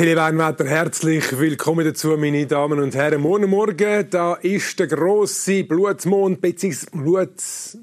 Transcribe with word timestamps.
Teleweinwetter, 0.00 0.64
herzlich 0.64 1.38
willkommen 1.38 1.84
dazu, 1.84 2.16
meine 2.16 2.46
Damen 2.46 2.80
und 2.80 2.94
Herren. 2.94 3.20
Morgen 3.20 3.50
Morgen, 3.50 4.08
da 4.08 4.32
ist 4.32 4.78
der 4.78 4.86
grosse 4.86 5.62
Blutmond, 5.62 6.40
beziehungsweise 6.40 6.86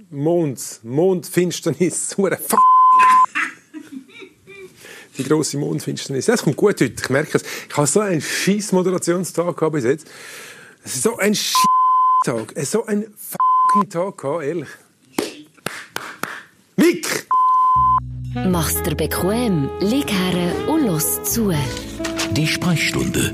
Blutmond, 0.10 0.80
Mondfinsternis, 0.82 2.14
Fuck. 2.16 2.60
Die 5.16 5.24
grosse 5.26 5.60
Mondfinsternis. 5.60 6.26
Das 6.26 6.42
kommt 6.42 6.58
gut 6.58 6.82
heute, 6.82 6.86
ich 6.86 7.10
merke 7.12 7.38
es. 7.38 7.44
Ich 7.70 7.78
habe 7.78 7.86
so 7.86 8.00
einen 8.00 8.20
scheiß 8.20 8.72
Moderationstag 8.72 9.56
gehabt 9.56 9.74
bis 9.74 9.84
jetzt. 9.84 10.08
Es 10.84 10.96
ist 10.96 11.04
so 11.04 11.18
ein 11.18 11.38
Tag, 12.26 12.52
so 12.66 12.84
ein 12.88 13.14
fucking 13.16 13.90
Tag 13.92 14.24
ehrlich. 14.44 14.70
Mick! 16.78 17.28
Mach's 18.34 18.82
dir 18.82 18.96
bequem, 18.96 19.70
lieg 19.82 20.12
her 20.12 20.68
und 20.68 20.88
los 20.88 21.22
zu. 21.22 21.54
Die 22.32 22.48
Sprechstunde 22.48 23.34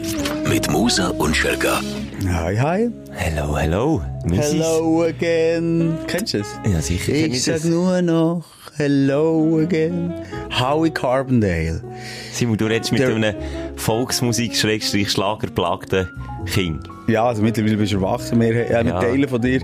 mit 0.49 0.69
Musa 0.71 1.09
und 1.09 1.35
Schelga. 1.35 1.81
Hi, 2.27 2.55
hi. 2.57 2.89
Hello, 3.11 3.55
hello. 3.57 4.01
Missis. 4.25 4.53
Hello 4.53 5.03
again. 5.03 5.97
Kennst 6.07 6.33
du 6.33 6.39
es? 6.39 6.47
Ja, 6.71 6.81
sicher. 6.81 7.11
Ich 7.13 7.43
sag 7.43 7.55
das. 7.55 7.65
nur 7.65 8.01
noch 8.01 8.43
Hello 8.77 9.59
again. 9.61 10.13
Howie 10.51 10.89
Carbondale. 10.91 11.83
Simon, 12.31 12.57
du 12.57 12.65
redest 12.65 12.91
mit 12.91 13.01
Der- 13.01 13.15
einem 13.15 13.35
Volksmusik-Schlagerplagten 13.75 16.09
Kind. 16.45 16.87
Ja, 17.07 17.25
also 17.25 17.41
mittlerweile 17.43 17.77
bist 17.77 17.91
du 17.93 17.97
erwachsen, 17.97 18.39
wir 18.39 18.69
haben 18.77 18.87
Ja. 18.87 18.99
Teile 18.99 19.27
von 19.27 19.41
dir. 19.41 19.61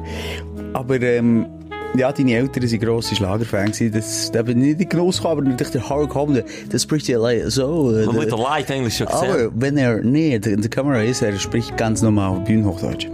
Aber 0.73 0.99
ähm, 1.01 1.47
ja, 1.95 2.11
deine 2.11 2.33
Eltern 2.35 2.63
waren 2.63 2.79
grosse 2.79 3.15
Schlagerfans. 3.15 3.81
Das, 3.91 4.31
da 4.31 4.41
bin 4.43 4.63
ich 4.63 4.77
nicht 4.77 4.89
Genuss 4.89 5.17
gekommen, 5.17 5.39
aber 5.41 5.49
natürlich 5.49 5.71
der 5.73 5.89
Howie 5.89 6.07
Carbondale, 6.07 6.45
das 6.69 6.83
spricht 6.83 7.07
ja 7.07 7.19
so. 7.49 7.95
äh, 7.95 8.05
Man 8.05 8.15
wird 8.15 8.31
der 8.31 8.37
Light 8.39 8.69
eigentlich 8.71 8.97
schon 8.97 9.07
gesehen. 9.07 9.29
aber 9.31 9.49
wenn 9.55 9.77
er 9.77 9.97
näher 10.01 10.45
in 10.45 10.61
der 10.61 10.69
Kamera 10.69 11.01
ist, 11.01 11.21
er 11.21 11.37
spricht 11.39 11.75
ganz 11.77 12.01
normal 12.01 12.39
Bühnenhochdeutsch. 12.41 13.07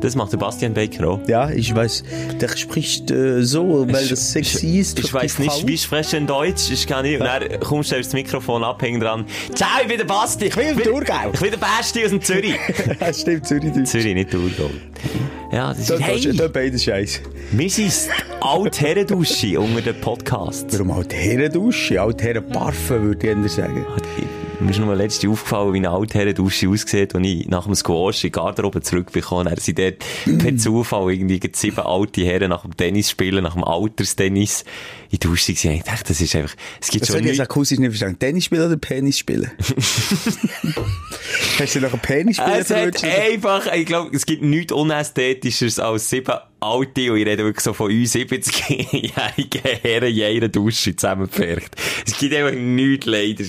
Das 0.00 0.14
macht 0.14 0.32
der 0.32 0.38
Bastian 0.38 0.72
Baker 0.72 1.06
auch. 1.10 1.20
Ja, 1.28 1.50
ich 1.50 1.74
weiß, 1.74 2.04
der 2.40 2.48
spricht 2.56 3.10
äh, 3.10 3.42
so, 3.42 3.86
weil 3.86 4.08
das 4.08 4.32
sexy 4.32 4.78
ist. 4.78 4.98
Ich 4.98 5.08
die 5.08 5.12
weiss 5.12 5.38
nicht, 5.38 5.66
wie 5.66 5.76
sprechen 5.76 6.20
in 6.20 6.26
Deutsch. 6.26 6.70
Ich 6.70 6.86
kann 6.86 7.04
nicht. 7.04 7.20
Und 7.20 7.26
dann 7.26 7.60
kommst 7.60 7.92
du 7.92 7.96
aufs 7.98 8.14
Mikrofon 8.14 8.64
abhängen 8.64 8.98
dran. 9.00 9.26
Ciao, 9.54 9.68
ich 9.82 9.88
bin 9.88 9.98
der 9.98 10.06
Basti. 10.06 10.46
Ich 10.46 10.56
bin 10.56 10.68
im 10.68 10.78
Thurgau. 10.82 11.30
Ich 11.34 11.40
bin 11.40 11.50
der 11.50 11.58
Basti 11.58 12.02
aus 12.02 12.10
dem 12.12 12.22
Zürich. 12.22 12.54
Ja, 13.00 13.12
stimmt, 13.12 13.46
Zürich, 13.46 13.72
Deutsch. 13.74 13.84
Zürich, 13.84 14.14
nicht 14.14 14.30
Thurgau. 14.30 14.70
Ja, 15.52 15.74
das 15.74 15.86
Da, 15.86 15.94
ist, 15.96 16.02
hey, 16.02 16.36
da 16.36 16.46
beides 16.46 16.84
Scheiß. 16.84 17.22
wir 17.50 17.70
sind 17.70 17.92
Altherrendusche 18.40 19.58
unter 19.60 19.80
den 19.80 20.00
Podcasts. 20.00 20.78
Warum 20.78 20.92
alte 20.92 21.16
Herrendusche, 21.16 22.00
alte 22.00 22.24
Herrenparfen, 22.24 23.02
würde 23.02 23.36
ich 23.44 23.52
sagen. 23.52 23.84
Mir 24.60 24.70
ist 24.70 24.78
nur 24.78 24.94
letzte 24.94 25.28
aufgefallen, 25.28 25.72
wie 25.72 25.78
eine 25.78 25.90
Altherrendusche 25.90 26.68
aussieht, 26.68 27.14
und 27.16 27.24
ich 27.24 27.48
nach 27.48 27.64
dem 27.64 27.74
Squash 27.74 28.22
in 28.22 28.28
die 28.28 28.32
Garderobe 28.32 28.80
zurückbekomme. 28.80 29.50
Er 29.50 29.58
sind 29.58 29.78
dort 29.78 30.04
per 30.38 30.56
Zufall 30.58 31.12
irgendwie 31.12 31.40
sieben 31.52 31.80
alte 31.80 32.24
Herren 32.24 32.50
nach 32.50 32.62
dem 32.62 32.76
Tennis 32.76 33.10
spielen, 33.10 33.42
nach 33.42 33.54
dem 33.54 33.64
Alterstennis 33.64 34.62
in 35.10 35.18
die 35.18 35.18
Dusche 35.18 35.52
gewesen. 35.52 35.72
Ich 35.72 35.82
dachte, 35.82 36.04
das 36.08 36.20
ist 36.20 36.36
einfach, 36.36 36.54
es 36.80 36.88
gibt 36.88 37.02
Das 37.02 37.08
schon 37.08 37.16
habe 37.16 37.28
ich 37.28 37.38
nicht 37.38 37.88
verstanden. 37.88 38.18
Tennis 38.20 38.44
spielen 38.44 38.66
oder 38.66 38.76
Penis 38.76 39.18
spielen? 39.18 39.50
Hast 41.60 41.74
du 41.74 41.80
noch 41.80 41.92
einen 41.92 42.00
Penis 42.00 42.38
Es 42.38 42.70
hat 42.70 43.04
einfach, 43.04 43.70
ich 43.74 43.84
glaube, 43.84 44.16
es 44.16 44.24
gibt 44.24 44.42
nichts 44.42 44.72
Unästhetischeres 44.72 45.78
als 45.78 46.08
sieben 46.08 46.34
alte, 46.58 47.12
und 47.12 47.18
ich 47.18 47.26
rede 47.26 47.44
wirklich 47.44 47.62
so 47.62 47.74
von 47.74 47.90
uns 47.90 48.14
70-jährigen 48.14 49.62
Herren 49.82 50.16
in 50.16 50.22
einer 50.24 50.48
Dusche 50.48 50.96
zusammengepfercht. 50.96 51.76
Es 52.06 52.16
gibt 52.18 52.34
einfach 52.34 52.58
nichts 52.58 53.04
leider. 53.04 53.44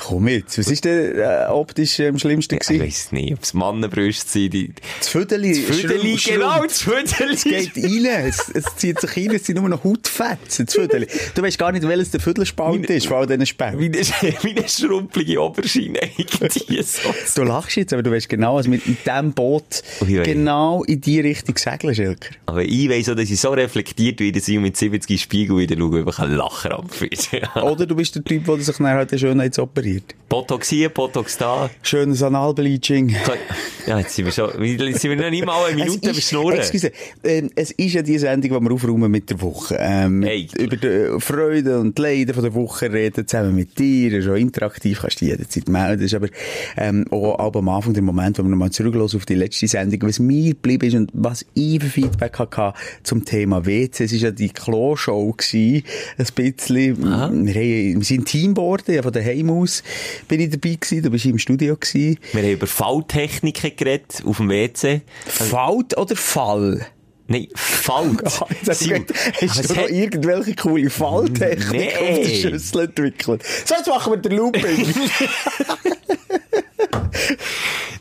Komm 0.00 0.28
jetzt, 0.28 0.58
was 0.58 0.68
ist 0.68 0.84
denn 0.84 1.18
äh, 1.18 1.46
optisch 1.50 2.00
am 2.00 2.18
schlimmsten 2.18 2.54
Ich 2.54 2.60
gewesen? 2.60 2.82
weiss 2.82 3.12
nicht, 3.12 3.32
ob 3.34 3.42
es 3.42 3.54
Mannenbrüste 3.54 4.28
sind, 4.30 4.54
die, 4.54 4.72
Das 4.98 5.08
Füdeli. 5.08 5.54
Füdeli, 5.54 6.14
schrumpft- 6.16 6.32
genau, 6.32 6.62
das 6.64 6.80
Füdeli. 6.82 7.34
Es 7.34 7.44
geht 7.44 7.76
rein, 7.76 8.26
es, 8.28 8.50
es 8.54 8.64
zieht 8.76 8.98
sich 9.00 9.16
rein, 9.16 9.30
es 9.34 9.44
sind 9.46 9.56
nur 9.60 9.68
noch 9.68 9.84
Hautfetzen, 9.84 10.66
das 10.66 10.74
Füdeli. 10.74 11.06
Du 11.34 11.42
weißt 11.42 11.58
gar 11.58 11.70
nicht, 11.72 11.86
welches 11.86 12.10
der 12.12 12.20
Füdelspalt 12.20 12.88
ist, 12.88 13.06
von 13.06 13.18
all 13.18 13.26
diesen 13.26 13.46
Spänen. 13.46 13.78
Wie 13.78 13.86
eine, 13.86 14.34
wie 14.42 14.50
eine 14.56 14.68
schrumpelige 14.68 15.40
Oberschiene 15.42 16.00
irgendwie 16.16 16.82
so. 16.82 17.14
Du 17.36 17.42
lachst 17.42 17.76
jetzt, 17.76 17.92
aber 17.92 18.02
du 18.02 18.10
weißt 18.10 18.28
genau, 18.28 18.56
was 18.56 18.66
mit 18.66 18.82
diesem 18.86 19.32
Boot 19.32 19.82
Ui, 20.02 20.18
ui. 20.18 20.22
genau 20.24 20.82
in 20.84 21.00
die 21.00 21.20
Richtung 21.20 21.56
segeln, 21.58 21.94
Schilker. 21.94 22.30
Aber 22.46 22.62
ich 22.64 22.88
weiss 22.88 23.08
auch, 23.08 23.14
dass 23.14 23.30
ich 23.30 23.38
so 23.40 23.50
reflektiert 23.50 24.20
wieder 24.20 24.40
sein 24.40 24.56
und 24.56 24.62
mit 24.62 24.76
70 24.76 25.10
in 25.10 25.16
den 25.16 25.18
Spiegel 25.20 25.58
wieder 25.58 25.76
schaue, 25.76 25.98
einfach 26.00 26.20
ein 26.20 26.32
Lachkrampf 26.32 27.02
ist. 27.02 27.30
Oder 27.54 27.86
du 27.86 27.94
bist 27.94 28.14
der 28.14 28.24
Typ, 28.24 28.44
der 28.46 28.58
sich 28.60 28.78
nachher 28.78 28.96
halt 28.96 29.20
Schönheits 29.20 29.58
operiert. 29.98 30.14
Botox 30.30 30.68
hier, 30.68 30.90
Botox 30.90 31.36
da. 31.38 31.68
Schönes 31.82 32.22
Analbleaching. 32.22 33.16
Ja, 33.88 33.98
jetzt 33.98 34.14
sind 34.14 34.26
wir 34.26 34.32
schon, 34.32 34.62
jetzt 34.62 35.00
sind 35.00 35.10
wir 35.10 35.16
noch 35.16 35.28
nicht 35.28 35.44
mal 35.44 35.64
eine 35.64 35.74
Minute 35.74 36.10
Es 36.10 36.18
ist- 36.18 36.30
überschnurren. 36.30 36.58
Excuse, 36.60 36.92
ähm, 37.24 37.50
es 37.56 37.72
ist 37.72 37.94
ja 37.94 38.02
die 38.02 38.16
Sendung, 38.16 38.60
die 38.60 38.68
wir 38.68 38.72
aufräumen 38.72 39.10
mit 39.10 39.28
der 39.28 39.40
Woche. 39.40 39.76
Ähm, 39.80 40.22
Hey. 40.22 40.46
Über 40.56 40.76
die 40.76 41.20
Freude 41.20 41.80
und 41.80 41.98
Leiden 41.98 42.32
von 42.32 42.44
der 42.44 42.54
Woche 42.54 42.92
reden, 42.92 43.26
zusammen 43.26 43.56
mit 43.56 43.76
dir. 43.80 44.22
Schon 44.22 44.36
interaktiv 44.36 45.00
kannst 45.00 45.20
du 45.20 45.24
jederzeit 45.24 45.68
melden. 45.68 46.00
Das 46.02 46.12
ist 46.12 46.14
aber 46.14 46.28
ähm, 46.76 47.06
auch, 47.10 47.40
auch 47.40 47.54
am 47.56 47.68
Anfang 47.68 47.94
der 47.94 48.04
Moment, 48.04 48.38
wo 48.38 48.44
wir 48.44 48.50
nochmal 48.50 48.70
zurücklassen 48.70 49.16
auf 49.16 49.26
die 49.26 49.34
letzte 49.34 49.66
Sendung, 49.66 50.00
was 50.08 50.20
mir 50.20 50.50
geblieben 50.50 50.86
ist 50.86 50.94
und 50.94 51.10
was 51.12 51.44
ich 51.54 51.82
für 51.82 51.88
Feedback 51.88 52.38
hatte 52.38 52.78
zum 53.02 53.24
Thema 53.24 53.66
WC. 53.66 54.04
Es 54.04 54.12
war 54.12 54.18
ja 54.20 54.30
die 54.30 54.50
Klo-Show 54.50 55.32
gewesen, 55.36 55.82
ein 56.18 56.26
bisschen. 56.36 57.02
Wir, 57.02 57.10
haben, 57.10 57.46
wir 57.48 58.04
sind 58.04 58.26
Team 58.26 58.54
geworden, 58.54 58.94
ja, 58.94 59.02
von 59.02 59.12
daheim 59.12 59.50
aus 59.50 59.79
bin 60.28 60.40
ich 60.40 60.50
dabei 60.50 60.74
gewesen, 60.74 61.02
du 61.02 61.10
bist 61.10 61.24
im 61.24 61.38
Studio 61.38 61.76
gewesen. 61.76 62.18
Wir 62.32 62.42
haben 62.42 62.50
über 62.50 62.66
Falltechniken 62.66 63.76
geredet, 63.76 64.22
auf 64.24 64.38
dem 64.38 64.48
WC. 64.48 65.02
Falt 65.26 65.96
oder 65.96 66.16
Fall? 66.16 66.86
Nein, 67.30 67.46
Falt. 67.54 68.18
Gedacht, 68.18 68.44
Hast 69.40 69.70
du 69.70 69.74
noch 69.74 69.88
irgendwelche 69.88 70.56
coole 70.56 70.90
Falltechnik 70.90 71.70
Nee. 71.70 71.96
auf 71.96 72.26
der 72.26 72.34
Schüssel 72.50 72.80
entwickelt? 72.86 73.42
So, 73.64 73.74
jetzt 73.76 73.86
machen 73.86 74.12
wir 74.12 74.16
den 74.16 74.32
Looping. 74.32 74.94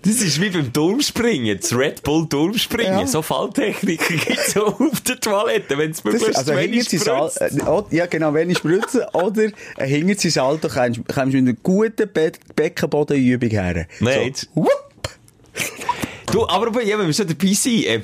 Das 0.01 0.13
ist 0.21 0.41
wie 0.41 0.49
beim 0.49 0.73
Turmspringen, 0.73 1.59
das 1.59 1.75
Red 1.75 2.01
Bull 2.03 2.27
Turmspringen. 2.27 3.01
Ja. 3.01 3.07
So 3.07 3.21
Falltechniken 3.21 4.17
gibt 4.17 4.39
es 4.39 4.57
auch 4.57 4.79
auf 4.79 5.01
der 5.01 5.19
Toilette, 5.19 5.77
wenn 5.77 5.91
es 5.91 6.03
möglichst 6.03 6.35
also, 6.35 6.53
spritzt. 6.53 6.93
äh, 7.41 7.49
oh, 7.67 7.85
ja, 7.91 8.05
genau, 8.07 8.33
wenn 8.33 8.49
ich 8.49 8.57
spritze, 8.57 9.07
oder 9.13 9.49
hinter 9.77 10.19
sie 10.19 10.29
Salto 10.31 10.69
kommst, 10.69 10.97
du 10.97 11.23
mit 11.25 11.35
einer 11.35 11.53
guten 11.61 12.09
Be 12.11 12.31
Beckenbodenübung 12.55 13.49
her. 13.49 13.85
Nein. 13.99 14.33
So. 14.55 14.67
Du, 16.31 16.47
aber 16.47 16.83
ja, 16.83 16.99
wenn 16.99 17.07
wir 17.07 17.13
schon 17.13 17.27
dabei 17.27 17.53
sind, 17.53 17.85
äh, 17.85 17.99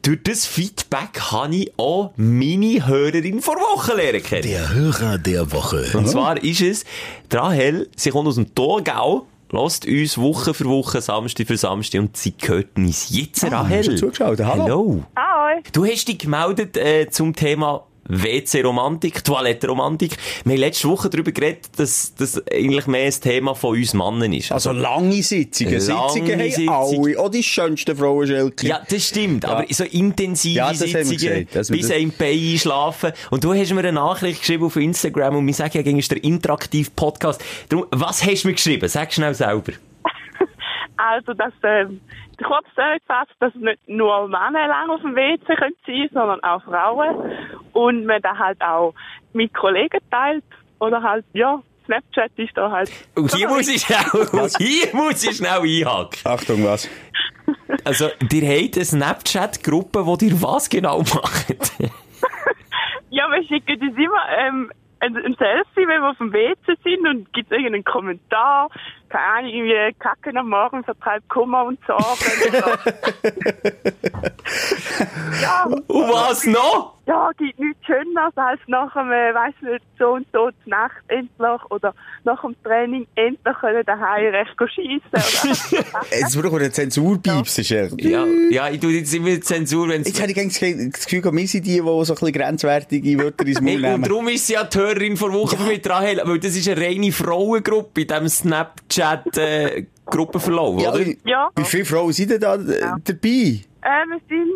durch 0.00 0.22
das 0.22 0.46
Feedback 0.46 1.20
habe 1.30 1.54
ich 1.56 1.72
auch 1.76 2.12
meine 2.16 2.86
Hörerin 2.86 3.42
vor 3.42 3.56
Wochen 3.56 3.96
lernen 3.96 4.22
kennen. 4.22 4.42
Der 4.42 4.72
Hörer 4.72 5.18
der 5.18 5.52
Woche. 5.52 5.86
Und 5.92 6.08
zwar 6.08 6.42
ist 6.42 6.62
es, 6.62 6.84
die 7.30 7.36
Rahel, 7.36 7.90
sie 7.94 8.10
kommt 8.10 8.28
aus 8.28 8.36
dem 8.36 8.54
Thurgau, 8.54 9.26
lässt 9.52 9.84
uns 9.86 10.16
Woche 10.16 10.54
für 10.54 10.64
Woche, 10.64 11.02
Samstag 11.02 11.46
für 11.46 11.58
Samstag 11.58 12.00
und 12.00 12.16
sie 12.16 12.32
gehört 12.36 12.78
uns 12.78 13.10
jetzt, 13.10 13.44
Rahel. 13.44 13.78
hast 13.78 13.88
du 13.88 13.96
zugeschaut? 13.96 14.40
Hallo. 14.40 14.62
Hallo. 14.64 15.04
Hi. 15.16 15.60
Du 15.72 15.84
hast 15.84 16.08
dich 16.08 16.16
gemeldet 16.16 16.78
äh, 16.78 17.10
zum 17.10 17.36
Thema 17.36 17.86
WC-Romantik, 18.08 19.24
Toilettenromantik. 19.24 20.16
Wir 20.44 20.52
haben 20.54 20.60
letzte 20.60 20.88
Woche 20.88 21.10
darüber 21.10 21.32
geredet, 21.32 21.66
dass 21.76 22.14
das 22.14 22.42
eigentlich 22.50 22.86
mehr 22.86 23.06
ein 23.06 23.12
Thema 23.20 23.54
von 23.54 23.76
uns 23.76 23.94
Mannen 23.94 24.32
ist. 24.32 24.52
Also 24.52 24.72
lange 24.72 25.22
Sitzungen. 25.22 25.72
Lange 25.72 25.80
Sitzungen 26.10 26.40
haben 26.40 26.50
Sitzungen. 26.50 27.06
alle. 27.06 27.18
Auch 27.20 27.30
die 27.30 27.42
schönsten 27.42 27.96
Frauen, 27.96 28.26
Schelke. 28.26 28.66
Ja, 28.66 28.80
das 28.88 29.08
stimmt. 29.08 29.44
Ja. 29.44 29.50
Aber 29.50 29.64
so 29.68 29.84
intensive 29.84 30.56
Ja, 30.56 30.74
Sitzungen, 30.74 31.46
gesagt, 31.46 31.70
bis 31.70 31.90
ein 31.90 32.12
Bein 32.18 32.38
einschlafen. 32.52 33.12
Und 33.30 33.44
du 33.44 33.54
hast 33.54 33.72
mir 33.72 33.80
eine 33.80 33.92
Nachricht 33.92 34.40
geschrieben 34.40 34.64
auf 34.64 34.76
Instagram 34.76 35.36
und 35.36 35.46
wir 35.46 35.54
sagen 35.54 35.72
ja, 35.74 35.82
gegen 35.82 35.98
ist 35.98 36.10
der 36.10 36.22
interaktiv 36.22 36.94
Podcast. 36.94 37.42
Darum, 37.68 37.86
was 37.90 38.24
hast 38.24 38.44
du 38.44 38.48
mir 38.48 38.54
geschrieben? 38.54 38.88
Sag 38.88 39.12
schnell 39.12 39.34
selber. 39.34 39.72
Also, 40.98 41.34
dass, 41.34 41.52
ähm, 41.62 42.00
kurz 42.44 42.66
zusammengefasst, 42.70 43.32
dass 43.40 43.54
nicht 43.54 43.88
nur 43.88 44.28
Männer 44.28 44.68
lang 44.68 44.90
auf 44.90 45.00
dem 45.00 45.14
WC 45.14 45.54
können 45.56 45.74
sein 45.86 46.08
sondern 46.12 46.42
auch 46.42 46.62
Frauen. 46.62 47.32
Und 47.72 48.06
man 48.06 48.22
da 48.22 48.36
halt 48.36 48.60
auch 48.62 48.94
mit 49.32 49.52
Kollegen 49.54 50.00
teilt. 50.10 50.44
Oder 50.78 51.02
halt, 51.02 51.24
ja, 51.32 51.62
Snapchat 51.86 52.32
ist 52.36 52.56
da 52.56 52.70
halt. 52.70 52.90
Und 53.14 53.34
hier 53.34 53.48
muss 53.48 53.68
ich 53.68 53.82
schnell, 53.82 53.98
hier 54.58 54.88
muss 54.92 55.24
ich 55.24 55.36
schnell 55.36 55.60
einhaken. 55.60 56.20
Achtung, 56.24 56.64
was? 56.64 56.88
Also, 57.84 58.06
ihr 58.32 58.64
habt 58.64 58.76
eine 58.76 58.84
Snapchat-Gruppe, 58.84 60.04
wo 60.04 60.16
ihr 60.20 60.42
was 60.42 60.68
genau 60.68 60.98
macht? 60.98 61.72
Ja, 63.08 63.30
wir 63.30 63.42
schicken 63.44 63.80
uns 63.80 63.96
immer 63.96 64.28
ähm, 64.36 64.70
ein, 65.00 65.16
ein 65.16 65.34
Selfie, 65.38 65.88
wenn 65.88 66.02
wir 66.02 66.10
auf 66.10 66.18
dem 66.18 66.34
WC 66.34 66.76
sind 66.84 67.06
und 67.06 67.32
gibt 67.32 67.50
irgendeinen 67.50 67.84
Kommentar. 67.84 68.68
Keine 69.08 69.24
Ahnung, 69.24 69.50
irgendwie 69.50 69.94
Kacken 69.98 70.36
am 70.36 70.48
Morgen 70.48 70.82
vertreibt 70.84 71.28
Kummer 71.28 71.64
und 71.64 71.78
Sorgen. 71.86 72.02
ja, 75.42 75.64
Und 75.64 76.08
was 76.08 76.44
noch? 76.44 76.95
Ja, 77.06 77.30
gibt 77.38 77.58
nichts 77.60 77.86
Schöneres 77.86 78.36
als 78.36 78.58
nach 78.66 78.94
äh, 78.96 79.32
weiss 79.32 79.54
nicht, 79.62 79.84
so 79.98 80.14
und 80.14 80.26
so 80.32 80.50
die 80.64 80.70
Nacht 80.70 80.96
endlich 81.08 81.70
oder 81.70 81.94
nach 82.24 82.40
dem 82.42 82.56
Training 82.64 83.06
endlich 83.14 83.56
können 83.60 83.84
daheim 83.86 84.34
recht 84.34 84.56
schiessen. 84.74 85.02
oder? 85.12 85.22
Jetzt 86.18 86.34
brauchen 86.36 86.50
wir 86.52 86.58
eine 86.60 86.72
Zensurpieps, 86.72 87.58
ist 87.58 87.68
ja. 87.70 87.86
Ja, 87.98 88.24
ja, 88.50 88.68
ich 88.70 88.80
tu 88.80 88.88
jetzt 88.88 89.14
immer 89.14 89.40
Zensur, 89.40 89.88
wenn 89.88 90.02
Jetzt 90.02 90.20
hätte 90.20 90.32
ich 90.32 90.40
eigentlich 90.40 90.90
das 90.92 91.06
Gefühl, 91.06 91.22
wir 91.32 91.46
sind 91.46 91.64
die, 91.66 91.74
die 91.74 91.78
so 91.80 92.00
ein 92.00 92.06
bisschen 92.06 92.32
grenzwertige 92.32 93.18
Wörter 93.22 93.46
ins 93.46 93.60
Mund 93.60 93.68
Hey, 93.70 93.76
und 93.76 93.82
nehmen. 93.82 94.02
darum 94.02 94.26
ist 94.28 94.46
sie 94.48 94.54
ja 94.54 94.64
die 94.64 94.76
Hörerin 94.78 95.16
vor 95.16 95.32
Woche 95.32 95.56
mit 95.62 95.88
Rahel, 95.88 96.20
weil 96.24 96.40
das 96.40 96.56
ist 96.56 96.68
eine 96.68 96.80
reine 96.80 97.12
Frauengruppe 97.12 98.00
in 98.02 98.08
diesem 98.08 98.28
Snapchat-Gruppenverlauf, 98.28 100.82
Ja, 100.82 100.92
oder? 100.92 101.06
wie, 101.06 101.16
Ja. 101.24 101.50
wie 101.56 101.64
viele 101.64 101.84
Frauen 101.84 102.12
sind 102.12 102.30
denn 102.32 102.40
da 102.40 102.56
äh, 102.56 102.80
dabei? 103.04 103.28
äh, 103.28 103.60
wir 104.08 104.20
sind 104.28 104.50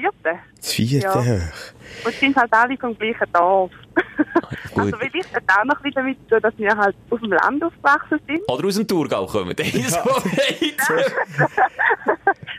vierte. 0.00 0.38
Das 0.56 0.72
vierte 0.72 1.06
Ja. 1.06 1.14
hoch. 1.14 2.04
Und 2.06 2.14
sind 2.14 2.36
halt 2.36 2.52
alle 2.52 2.76
vom 2.78 2.96
gleichen 2.96 3.32
Dorf. 3.32 3.70
Gut. 4.72 4.84
also 4.84 4.96
vielleicht 4.98 5.34
hat 5.34 5.42
auch 5.48 5.64
noch 5.64 5.76
ein 5.76 5.82
bisschen 5.82 5.94
damit 5.94 6.18
zu 6.22 6.28
tun, 6.28 6.40
dass 6.42 6.58
wir 6.58 6.76
halt 6.76 6.96
auf 7.10 7.20
dem 7.20 7.32
Land 7.32 7.62
aufgewachsen 7.64 8.20
sind. 8.26 8.40
Oder 8.48 8.66
aus 8.68 8.76
dem 8.76 8.86
Thurgau 8.88 9.26
kommen. 9.26 9.54
Ja. 9.58 10.04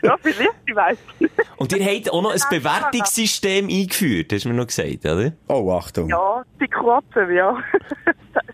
Ja, 0.02 0.16
vielleicht, 0.20 0.50
ich 0.66 0.74
weiss 0.74 0.98
nicht. 1.20 1.32
Und 1.56 1.72
ihr 1.72 1.84
habt 1.84 2.10
auch 2.12 2.22
noch 2.22 2.32
ein 2.32 2.40
Bewertungssystem 2.50 3.68
eingeführt, 3.68 4.32
hast 4.32 4.44
du 4.44 4.48
mir 4.48 4.54
noch 4.56 4.66
gesagt, 4.66 5.04
oder? 5.04 5.32
Oh, 5.48 5.70
Achtung. 5.72 6.08
Ja, 6.08 6.42
die 6.60 6.66
kurzen, 6.66 7.32
ja. 7.32 7.56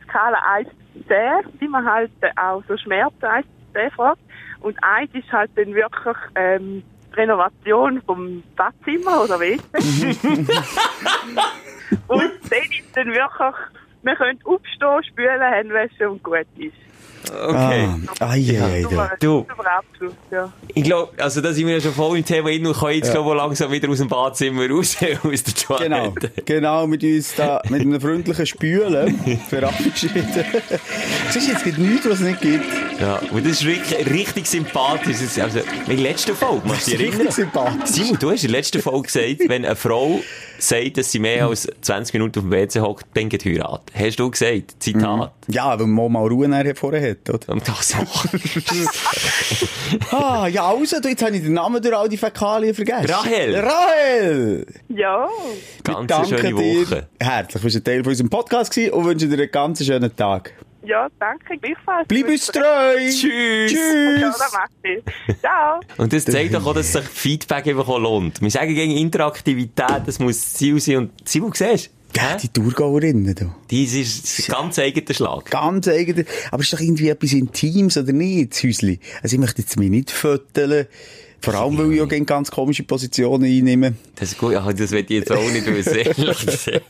Skala 0.09 0.39
1 0.57 0.69
bis 0.95 1.07
10, 1.07 1.17
wie 1.61 1.69
man 1.69 1.87
halt 1.87 2.11
äh, 2.21 2.29
auch 2.37 2.63
so 2.69 2.77
Schmerzen 2.77 3.25
1 3.25 3.47
bis 3.47 3.83
10 3.83 3.91
fragt. 3.93 4.21
Und 4.61 4.77
1 4.83 5.15
ist 5.15 5.33
halt 5.33 5.51
dann 5.57 5.75
wirklich 5.75 6.17
ähm, 6.35 6.83
Renovation 7.19 8.01
vom 8.03 8.43
Badzimmer 8.57 9.25
oder 9.25 9.39
WC. 9.41 9.59
und 12.09 12.45
10 12.45 12.63
ist 12.73 12.97
dann 12.97 13.09
wirklich, 13.09 13.57
wir 14.03 14.17
können 14.17 14.39
aufstehen, 14.45 15.05
spülen, 15.05 15.43
Hände 15.43 15.75
waschen 15.75 16.07
und 16.09 16.23
gut 16.23 16.47
ist. 16.57 16.88
Okay. 17.31 17.89
Ah, 18.21 18.27
ai, 18.31 18.59
ai, 18.61 18.63
ai, 18.63 18.83
Super, 18.83 19.11
Du. 19.21 19.47
ja. 20.31 20.53
Ich 20.75 20.85
glaube, 20.85 21.13
also 21.23 21.41
da 21.41 21.53
sind 21.53 21.67
wir 21.67 21.75
ja 21.75 21.81
schon 21.81 21.93
voll 21.93 22.19
im 22.19 22.25
Thema 22.25 22.49
hin 22.51 22.67
und 22.67 22.77
können 22.79 22.95
jetzt, 22.95 23.11
glaube 23.13 23.31
ich, 23.31 23.37
langsam 23.37 23.71
wieder 23.73 23.89
aus 23.91 23.99
dem 23.99 24.09
Badzimmer 24.09 24.69
raus, 24.71 24.97
aus 25.25 25.43
der 25.43 25.79
Genau, 25.79 26.09
Toilette. 26.11 26.43
genau, 26.45 26.87
mit 26.87 27.03
uns 27.03 27.35
da, 27.35 27.61
mit 27.69 27.81
einem 27.83 28.01
freundlichen 28.01 28.47
Spülen 28.47 29.39
verabschieden. 29.49 30.27
Siehst 31.31 31.49
du, 31.49 31.53
jetzt 31.53 31.65
gibt 31.65 31.79
nichts, 31.79 32.07
was 32.09 32.15
es 32.21 32.27
nicht 32.27 32.41
gibt. 32.41 32.65
Ja, 33.01 33.21
und 33.31 33.45
das 33.45 33.61
ist 33.61 33.65
richtig, 33.67 34.11
richtig 34.11 34.47
sympathisch. 34.47 35.17
Also, 35.41 35.59
in 35.61 35.65
der 35.89 35.97
letzten 35.97 36.35
Folge, 36.35 36.61
Das 36.63 36.69
machst 36.73 36.87
du 36.87 36.91
ist 36.93 36.99
dich 37.01 37.07
richtig 37.09 37.15
erinnern? 37.19 37.33
sympathisch. 37.35 37.91
Simon, 37.91 38.19
du 38.19 38.31
hast 38.31 38.45
in 38.45 38.51
der 38.53 38.59
letzten 38.61 38.83
Folge 38.83 39.03
gesagt, 39.03 39.49
wenn 39.49 39.65
eine 39.65 39.77
Frau 39.77 40.21
sagt, 40.59 40.99
dass 40.99 41.13
sie 41.13 41.19
mehr 41.19 41.47
als 41.47 41.69
20 41.81 42.15
Minuten 42.15 42.39
auf 42.41 42.45
dem 42.45 42.51
WC 42.51 42.81
hockt, 42.81 43.07
dann 43.15 43.29
geht 43.29 43.45
heiraten. 43.45 43.87
Hast 43.95 44.19
du 44.19 44.31
gesagt? 44.31 44.77
Zitat. 44.81 45.33
Ja, 45.49 45.79
weil 45.79 45.87
man 45.87 46.13
mal 46.13 46.27
Ruhe 46.27 46.49
nachher 46.49 46.75
vorher 46.77 47.11
hat, 47.11 47.31
oder? 47.31 47.53
Und 47.53 47.67
das 47.67 47.89
so. 47.89 47.99
Ah, 50.11 50.47
ja, 50.49 50.69
also, 50.69 51.01
du, 51.01 51.09
jetzt 51.09 51.23
habe 51.23 51.37
ich 51.37 51.43
den 51.43 51.55
Namen 51.55 51.81
durch 51.83 51.97
all 51.97 52.09
die 52.09 52.17
Fäkalien 52.17 52.75
vergessen. 52.75 53.11
Rahel. 53.11 53.57
Rahel! 53.57 54.67
Ja, 54.89 55.29
Ganz 55.85 56.07
Danke 56.09 56.39
schöne 56.39 56.55
Woche. 56.57 57.09
dir 57.21 57.27
herzlich. 57.27 57.61
Du 57.63 57.67
bist 57.67 57.77
ein 57.77 57.85
Teil 57.85 58.03
von 58.05 58.11
unserem 58.11 58.31
Podcast 58.31 58.77
und 58.77 59.05
wünsche 59.05 59.29
dir 59.29 59.39
einen 59.39 59.51
ganz 59.51 59.85
schönen 59.85 60.15
Tag. 60.15 60.53
Ja, 60.89 61.09
danke, 61.21 61.59
gleichfalls. 61.59 62.09
Bleib 62.09 62.29
uns 62.29 62.47
treu! 62.47 62.97
Tschüss. 62.97 63.23
Ja, 63.23 63.69
Tschüss! 63.69 64.39
das 64.39 64.53
ich. 64.83 65.41
Ciao. 65.41 65.81
Und 65.99 66.13
das 66.13 66.25
zeigt 66.25 66.55
doch 66.55 66.67
auch, 66.67 66.75
dass 66.75 66.93
sich 66.93 67.05
Feedback 67.05 67.67
einfach 67.67 67.89
auch 67.89 67.99
lohnt. 67.99 68.41
Wir 68.41 68.51
sagen 68.51 68.75
gegen 68.75 68.97
Interaktivität, 68.97 70.03
das 70.07 70.19
muss 70.19 70.41
das 70.41 70.55
Ziel 70.55 70.81
sein. 70.81 70.97
Und 70.97 71.13
siehst 71.25 71.61
du? 71.61 71.65
Ja, 72.17 72.31
Hä? 72.31 72.37
die 72.43 72.49
Thurgauerinnen, 72.49 73.35
du. 73.35 73.55
Dies 73.71 73.95
ist 73.95 74.49
ein 74.49 74.53
ganz 74.53 74.79
eigener 74.79 75.15
Schlag. 75.15 75.51
Ganz 75.51 75.89
eigen. 75.89 76.25
Aber 76.51 76.63
es 76.63 76.69
ist 76.69 76.73
doch 76.73 76.81
irgendwie 76.81 77.11
etwas 77.11 77.35
Intimes, 77.35 77.99
oder 77.99 78.13
nicht, 78.13 78.53
das 78.53 78.65
Häusli? 78.65 78.99
Also 79.23 79.37
ich 79.37 79.41
möchte 79.41 79.61
jetzt 79.61 79.79
mich 79.79 79.91
nicht 79.91 80.11
föteln. 80.11 80.87
Vor 81.41 81.55
allem, 81.55 81.79
weil 81.79 81.93
ich 81.93 82.03
auch 82.03 82.09
gerne 82.09 82.25
ganz 82.25 82.51
komische 82.51 82.83
Positionen 82.83 83.45
einnehme. 83.45 83.95
Das 84.17 84.33
ist 84.33 84.39
gut, 84.39 84.53
ja, 84.53 84.73
das 84.73 84.91
will 84.91 85.05
ich 85.05 85.11
jetzt 85.11 85.31
auch 85.31 85.51
nicht 85.51 85.67
wissen. 85.67 85.97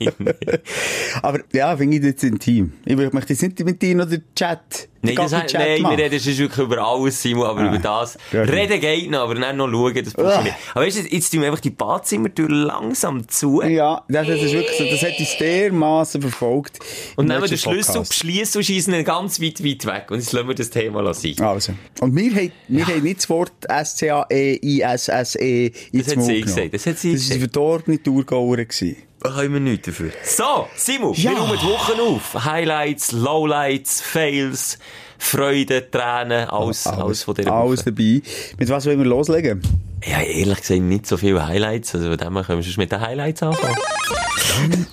Aber 1.23 1.41
ja, 1.53 1.77
finde 1.77 1.99
ich 1.99 2.03
jetzt 2.03 2.25
intim. 2.25 2.73
Ich 2.87 2.97
möchte 2.97 3.33
jetzt 3.35 3.43
nicht 3.43 3.65
mit 3.65 3.83
dir 3.83 3.95
noch 3.95 4.09
den 4.09 4.23
Chat, 4.35 4.89
Nein, 5.01 5.15
das, 5.15 5.33
hat- 5.33 5.53
nein, 5.55 5.81
wir 5.83 5.97
reden 5.97 6.19
sonst 6.19 6.39
wirklich 6.39 6.59
über 6.67 6.79
alles, 6.79 7.23
Simon, 7.23 7.47
aber 7.47 7.69
über 7.69 7.79
das. 7.79 8.19
Ja, 8.33 8.45
gut. 8.45 8.53
Reden 8.53 8.81
geht 8.81 9.09
noch, 9.11 9.21
aber 9.21 9.37
dann 9.37 9.57
noch 9.57 9.69
schauen, 9.71 9.95
das 9.95 10.13
brauchst 10.13 10.37
du 10.37 10.41
Ah. 10.41 10.43
nicht. 10.43 10.55
Aber 10.75 10.85
weißt 10.85 10.99
du, 10.99 11.03
jetzt 11.15 11.31
tun 11.31 11.41
wir 11.41 11.47
einfach 11.49 11.61
die 11.61 11.71
Badzimmertür 11.71 12.49
langsam 12.49 13.27
zu. 13.29 13.63
Ja, 13.63 14.03
das, 14.09 14.27
das 14.27 14.43
ist 14.43 14.53
wirklich 14.53 14.77
so, 14.77 14.85
das 14.91 15.03
hat 15.03 15.19
uns 15.19 15.37
dermassen 15.39 16.21
verfolgt. 16.23 16.81
Und 17.17 17.29
nehmen 17.29 17.41
wir 17.43 17.49
den 17.49 17.59
Schlüssel, 17.59 18.01
beschließen 18.03 18.59
und 18.59 18.65
schießen 18.65 18.93
ihn 18.93 19.05
ganz 19.05 19.41
weit, 19.41 19.65
weit 19.65 19.87
weg. 19.87 20.11
Und 20.11 20.19
jetzt 20.19 20.33
lassen 20.33 20.49
wir 20.49 20.55
das 20.57 20.71
Thema 20.71 21.15
sein. 21.15 21.35
Also. 21.39 21.73
Und 22.01 22.17
wir 22.17 22.35
haben, 22.35 22.53
wir 22.67 22.87
haben 22.87 23.03
nicht 23.03 23.19
das 23.19 23.31
Wort 23.31 23.53
S-C-A-E-I-S-S-E 23.69 25.67
ins 25.93 26.07
Das 26.07 26.17
hat 26.17 26.23
sie 26.25 26.41
gesagt, 26.41 26.75
das 26.75 26.87
hat 26.87 26.99
sie 26.99 27.13
Das 27.13 27.21
war 27.31 27.37
gesagt. 27.37 27.41
verdorbene 27.41 28.03
Thurgauer. 28.03 28.57
gewesen. 28.57 28.97
Da 29.21 29.31
können 29.31 29.53
wir 29.55 29.61
nichts 29.61 29.87
dafür. 29.87 30.11
So, 30.25 30.69
Simon, 30.77 31.13
Ja. 31.15 31.33
wir 31.33 31.39
räumen 31.39 31.59
die 31.61 31.67
Wochen 31.67 32.01
auf. 32.01 32.45
Highlights, 32.45 33.13
Lowlights, 33.13 34.01
Fails, 34.01 34.79
Freude, 35.19 35.91
Tränen, 35.91 36.49
alles, 36.49 36.87
alles, 36.87 37.25
von 37.25 37.35
dieser 37.35 37.53
Alles 37.53 37.81
Woche. 37.81 37.93
dabei. 37.93 38.23
Mit 38.59 38.69
was 38.69 38.87
wollen 38.87 38.99
wir 38.99 39.07
loslegen? 39.07 39.61
Ja, 40.07 40.21
ehrlich 40.21 40.61
gesagt, 40.61 40.81
nicht 40.83 41.07
so 41.09 41.17
viele 41.17 41.45
Highlights. 41.45 41.95
Also, 41.97 42.09
von 42.11 42.17
dem 42.17 42.35
her 42.35 42.45
können 42.45 42.59
wir 42.63 42.71
schon 42.71 42.81
mit 42.81 42.93
den 42.93 43.01
Highlights 43.01 43.43
anfangen. 43.43 43.77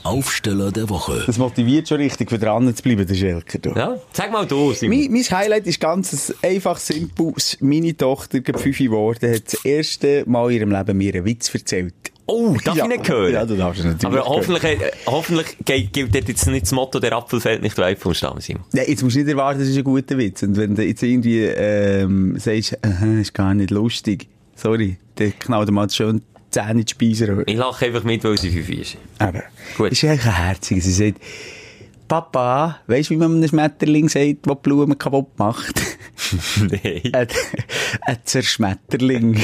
Aufsteller 0.03 0.71
der 0.71 0.89
Woche. 0.89 1.23
Das 1.25 1.37
motiviert 1.37 1.87
schon 1.87 1.97
richtig, 1.97 2.29
für 2.29 2.37
dran 2.39 2.75
zu 2.75 2.81
bleiben, 2.83 3.05
der 3.05 3.15
Schelker. 3.15 3.59
Du. 3.59 3.69
Ja, 3.71 3.97
sag 4.11 4.31
mal 4.31 4.45
du, 4.45 4.73
Simon. 4.73 4.97
Mein, 4.99 5.11
mein 5.11 5.23
Highlight 5.23 5.67
ist 5.67 5.79
ganz 5.79 6.31
ein 6.43 6.49
einfach 6.49 6.77
simpel. 6.77 7.33
Meine 7.59 7.95
Tochter, 7.95 8.41
gerade 8.41 8.59
fünf 8.59 8.77
geworden, 8.77 9.33
hat 9.33 9.53
das 9.53 9.65
erste 9.65 10.23
Mal 10.27 10.51
in 10.51 10.57
ihrem 10.59 10.71
Leben 10.71 10.97
mir 10.97 11.13
einen 11.15 11.25
Witz 11.25 11.53
erzählt. 11.53 11.93
Oh, 12.27 12.57
darf 12.63 12.75
Ja. 12.75 12.85
ich 12.85 12.97
nicht 12.97 13.07
hören? 13.09 13.33
Ja, 13.33 13.45
du 13.45 13.55
darfst 13.55 13.79
es 13.79 13.85
natürlich 13.85 14.17
Aber 14.17 14.25
hoffentlich, 14.27 14.63
äh, 14.63 14.91
hoffentlich 15.05 15.57
gilt 15.63 15.95
dort 16.15 16.27
jetzt 16.27 16.47
nicht 16.47 16.63
das 16.63 16.71
Motto, 16.71 16.99
der 16.99 17.13
Apfel 17.13 17.39
fällt 17.39 17.61
nicht 17.61 17.77
weit 17.77 17.99
vom 17.99 18.13
Stamm, 18.15 18.39
Simon. 18.41 18.63
Ja, 18.73 18.83
jetzt 18.83 19.03
musst 19.03 19.15
du 19.15 19.19
nicht 19.19 19.29
erwarten, 19.29 19.59
das 19.59 19.67
ist 19.69 19.77
ein 19.77 19.83
guter 19.83 20.17
Witz. 20.17 20.41
Und 20.43 20.57
wenn 20.57 20.73
du 20.75 20.83
jetzt 20.83 21.03
irgendwie 21.03 21.41
ähm, 21.43 22.37
sagst, 22.39 22.77
aha, 22.83 23.19
ist 23.21 23.33
gar 23.33 23.53
nicht 23.53 23.69
lustig, 23.69 24.27
sorry, 24.55 24.97
dann 25.15 25.37
knallt 25.37 25.69
mal 25.71 25.89
schön 25.89 26.21
Zähne 26.49 26.79
in 26.79 26.85
die 26.85 26.91
Speiseröhre. 26.91 27.43
Ich 27.45 27.57
lache 27.57 27.85
einfach 27.85 28.03
mit, 28.03 28.23
weil 28.23 28.37
sie 28.37 28.49
fünf 28.49 28.69
ist. 28.69 28.97
Aber, 29.19 29.43
Gut. 29.77 29.91
ist 29.91 30.03
eigentlich 30.03 30.25
ein 30.25 30.35
Herziger. 30.35 30.81
Sie 30.81 30.91
sagt, 30.93 31.21
Papa, 32.07 32.79
weisst 32.87 33.09
du, 33.09 33.15
wie 33.15 33.17
man 33.17 33.35
einem 33.35 33.47
Schmetterling 33.47 34.09
sagt, 34.09 34.45
der 34.45 34.55
Blumen 34.55 34.97
kaputt 34.97 35.37
macht? 35.37 35.81
Nein. 36.59 37.01
ein, 37.13 37.27
ein 38.01 38.17
Zerschmetterling. 38.23 39.41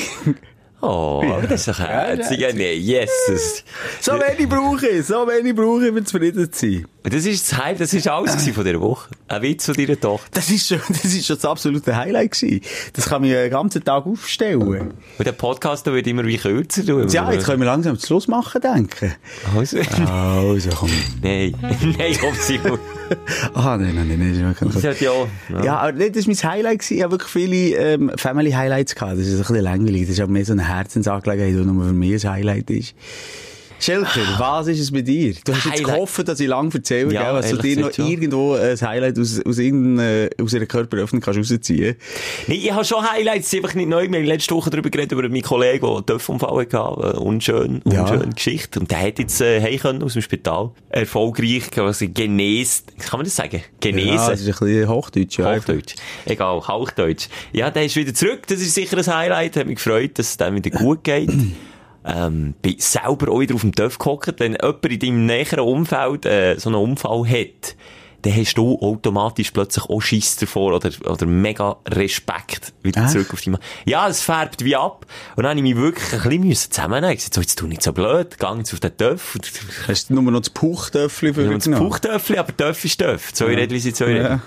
Oh, 0.81 1.21
aber 1.23 1.47
das 1.47 1.67
ist 1.67 1.67
doch 1.67 1.79
herzig. 1.79 2.39
Ja, 2.39 2.51
nee, 2.53 2.73
Jesus. 2.73 3.63
so 4.00 4.13
wenig 4.13 4.50
brauche 4.50 4.88
ich, 4.88 5.05
so 5.05 5.27
wenig 5.27 5.55
brauche 5.55 5.85
ich, 5.85 5.91
um 5.91 6.05
zufrieden 6.05 6.51
zu 6.51 6.59
sein. 6.59 6.88
Das 7.03 7.25
ist 7.25 7.51
das 7.51 7.59
Hype, 7.59 7.77
das 7.77 7.93
ist 7.93 8.07
alles 8.07 8.47
von 8.50 8.63
dieser 8.63 8.81
Woche. 8.81 9.09
Ein 9.27 9.41
Witz 9.43 9.65
von 9.65 9.75
deiner 9.75 10.00
Tochter. 10.00 10.27
Das 10.33 10.50
ist 10.50 10.67
schon, 10.67 10.79
das 10.89 11.05
ist 11.05 11.25
schon 11.25 11.35
das 11.35 11.45
absolute 11.45 11.95
Highlight 11.95 12.31
gewesen. 12.31 12.61
Das 12.93 13.09
kann 13.09 13.21
mich 13.21 13.31
den 13.31 13.50
ganzen 13.51 13.83
Tag 13.83 14.05
aufstellen. 14.05 14.61
Und 15.17 15.25
der 15.25 15.31
Podcast 15.33 15.85
da 15.85 15.93
wird 15.93 16.07
immer 16.07 16.25
wie 16.25 16.38
kürzer. 16.38 16.83
Du. 16.83 17.00
Ja, 17.01 17.31
jetzt 17.31 17.45
können 17.45 17.59
wir 17.61 17.65
langsam 17.67 17.97
zum 17.97 18.07
Schluss 18.07 18.27
machen, 18.27 18.61
denke 18.61 19.15
Also, 19.55 19.77
Also, 20.07 20.69
komm. 20.75 20.89
nein. 21.21 21.55
nein, 21.97 22.15
komm, 22.19 22.33
Simon. 22.35 22.79
Ah, 23.53 23.77
nein, 23.77 23.96
nein, 23.96 24.08
nein, 24.08 24.20
nein, 24.20 24.56
Das 24.74 24.84
hat 24.84 25.01
ja, 25.01 25.12
ja. 25.50 25.63
Ja, 25.63 25.77
aber 25.80 25.94
das 26.10 26.27
war 26.27 26.34
mein 26.34 26.51
Highlight. 26.51 26.80
gewesen. 26.80 26.98
Ich 26.98 27.03
habe 27.03 27.12
wirklich 27.12 27.32
viele 27.32 27.75
ähm, 27.77 28.12
Family 28.15 28.51
Highlights 28.51 28.96
gehabt. 28.96 29.13
Das 29.13 29.27
ist 29.27 29.34
ein 29.34 29.39
bisschen 29.39 29.56
langweilig. 29.58 30.01
Das 30.03 30.12
ist 30.12 30.20
aber 30.22 30.32
mehr 30.32 30.46
so 30.46 30.53
eine 30.53 30.68
Herzensangelegenheit, 30.68 31.53
die 31.53 31.65
nur 31.65 31.86
für 31.86 31.94
mich 31.94 32.25
ein 32.25 32.32
Highlight 32.32 32.70
ist. 32.70 32.96
Schelker, 33.81 34.21
was 34.38 34.67
ist 34.67 34.79
es 34.79 34.91
bei 34.91 35.01
dir? 35.01 35.33
Du 35.43 35.53
hast 35.55 35.65
jetzt 35.65 35.83
gehofft, 35.83 36.27
dass 36.27 36.39
ich 36.39 36.47
lang 36.47 36.71
erzähle, 36.73 37.13
Ja, 37.13 37.23
gell, 37.23 37.33
was 37.33 37.50
du 37.50 37.57
dir 37.57 37.79
noch 37.79 37.93
schon. 37.93 38.07
irgendwo 38.07 38.53
ein 38.53 38.79
Highlight 38.79 39.17
aus, 39.19 39.41
aus, 39.45 39.57
irgendeiner, 39.57 40.29
aus 40.41 40.53
einer 40.53 40.65
Körperöffnung 40.67 41.21
kannst 41.21 41.39
rausziehen 41.51 41.95
Nee, 42.47 42.55
ich 42.55 42.71
habe 42.71 42.85
schon 42.85 43.03
Highlights, 43.09 43.50
die 43.50 43.57
einfach 43.57 43.73
nicht 43.73 43.89
neu. 43.89 44.07
Wir 44.09 44.19
haben 44.19 44.25
letzte 44.25 44.53
Woche 44.55 44.69
darüber 44.69 44.89
geredet, 44.89 45.11
über 45.13 45.23
meinen 45.27 45.41
Kollegen, 45.41 45.85
der 45.85 45.95
einen 45.95 46.05
Dörfunfall 46.05 46.59
hatte. 46.61 46.79
Eine 46.79 47.19
unschön, 47.19 47.81
Ja. 47.91 48.01
unschöne 48.03 48.29
Geschichte. 48.33 48.79
Und 48.79 48.91
der 48.91 49.00
hat 49.01 49.19
jetzt 49.19 49.41
äh, 49.41 49.61
heim 49.61 49.79
können 49.79 50.03
aus 50.03 50.13
dem 50.13 50.21
Spital. 50.21 50.71
Erfolgreich, 50.89 51.71
quasi 51.71 52.07
genesen. 52.09 52.85
Kann 53.00 53.19
man 53.19 53.25
das 53.25 53.35
sagen? 53.35 53.61
Genesen. 53.79 54.13
Ja, 54.15 54.29
das 54.29 54.41
ist 54.41 54.47
ein 54.47 54.67
bisschen 54.67 54.89
Hochdeutsch, 54.89 55.39
ja. 55.39 55.55
Hochdeutsch. 55.55 55.95
Egal, 56.25 56.61
Hauchdeutsch. 56.67 57.27
Ja, 57.51 57.71
der 57.71 57.85
ist 57.85 57.95
wieder 57.95 58.13
zurück. 58.13 58.41
Das 58.47 58.61
ist 58.61 58.73
sicher 58.75 58.97
ein 58.97 59.07
Highlight. 59.07 59.55
Hat 59.55 59.65
mich 59.67 59.75
gefreut, 59.77 60.11
dass 60.19 60.29
es 60.29 60.38
dem 60.38 60.55
wieder 60.55 60.69
gut 60.69 61.03
geht. 61.03 61.31
Ähm, 62.05 62.53
bin 62.62 62.75
selber 62.79 63.31
auch 63.31 63.39
wieder 63.39 63.55
auf 63.55 63.62
dem 63.62 63.72
Dörf 63.72 63.98
gehockt. 63.98 64.39
Wenn 64.39 64.53
jemand 64.53 64.86
in 64.86 65.00
deinem 65.00 65.25
näheren 65.25 65.60
Umfeld 65.60 66.25
äh, 66.25 66.58
so 66.58 66.70
einen 66.70 66.79
Unfall 66.79 67.27
hat, 67.27 67.75
dann 68.21 68.35
hast 68.35 68.55
du 68.55 68.77
automatisch 68.79 69.51
plötzlich 69.51 69.85
auch 69.85 70.01
Schiss 70.01 70.35
davor 70.35 70.75
oder, 70.75 70.91
oder 71.05 71.25
mega 71.25 71.77
Respekt 71.87 72.73
wieder 72.83 73.01
Echt? 73.03 73.11
zurück 73.11 73.33
auf 73.33 73.41
die 73.41 73.49
Mann. 73.51 73.61
Ja, 73.85 74.07
es 74.07 74.21
färbt 74.21 74.63
wie 74.63 74.75
ab. 74.75 75.05
Und 75.35 75.43
dann 75.43 75.57
habe 75.57 75.59
ich 75.59 75.63
mich 75.63 75.81
wirklich 75.81 76.13
ein 76.13 76.21
bisschen 76.21 76.47
müssen 76.47 76.71
zusammennehmen. 76.71 77.11
Ich 77.11 77.17
gesagt, 77.17 77.33
so, 77.33 77.41
jetzt 77.41 77.57
tu 77.57 77.67
nicht 77.67 77.81
so 77.81 77.93
blöd, 77.93 78.37
geh 78.39 78.57
jetzt 78.57 78.73
auf 78.73 78.79
den 78.79 78.97
Töff. 78.97 79.37
Hast 79.87 80.09
du 80.09 80.13
nur 80.13 80.31
noch 80.31 80.39
das 80.39 80.49
Puchtöffel 80.49 81.33
für 81.33 81.49
Und 81.49 81.65
das 81.65 81.79
Puchtöffel, 81.79 82.37
aber 82.37 82.55
Töff 82.55 82.85
ist 82.85 82.99
Töff. 82.99 83.33
Zwei 83.33 83.55
Rädchen 83.55 83.79
sind 83.79 83.95
zwei 83.95 84.05
Rädchen. 84.05 84.23
Ja. 84.23 84.41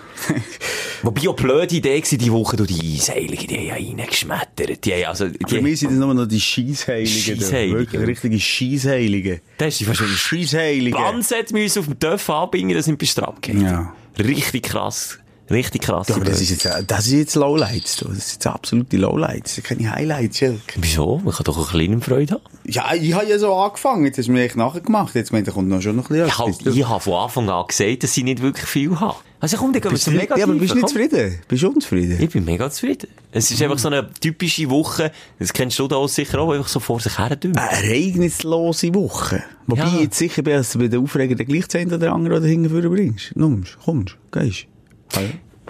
Wobei 1.02 1.28
auch 1.28 1.36
blöde 1.36 1.74
Idee 1.74 2.02
war, 2.02 2.18
die 2.18 2.32
Woche 2.32 2.56
durch 2.56 2.70
die 2.70 2.96
Eisheiligen, 2.96 3.46
die 3.46 3.56
haben 3.56 3.66
ja 3.66 3.74
reingeschmettert. 3.74 4.84
Die 4.84 4.92
haben 4.94 5.04
also, 5.04 5.26
Für 5.26 5.56
die, 5.56 5.60
mich 5.60 5.80
sind 5.80 5.90
das 5.90 5.98
nur 5.98 6.14
noch 6.14 6.26
die 6.26 6.40
Scheissheiligen. 6.40 7.40
Scheissheiligen. 7.40 7.78
Wirklich 7.78 8.06
richtige 8.06 8.40
Scheissheiligen. 8.40 9.40
das 9.58 9.68
ist 9.68 9.80
die 9.80 9.84
fast 9.84 10.00
Scheissheiligen. 10.00 10.98
Banset 10.98 11.52
müssen 11.52 11.80
auf 11.80 11.86
dem 11.86 11.98
Töff 11.98 12.30
anbinden, 12.30 12.76
das 12.76 12.86
sind 12.86 13.00
du 13.00 13.22
abgehängt. 13.22 13.63
Ja. 13.64 13.92
Richtig 14.18 14.62
krass. 14.62 15.18
Richtig 15.50 15.82
krass. 15.82 16.08
Ja, 16.08 16.16
aber 16.16 16.24
das 16.24 16.40
ist 16.40 16.50
jetzt, 16.50 16.64
äh, 16.64 16.82
das 16.86 17.06
ist 17.06 17.12
jetzt 17.12 17.34
Lowlights. 17.34 17.96
Das 17.96 18.08
sind 18.08 18.32
jetzt 18.32 18.46
absolute 18.46 18.96
Lowlights. 18.96 19.56
Das 19.56 19.66
sind 19.66 19.66
keine 19.66 19.90
Highlights, 19.90 20.38
Schelk. 20.38 20.60
Wieso? 20.76 21.20
Man 21.22 21.34
kann 21.34 21.44
doch 21.44 21.58
ein 21.72 21.78
bisschen 21.78 22.00
Freude 22.00 22.34
haben. 22.34 22.42
Ja, 22.66 22.94
ich 22.94 23.12
habe 23.12 23.26
ja 23.26 23.38
so 23.38 23.52
angefangen. 23.54 24.06
Jetzt 24.06 24.18
hast 24.18 24.28
du 24.28 24.32
mir 24.32 24.44
echt 24.44 24.56
nachgemacht. 24.56 25.14
Jetzt 25.14 25.32
meint, 25.32 25.46
da 25.46 25.52
kommt 25.52 25.68
noch 25.68 25.82
schon 25.82 25.96
noch 25.96 26.08
ein 26.10 26.16
bisschen 26.16 26.28
Ich, 26.28 26.38
halt, 26.38 26.66
ich 26.76 26.88
habe 26.88 27.00
von 27.00 27.12
Anfang 27.14 27.48
an 27.50 27.66
gesagt, 27.66 28.02
dass 28.02 28.16
ich 28.16 28.24
nicht 28.24 28.40
wirklich 28.40 28.66
viel 28.66 28.98
habe. 28.98 29.16
Also 29.40 29.58
komm, 29.58 29.74
dann 29.74 29.82
gehen 29.82 29.90
wir 29.90 29.98
zum 29.98 30.14
nicht, 30.14 30.30
ja, 30.34 30.44
aber 30.44 30.54
bist 30.54 30.72
du 30.72 30.76
nicht 30.76 30.88
zufrieden? 30.88 31.38
Bist 31.46 31.62
du 31.62 31.68
unzufrieden? 31.68 32.16
Ich 32.18 32.30
bin 32.30 32.46
mega 32.46 32.70
zufrieden. 32.70 33.08
Es 33.30 33.50
ist 33.50 33.60
einfach 33.60 33.78
so 33.78 33.88
eine 33.88 34.08
typische 34.14 34.70
Woche, 34.70 35.12
das 35.38 35.52
kennst 35.52 35.78
du 35.78 35.86
da 35.86 35.96
auch 35.96 36.08
sicher 36.08 36.38
auch, 36.40 36.52
einfach 36.52 36.68
so 36.68 36.80
vor 36.80 36.98
sich 37.00 37.18
her. 37.18 37.36
Eine 37.42 37.54
ereignislose 37.54 38.94
Woche. 38.94 39.42
Wobei 39.66 39.82
Ja. 39.82 39.94
ich 39.96 40.00
jetzt 40.00 40.16
sicher 40.18 40.40
bin, 40.40 40.54
dass 40.54 40.72
du 40.72 40.78
bei 40.78 40.88
den 40.88 41.02
Aufregern 41.02 41.36
gleich 41.46 41.66
das 41.66 41.74
eine 41.78 41.94
oder 41.94 42.12
andere 42.14 42.36
oder 42.38 42.46
hinten 42.46 42.70
bringst. 42.90 43.36
Nimmst, 43.36 43.76
kommst, 43.84 44.16
gehst. 44.32 44.66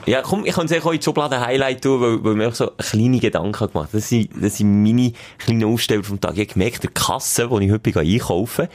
Ja. 0.07 0.23
Komm, 0.23 0.45
ich 0.45 0.55
kann 0.55 0.67
es 0.67 0.73
auch 0.73 0.93
in 0.93 0.99
die 0.99 1.05
Schublade 1.05 1.41
Highlight 1.41 1.83
tun, 1.83 2.01
weil, 2.01 2.25
weil 2.25 2.35
mir 2.35 2.49
auch 2.49 2.55
so 2.55 2.71
kleine 2.77 3.21
Gedanken 3.21 3.71
gemacht. 3.71 3.91
Das 3.93 4.09
sind, 4.09 4.29
das 4.39 4.59
sind 4.59 4.83
meine 4.83 5.13
kleinen 5.39 5.65
Aufsteller 5.65 6.03
vom 6.03 6.21
Tag. 6.21 6.33
Ich 6.35 6.41
habe 6.41 6.53
gemerkt, 6.53 6.83
der 6.83 6.91
Kasse, 6.91 7.49
wo 7.49 7.59
ich 7.59 7.71
heute 7.71 7.99
einkaufen 7.99 8.69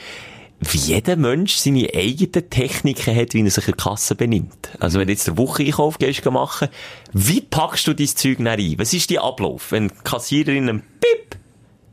wie 0.59 0.77
jeder 0.77 1.15
Mensch 1.15 1.55
seine 1.55 1.89
eigenen 1.93 2.49
Techniken 2.49 3.15
hat, 3.15 3.33
wie 3.33 3.43
er 3.43 3.51
sich 3.51 3.67
in 3.67 3.73
der 3.75 3.83
Kasse 3.83 4.15
benimmt. 4.15 4.69
Also 4.79 4.99
wenn 4.99 5.07
du 5.07 5.13
jetzt 5.13 5.27
der 5.27 5.37
Woche-Einkauf 5.37 5.97
gehst 5.97 6.25
machen, 6.25 6.67
wie 7.13 7.41
packst 7.41 7.87
du 7.87 7.93
dein 7.93 8.07
Zeug 8.07 8.37
dann 8.37 8.47
ein? 8.47 8.75
Was 8.77 8.93
ist 8.93 9.09
die 9.09 9.19
Ablauf, 9.19 9.71
wenn 9.71 9.87
die 9.87 9.93
Kassiererin 10.03 10.69
einen 10.69 10.81
Pip, 10.81 11.37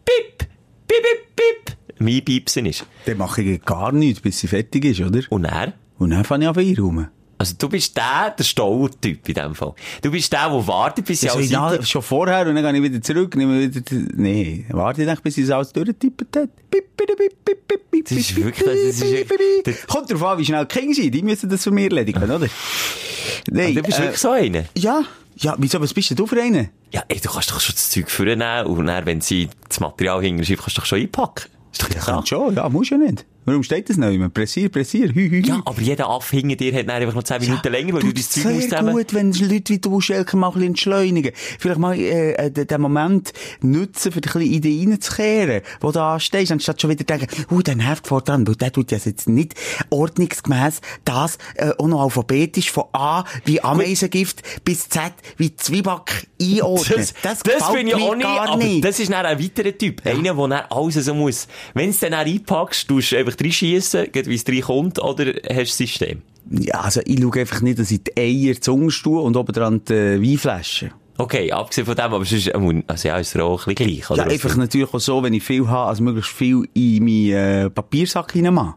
Pip, 0.04 0.38
Pip, 0.38 0.48
Pip, 0.88 1.36
Pip, 1.36 1.76
am 2.00 2.06
Einpiepsen 2.06 2.66
ist? 2.66 2.84
Dann 3.04 3.18
mache 3.18 3.42
ich 3.42 3.64
gar 3.64 3.92
nichts, 3.92 4.20
bis 4.20 4.40
sie 4.40 4.48
fertig 4.48 4.84
ist, 4.84 5.00
oder? 5.00 5.20
Und 5.30 5.44
er? 5.44 5.72
Und 5.98 6.10
dann 6.10 6.24
fange 6.24 6.44
ich 6.44 6.50
an 6.50 6.58
einräumen. 6.58 7.08
Also 7.38 7.54
du 7.58 7.68
bist 7.68 7.94
der, 7.96 8.34
der 8.38 8.44
Stautyp 8.44 9.28
in 9.28 9.34
dem 9.34 9.54
Fall. 9.54 9.74
Du 10.00 10.10
bist 10.10 10.32
der, 10.32 10.48
der 10.48 10.66
wartet, 10.66 11.04
bis 11.04 11.20
sie 11.20 11.26
Ja, 11.26 11.34
alles 11.34 11.50
na, 11.50 11.82
schon 11.84 12.00
vorher 12.02 12.46
und 12.46 12.54
dann 12.54 12.64
gehe 12.74 12.76
ich 12.84 12.90
wieder 12.90 13.02
zurück, 13.02 13.36
nehme 13.36 13.60
wieder, 13.60 13.82
nee, 14.14 14.64
warte 14.70 15.02
ich, 15.02 15.20
bis 15.20 15.34
sie 15.34 15.42
es 15.42 15.50
alles 15.50 15.72
durchgetippt 15.72 16.34
hat. 16.36 16.48
Das 16.70 18.10
ist 18.18 18.36
wirklich- 18.36 18.64
das 18.64 18.74
ist 18.76 19.02
echt- 19.02 19.86
Kommt 19.88 20.10
drauf 20.10 20.22
an, 20.24 20.38
wie 20.38 20.44
schnell 20.44 20.64
die 20.66 20.78
Kinder 20.78 20.94
sind, 20.94 21.12
die 21.14 21.22
müssen 21.22 21.48
das 21.50 21.64
für 21.64 21.70
mich 21.70 21.84
erledigen, 21.84 22.22
oder? 22.22 22.40
Nee, 23.50 23.74
Du 23.74 23.82
bist 23.82 23.98
äh, 23.98 24.02
wirklich 24.02 24.20
so 24.20 24.30
einer. 24.30 24.64
Ja, 24.76 25.02
ja, 25.36 25.54
wieso, 25.58 25.80
was 25.80 25.92
bist 25.92 26.10
denn 26.10 26.16
du 26.16 26.26
für 26.26 26.40
einen? 26.40 26.70
Ja, 26.92 27.02
ey, 27.08 27.20
du 27.20 27.28
kannst 27.28 27.50
doch 27.50 27.60
schon 27.60 27.74
das 27.74 27.90
Zeug 27.90 28.10
vornehmen 28.10 28.66
und 28.66 28.86
dann, 28.86 29.04
wenn 29.06 29.20
sie 29.20 29.48
das 29.68 29.80
Material 29.80 30.22
hinterschreibt, 30.22 30.62
kannst 30.62 30.76
du 30.76 30.80
doch 30.80 30.86
schon 30.86 31.00
einpacken. 31.00 31.44
Ist 31.72 31.82
doch 31.82 31.90
Ja, 32.08 32.24
schon, 32.26 32.54
ja, 32.54 32.68
muss 32.68 32.88
ja 32.90 32.96
nicht. 32.96 33.24
Warum 33.46 33.62
steht 33.62 33.88
das 33.88 33.96
noch 33.96 34.10
immer? 34.10 34.28
Pressier, 34.28 34.68
pressier, 34.68 35.14
hü, 35.14 35.30
hü, 35.30 35.42
hü. 35.42 35.46
Ja, 35.46 35.62
aber 35.64 35.80
jeder 35.80 36.10
Aff 36.10 36.30
hinter 36.30 36.56
dir 36.56 36.74
hat 36.74 36.88
einfach 36.88 37.14
noch 37.14 37.22
10 37.22 37.40
Minuten 37.40 37.70
länger, 37.70 37.94
weil 37.94 38.02
du 38.02 38.12
dein 38.12 38.24
Zeug 38.24 38.54
musst 38.54 38.70
sehr 38.70 38.82
gut, 38.82 39.14
wenn 39.14 39.32
Leute 39.32 39.72
wie 39.72 39.78
du, 39.78 40.00
Schelke, 40.00 40.36
mal 40.36 40.48
ein 40.48 40.54
bisschen 40.54 40.68
entschleunigen. 40.68 41.32
Vielleicht 41.58 41.78
mal 41.78 41.96
äh, 41.96 42.32
äh, 42.32 42.50
den 42.50 42.80
Moment 42.80 43.32
nutzen, 43.60 44.10
für 44.10 44.18
ein 44.18 44.22
bisschen 44.22 44.42
in 44.42 44.60
dich 44.60 44.86
reinzukehren, 44.86 45.62
wo 45.80 45.92
du 45.92 46.02
anstehst, 46.02 46.50
anstatt 46.50 46.80
schon 46.80 46.90
wieder 46.90 47.04
denken, 47.04 47.28
uh, 47.50 47.62
der 47.62 47.76
nervt 47.76 48.08
vor 48.08 48.20
dran, 48.20 48.46
weil 48.48 48.56
der 48.56 48.72
tut 48.72 48.90
ja 48.90 48.98
jetzt 48.98 49.28
nicht 49.28 49.54
ordnungsgemäß 49.90 50.80
das 51.04 51.38
äh, 51.54 51.70
auch 51.78 51.86
noch 51.86 52.02
alphabetisch 52.02 52.72
von 52.72 52.84
A 52.92 53.24
wie 53.44 53.60
Ameisengift 53.62 54.42
bis 54.64 54.88
Z 54.88 55.12
wie 55.36 55.54
Zwieback 55.54 56.26
einordnen. 56.40 56.98
Das, 56.98 57.14
das, 57.22 57.42
gefällt 57.42 57.72
bin 57.72 57.88
ich 57.88 57.94
auch 57.94 58.14
nicht, 58.14 58.22
gar 58.26 58.56
nicht. 58.56 58.84
das 58.84 58.98
ist 58.98 59.12
dann 59.12 59.24
ein 59.24 59.42
weiterer 59.42 59.76
Typ. 59.76 60.04
Einer, 60.04 60.34
der 60.34 60.48
dann 60.48 60.52
alles 60.70 60.94
so 60.96 61.14
muss. 61.14 61.46
Wenn 61.74 61.90
es 61.90 62.00
dann 62.00 62.14
einpackst, 62.14 62.88
tust 62.88 63.12
du 63.12 63.16
einfach 63.16 63.35
reinschiessen, 63.42 64.10
geht 64.12 64.26
wie 64.28 64.34
es 64.34 64.44
reinkommt, 64.46 64.98
oder 65.02 65.26
hast 65.26 65.48
du 65.48 65.54
das 65.54 65.76
System? 65.76 66.22
Ja, 66.50 66.80
also 66.80 67.00
ich 67.04 67.20
schaue 67.20 67.40
einfach 67.40 67.60
nicht, 67.60 67.78
dass 67.78 67.90
ich 67.90 68.02
die 68.04 68.16
Eier 68.16 68.60
zunge 68.60 68.88
tue 68.90 69.20
und 69.20 69.36
oben 69.36 69.52
dran 69.52 69.82
die 69.88 69.92
Weinflaschen. 70.22 70.92
Okay, 71.18 71.50
abgesehen 71.50 71.86
von 71.86 71.96
dem, 71.96 72.04
aber 72.04 72.24
sonst, 72.24 72.46
äh, 72.48 72.82
also 72.86 73.08
ja, 73.08 73.16
ist 73.18 73.34
es 73.34 73.40
auch 73.40 73.66
ein 73.66 73.74
bisschen 73.74 73.94
gleich, 73.96 74.10
oder? 74.10 74.26
Ja, 74.26 74.32
einfach 74.32 74.54
natürlich 74.56 74.92
auch 74.92 75.00
so, 75.00 75.22
wenn 75.22 75.32
ich 75.32 75.42
viel 75.42 75.66
habe, 75.66 75.88
als 75.88 76.00
möglichst 76.00 76.30
viel 76.32 76.68
in 76.74 77.04
meinen 77.04 77.32
äh, 77.66 77.70
Papiersack 77.70 78.34
reinmachen. 78.34 78.74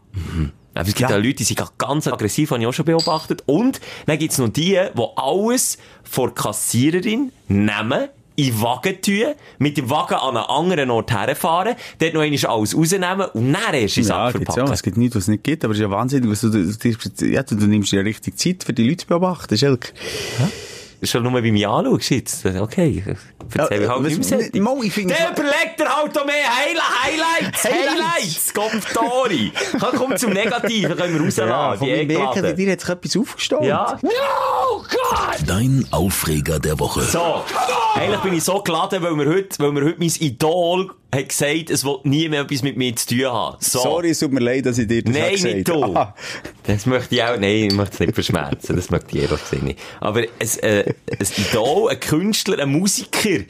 Aber 0.72 0.88
es 0.88 0.94
gibt 0.94 1.00
Ja. 1.10 1.16
auch 1.16 1.20
Leute, 1.22 1.34
die 1.34 1.44
sind 1.44 1.60
ganz 1.76 2.06
aggressiv, 2.08 2.50
habe 2.52 2.62
ich 2.62 2.66
auch 2.66 2.72
schon 2.72 2.86
beobachtet. 2.86 3.42
Und 3.46 3.80
dann 4.06 4.18
gibt's 4.18 4.38
noch 4.38 4.48
die, 4.48 4.78
die 4.96 5.02
alles 5.16 5.76
vor 6.02 6.34
Kassiererin 6.34 7.30
nehmen, 7.48 8.08
in 8.48 8.60
Wagen 8.60 9.00
tun, 9.02 9.34
mit 9.58 9.76
dem 9.76 9.90
Wagen 9.90 10.14
an 10.14 10.36
einen 10.36 10.46
anderen 10.46 10.90
Ort 10.90 11.10
herfahren, 11.12 11.74
dort 11.98 12.14
noch 12.14 12.20
einmal 12.22 12.38
alles 12.46 12.74
rausnehmen 12.74 13.26
und 13.34 13.52
dann 13.52 13.74
erst 13.74 13.96
in 13.98 14.04
den 14.04 14.08
Ja, 14.10 14.26
Sack 14.26 14.32
gibt's 14.32 14.46
verpacken. 14.54 14.68
auch. 14.68 14.74
Es 14.74 14.82
gibt 14.82 14.96
nichts, 14.96 15.16
was 15.16 15.22
es 15.24 15.28
nicht 15.28 15.44
gibt, 15.44 15.64
aber 15.64 15.72
es 15.72 15.78
ist 15.78 15.82
ja 15.82 15.90
wahnsinnig, 15.90 16.30
was 16.30 16.40
du, 16.40 16.48
du, 16.50 16.72
du, 16.72 17.26
ja, 17.26 17.42
du, 17.42 17.54
nimmst 17.54 17.92
ja 17.92 18.00
richtig 18.00 18.38
Zeit 18.38 18.64
für 18.64 18.72
die 18.72 18.84
Leute 18.88 18.98
zu 18.98 19.06
beobachten, 19.08 19.56
Schelke. 19.56 19.92
Schon 21.02 21.22
nur 21.22 21.32
bei 21.32 21.40
mir 21.50 21.70
anschaust 21.70 22.10
jetzt. 22.10 22.44
Okay, 22.44 23.02
erzähl 23.56 23.78
Ja, 23.78 23.84
ich 23.84 23.88
halt 23.88 24.04
was- 24.04 24.18
nicht 24.18 24.30
mehr 24.30 24.38
nicht- 24.38 24.54
Mo, 24.60 24.82
ich 24.82 24.92
finde- 24.92 25.14
Der 25.14 25.30
überlegt 25.30 25.80
er 25.80 25.96
halt 25.96 26.18
auch 26.18 26.26
mehr 26.26 26.34
Highli- 26.44 27.40
Highlights. 27.40 27.64
Highlights. 27.64 28.54
Kommt, 28.54 28.86
Tori. 28.92 29.50
Komm, 29.96 30.16
zum 30.18 30.32
Negativen, 30.32 30.96
können 30.96 31.14
wir 31.18 31.24
rausladen. 31.24 31.78
von 31.78 31.86
die 31.88 31.92
mir 31.94 32.04
merken, 32.06 32.22
Eckladen. 32.38 32.56
dir 32.56 32.72
hat 32.72 32.80
sich 32.80 32.88
etwas 32.90 33.16
aufgestellt. 33.16 33.62
Ja. 33.64 33.98
No, 34.02 34.10
God! 34.78 35.48
Dein 35.48 35.86
Aufreger 35.90 36.58
der 36.58 36.78
Woche. 36.78 37.00
So, 37.02 37.44
eigentlich 37.94 38.20
bin 38.20 38.34
ich 38.34 38.44
so 38.44 38.60
geladen, 38.62 39.02
weil 39.02 39.12
mir 39.14 39.26
heute, 39.26 39.58
weil 39.58 39.72
mir 39.72 39.84
heute 39.84 39.98
mein 39.98 40.12
Idol 40.18 40.90
hat 41.14 41.28
gesagt, 41.28 41.70
es 41.70 41.84
will 41.84 41.98
nie 42.04 42.28
mehr 42.28 42.42
etwas 42.42 42.62
mit 42.62 42.76
mir 42.76 42.94
zu 42.94 43.08
tun 43.08 43.24
haben. 43.26 43.56
So. 43.60 43.80
Sorry, 43.80 44.10
es 44.10 44.20
tut 44.20 44.32
mir 44.32 44.40
leid, 44.40 44.66
dass 44.66 44.78
ich 44.78 44.86
dir 44.86 45.02
das 45.02 45.12
Nein, 45.12 45.22
habe 45.22 45.32
gesagt 45.32 45.54
nicht 45.54 45.68
du. 45.68 45.96
Das 46.64 46.86
möchte 46.86 47.14
ich 47.14 47.22
auch, 47.22 47.36
nein, 47.36 47.66
ich 47.68 47.74
möchte 47.74 47.94
es 47.94 48.00
nicht 48.00 48.14
verschmerzen, 48.14 48.76
das 48.76 48.90
möchte 48.90 49.16
ich 49.16 49.22
ehrlich 49.24 49.40
gesagt 49.40 49.62
nicht. 49.62 49.78
Aber 49.98 50.20
ein, 50.20 50.58
äh, 50.62 50.84
ein 51.18 51.26
Idol, 51.36 51.90
ein 51.90 51.98
Künstler, 51.98 52.60
ein 52.60 52.70
Musiker, 52.70 53.40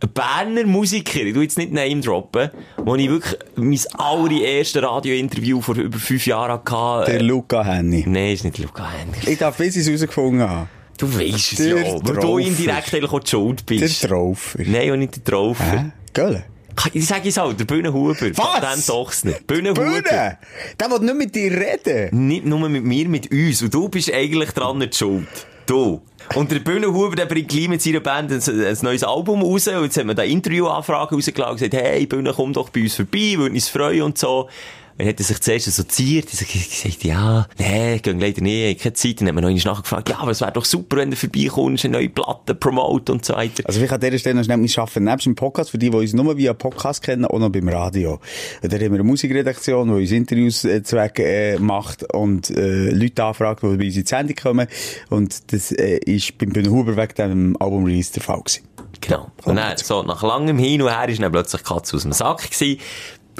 ein 0.00 0.08
Berner 0.14 0.64
Musiker, 0.64 1.20
ich 1.20 1.34
tu 1.34 1.42
jetzt 1.42 1.58
nicht 1.58 1.72
Name 1.72 2.00
droppen, 2.00 2.50
wo 2.78 2.94
ich 2.94 3.08
wirklich 3.10 3.38
mein 3.56 3.80
allererstes 3.98 4.82
Radiointerview 4.82 5.60
vor 5.60 5.74
über 5.76 5.98
fünf 5.98 6.26
Jahren 6.26 6.60
hatte. 6.70 7.10
Der 7.12 7.22
Luca 7.22 7.64
Henny. 7.64 8.04
Nein, 8.06 8.32
ist 8.32 8.44
nicht 8.44 8.58
Luca 8.58 8.88
Hennig. 8.90 9.26
Ich 9.28 9.38
darf, 9.38 9.58
bis 9.58 9.76
ich 9.76 9.82
es 9.82 9.88
herausgefunden 9.88 10.48
habe. 10.48 10.68
Du 10.96 11.12
weißt 11.12 11.52
es 11.52 11.58
Der 11.58 11.76
ja, 11.76 11.98
weil 12.02 12.16
du 12.16 12.38
indirekt 12.38 12.94
eigentlich 12.94 13.12
auch 13.12 13.20
die 13.20 13.30
Schuld 13.30 13.68
Der 13.68 13.74
bist. 13.76 14.04
Traufer. 14.04 14.60
Nein, 14.64 14.92
und 14.92 14.98
nicht 15.00 15.16
der 15.16 15.24
Traufer. 15.24 15.92
Gell? 16.12 16.44
Ich 16.92 17.06
sage 17.06 17.28
es 17.28 17.38
auch, 17.38 17.52
der 17.52 17.64
Bühnenhuber. 17.64 18.14
Was? 18.14 18.60
Dann 18.60 18.82
doch's 18.86 19.24
nicht. 19.24 19.46
Bühnenhuber. 19.46 19.84
Bühne! 19.84 20.38
Der 20.78 20.90
will 20.90 20.98
nicht 21.00 21.16
mit 21.16 21.34
dir 21.34 21.50
reden. 21.52 22.26
Nicht 22.26 22.44
nur 22.44 22.68
mit 22.68 22.84
mir, 22.84 23.08
mit 23.08 23.30
uns. 23.30 23.62
Und 23.62 23.72
du 23.72 23.88
bist 23.88 24.12
eigentlich 24.12 24.50
dran 24.50 24.78
nicht 24.78 24.96
schuld. 24.96 25.28
Du. 25.66 26.02
Und 26.34 26.50
der 26.50 26.60
Bühnenhuber, 26.60 27.16
der 27.16 27.26
bringt 27.26 27.48
gleich 27.48 27.68
mit 27.68 27.82
seiner 27.82 28.00
Band 28.00 28.32
ein, 28.32 28.40
ein 28.40 28.78
neues 28.82 29.04
Album 29.04 29.42
raus. 29.42 29.68
Und 29.68 29.84
jetzt 29.84 29.96
hat 29.96 30.04
man 30.04 30.16
da 30.16 30.22
Interviewanfragen 30.22 31.16
rausgelassen 31.16 31.52
und 31.52 31.58
gesagt, 31.58 31.74
hey, 31.74 32.06
Bühne, 32.06 32.32
komm 32.34 32.52
doch 32.52 32.70
bei 32.70 32.82
uns 32.82 32.96
vorbei, 32.96 33.34
würde 33.36 33.54
uns 33.54 33.68
freuen 33.68 34.02
und 34.02 34.18
so. 34.18 34.48
Und 34.96 35.08
hat 35.08 35.18
er 35.18 35.24
sich 35.24 35.40
zuerst 35.40 35.66
assoziiert. 35.66 36.28
Ich 36.32 36.38
gesagt, 36.38 37.02
ja, 37.02 37.48
nee, 37.58 37.98
geht 37.98 38.20
leider 38.20 38.42
nicht, 38.42 38.54
ich 38.54 38.68
habe 38.70 38.78
keine 38.78 38.92
Zeit. 38.94 39.20
Dann 39.20 39.28
hat 39.28 39.34
man 39.34 39.42
noch 39.42 39.50
einmal 39.50 39.64
nachgefragt, 39.64 40.08
ja, 40.08 40.18
aber 40.20 40.30
es 40.30 40.40
wäre 40.40 40.52
doch 40.52 40.64
super, 40.64 40.98
wenn 40.98 41.10
du 41.10 41.16
vorbeikommst, 41.16 41.84
eine 41.84 41.98
neue 41.98 42.08
Platte 42.08 42.54
promote 42.54 43.12
und 43.12 43.24
so 43.24 43.34
weiter. 43.34 43.64
Also, 43.66 43.80
ich 43.80 43.90
an 43.90 44.00
dieser 44.00 44.18
Stelle 44.18 44.36
noch 44.36 44.44
schnell, 44.44 44.62
wir 44.62 44.78
arbeiten 44.78 45.04
nebst 45.04 45.26
dem 45.26 45.34
Podcast, 45.34 45.70
für 45.70 45.78
die, 45.78 45.90
die 45.90 45.96
uns 45.96 46.12
nur 46.12 46.36
via 46.36 46.54
Podcast 46.54 47.02
kennen, 47.02 47.24
auch 47.24 47.38
noch 47.38 47.50
beim 47.50 47.68
Radio. 47.68 48.20
Da 48.62 48.68
haben 48.68 48.80
wir 48.80 48.92
eine 48.92 49.02
Musikredaktion, 49.02 49.88
die 49.88 49.94
uns 49.94 50.12
Interviews 50.12 50.64
äh, 50.64 50.82
zweck, 50.84 51.18
äh, 51.18 51.58
macht 51.58 52.12
und 52.14 52.50
äh, 52.50 52.90
Leute 52.90 53.24
anfragt, 53.24 53.62
die 53.62 53.76
bei 53.76 53.86
uns 53.86 53.96
in 53.96 54.02
die 54.02 54.08
Sendung 54.08 54.36
kommen. 54.36 54.68
Und 55.10 55.52
das 55.52 55.72
äh, 55.72 55.98
ist 55.98 56.38
beim 56.38 56.50
Bühnenhuber 56.50 56.96
wegen 56.96 57.14
dem 57.14 57.56
Album-Release 57.58 58.12
der 58.12 58.22
Fall 58.22 58.40
gewesen. 58.40 58.68
Genau. 59.00 59.30
Und 59.44 59.56
dann, 59.56 59.76
so, 59.76 60.02
nach 60.02 60.22
langem 60.22 60.58
Hin 60.58 60.82
und 60.82 60.88
Her 60.88 61.08
ist 61.08 61.20
dann 61.20 61.32
plötzlich 61.32 61.64
Katze 61.64 61.96
aus 61.96 62.02
dem 62.02 62.12
Sack 62.12 62.50
gewesen. 62.50 62.80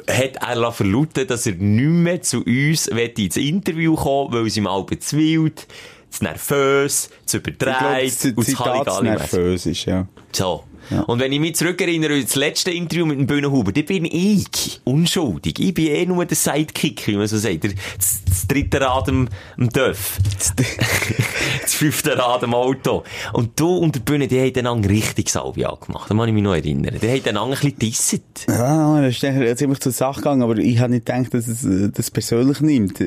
Hat 0.08 0.36
er 0.36 0.72
verlauten, 0.72 1.26
dass 1.26 1.46
er 1.46 1.54
nicht 1.54 1.88
mehr 1.88 2.22
zu 2.22 2.44
uns 2.44 2.88
will 2.90 3.12
ins 3.16 3.36
Interview 3.36 3.94
kommen 3.94 4.32
weil 4.32 4.46
es 4.46 4.56
ihm 4.56 4.66
all 4.66 4.84
bezwielt, 4.84 5.66
zu 6.10 6.24
nervös, 6.24 7.10
zu 7.24 7.40
glaube, 7.40 7.50
überdreht, 7.50 8.12
das 8.12 8.24
und 8.24 8.46
zu 8.90 9.02
nervös 9.02 9.66
ist, 9.66 9.84
ja. 9.86 10.06
So. 10.32 10.64
Und 11.06 11.20
wenn 11.20 11.32
ich 11.32 11.40
mich 11.40 11.56
zurückerinnere, 11.56 12.20
das 12.20 12.34
letzte 12.34 12.70
Interview 12.70 13.06
mit 13.06 13.18
dem 13.18 13.26
Bühnenhuber, 13.26 13.72
da 13.72 13.82
bin 13.82 14.04
ich 14.04 14.80
unschuldig. 14.84 15.58
Ich 15.58 15.74
bin 15.74 15.86
eh 15.88 16.06
nur 16.06 16.24
der 16.24 16.36
Sidekick, 16.36 17.06
wie 17.06 17.16
man 17.16 17.26
so 17.26 17.38
sagt. 17.38 17.64
Der, 17.64 17.70
das, 17.96 18.20
das 18.26 18.46
dritte 18.46 18.80
Rad 18.80 19.08
am, 19.08 19.28
am 19.58 19.68
Dörf. 19.68 20.18
das 21.62 21.74
fünfte 21.74 22.16
Rad 22.18 22.44
am 22.44 22.54
Auto. 22.54 23.04
Und 23.32 23.58
du 23.58 23.76
und 23.76 23.94
der 23.94 24.00
Bühne, 24.00 24.28
die 24.28 24.40
haben 24.40 24.52
dann 24.64 24.84
richtig 24.84 25.28
Salvia 25.28 25.74
gemacht. 25.74 26.10
Da 26.10 26.14
muss 26.14 26.26
ich 26.26 26.32
mich 26.32 26.42
noch 26.42 26.54
erinnern. 26.54 26.96
Die 27.00 27.08
haben 27.08 27.22
dann 27.24 27.36
ein 27.38 27.50
bisschen 27.50 27.78
disset. 27.78 28.22
Ja, 28.48 29.00
das 29.00 29.22
ist 29.22 29.58
ziemlich 29.58 29.80
zur 29.80 29.92
Sache 29.92 30.20
gegangen, 30.20 30.42
aber 30.42 30.56
ich 30.58 30.78
habe 30.78 30.92
nicht 30.92 31.06
gedacht, 31.06 31.32
dass 31.34 31.48
es 31.48 31.64
äh, 31.64 31.90
das 31.94 32.10
persönlich 32.10 32.60
nimmt. 32.60 32.98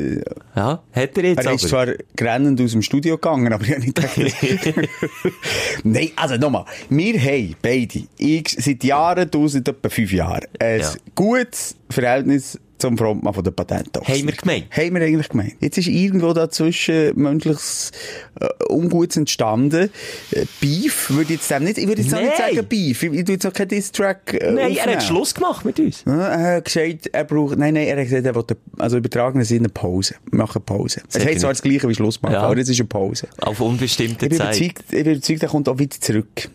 Ja, 0.55 0.81
hat 0.91 1.17
er 1.17 1.23
jetzt 1.23 1.45
Er 1.45 1.53
ist 1.53 1.73
aber. 1.73 1.85
zwar 1.85 1.87
grennend 2.15 2.61
aus 2.61 2.71
dem 2.71 2.81
Studio 2.81 3.15
gegangen, 3.17 3.51
aber 3.53 3.63
ich 3.63 3.71
habe 3.71 3.81
nicht 3.81 3.95
gedacht, 3.95 4.17
Nein, 5.83 6.11
also 6.15 6.35
nochmal. 6.37 6.65
Wir 6.89 7.19
haben 7.19 7.55
beide, 7.67 8.03
ich 8.17 8.55
seit 8.59 8.83
Jahren, 8.83 9.29
du 9.29 9.47
seit 9.47 9.67
etwa 9.67 9.89
fünf 9.89 10.11
Jahren, 10.13 10.45
ein 10.59 10.79
Ja. 10.79 10.93
gutes 11.15 11.75
Verhältnis 11.89 12.59
zum 12.79 12.95
Frontmann 12.95 13.33
von 13.33 13.43
der 13.43 13.49
Patentoffice. 13.49 14.07
Haben 14.19 14.27
wir 14.27 14.35
gemeint? 14.35 14.65
Haben 14.69 14.93
wir 14.93 15.01
eigentlich 15.01 15.29
gemeint. 15.29 15.55
Jetzt 15.61 15.79
ist 15.79 15.87
irgendwo 15.87 16.31
dazwischen 16.31 17.11
menschliches 17.19 17.91
äh, 18.39 18.45
Ungutes 18.71 19.17
entstanden. 19.17 19.89
Äh, 20.29 20.45
Beef 20.61 21.09
würde 21.09 21.23
ich 21.33 21.39
jetzt 21.39 21.49
dem 21.49 21.63
nicht, 21.63 21.79
ich 21.79 21.87
würde 21.87 22.03
jetzt 22.03 22.13
auch 22.13 22.19
nicht 22.21 22.33
Nein. 22.37 22.53
sagen 22.55 22.67
Beef. 22.67 23.01
Ich, 23.01 23.11
ich 23.13 23.23
tue 23.25 23.33
jetzt 23.33 23.47
auch 23.47 23.53
keinen 23.53 23.69
Diss-Track 23.69 24.33
äh, 24.35 24.51
Nein, 24.51 24.57
er 24.57 24.65
aufnehmen. 24.67 24.95
hat 24.97 25.03
Schluss 25.03 25.33
gemacht 25.33 25.65
mit 25.65 25.79
uns. 25.79 26.03
Ja, 26.05 26.27
Er 26.27 26.55
hat 26.57 26.65
gesagt, 26.65 27.07
er 27.11 27.23
braucht, 27.23 27.57
nein, 27.57 27.73
nein, 27.73 27.87
er 27.87 27.97
hat 27.97 28.03
gesagt, 28.03 28.25
er 28.27 28.35
will, 28.35 28.43
also 28.77 28.97
im 28.97 28.99
übertragenen 29.03 29.43
Sinne 29.45 29.61
eine 29.61 29.69
Pause. 29.69 30.13
Wir 30.29 30.37
machen 30.37 30.61
Pause. 30.61 31.01
Es 31.09 31.15
heißt 31.15 31.27
er 31.27 31.37
zwar 31.39 31.49
das 31.53 31.63
Gleiche 31.63 31.89
wie 31.89 31.95
Schluss 31.95 32.21
machen, 32.21 32.33
Ja. 32.35 32.41
aber 32.43 32.57
es 32.59 32.69
ist 32.69 32.79
eine 32.79 32.87
Pause. 32.87 33.27
Auf 33.39 33.59
unbestimmte 33.59 34.27
Ich 34.27 34.37
Zeit. 34.37 34.61
ich 34.61 34.73
bin 34.91 34.99
überzeugt, 34.99 35.41
er 35.41 35.49
kommt 35.49 35.67
auch 35.67 35.79
wieder 35.79 35.99
zurück. 35.99 36.47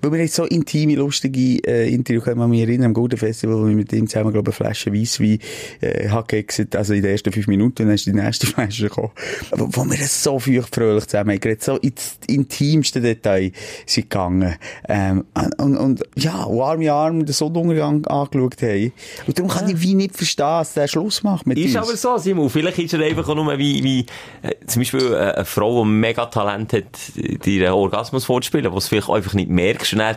Weil 0.00 0.12
wir 0.12 0.20
jetzt 0.20 0.34
so 0.34 0.44
intime, 0.44 0.94
lustige 0.94 1.58
äh, 1.66 1.92
Interviews 1.92 2.24
können 2.24 2.52
wir 2.52 2.62
erinnern, 2.62 2.86
am 2.86 2.94
Golden 2.94 3.18
Festival, 3.18 3.56
wo 3.56 3.66
wir 3.66 3.74
mit 3.74 3.92
ihm 3.92 4.06
zusammen, 4.06 4.32
glaube 4.32 4.50
ich, 4.50 4.60
eine 4.60 4.66
Flasche 4.66 4.92
Weisswein 4.92 5.38
äh, 5.80 6.08
gegessen, 6.26 6.68
also 6.74 6.94
in 6.94 7.02
den 7.02 7.12
ersten 7.12 7.32
fünf 7.32 7.46
Minuten, 7.46 7.86
dann 7.86 7.94
ist 7.94 8.06
die 8.06 8.12
nächste 8.12 8.46
Flasche 8.48 8.84
gekommen. 8.84 9.10
Aber 9.50 9.68
wo 9.70 9.84
wir 9.84 9.98
das 9.98 10.22
so 10.22 10.38
feuchtfröhlich 10.38 11.06
zusammen 11.06 11.38
haben 11.38 11.56
so 11.60 11.76
ins 11.76 12.18
intimste 12.26 13.00
Detail 13.00 13.52
sind 13.86 14.10
gegangen. 14.10 14.56
Ähm, 14.88 15.24
und, 15.58 15.76
und 15.76 16.02
ja, 16.16 16.44
und 16.44 16.60
Arm 16.60 16.80
in 16.80 16.88
Arm 16.90 17.24
den 17.24 17.32
Sonnenuntergang 17.32 18.06
angeschaut 18.06 18.62
haben. 18.62 18.92
Und 19.26 19.38
darum 19.38 19.50
kann 19.50 19.68
ich 19.68 19.80
wie 19.80 19.94
nicht 19.94 20.16
verstehen, 20.16 20.44
dass 20.44 20.74
der 20.74 20.88
Schluss 20.88 21.22
macht 21.22 21.46
mit 21.46 21.58
Ist 21.58 21.76
uns. 21.76 21.88
aber 21.88 21.96
so, 21.96 22.16
Simon. 22.18 22.50
Vielleicht 22.50 22.78
ist 22.78 22.94
er 22.94 23.00
einfach 23.00 23.28
auch 23.28 23.34
nur 23.34 23.58
wie, 23.58 23.82
wie 23.82 24.06
äh, 24.42 24.54
zum 24.66 24.80
Beispiel 24.80 25.12
äh, 25.12 25.32
eine 25.32 25.44
Frau, 25.44 25.84
die 25.84 25.90
mega 25.90 26.26
Talent 26.26 26.72
hat, 26.72 26.84
dir 27.16 27.66
einen 27.66 27.74
Orgasmus 27.74 28.24
vorzuspielen, 28.24 28.72
was 28.72 28.88
vielleicht 28.88 29.10
einfach 29.10 29.34
nicht 29.34 29.50
merkst. 29.62 29.92
Und 29.92 29.98
dann 30.00 30.16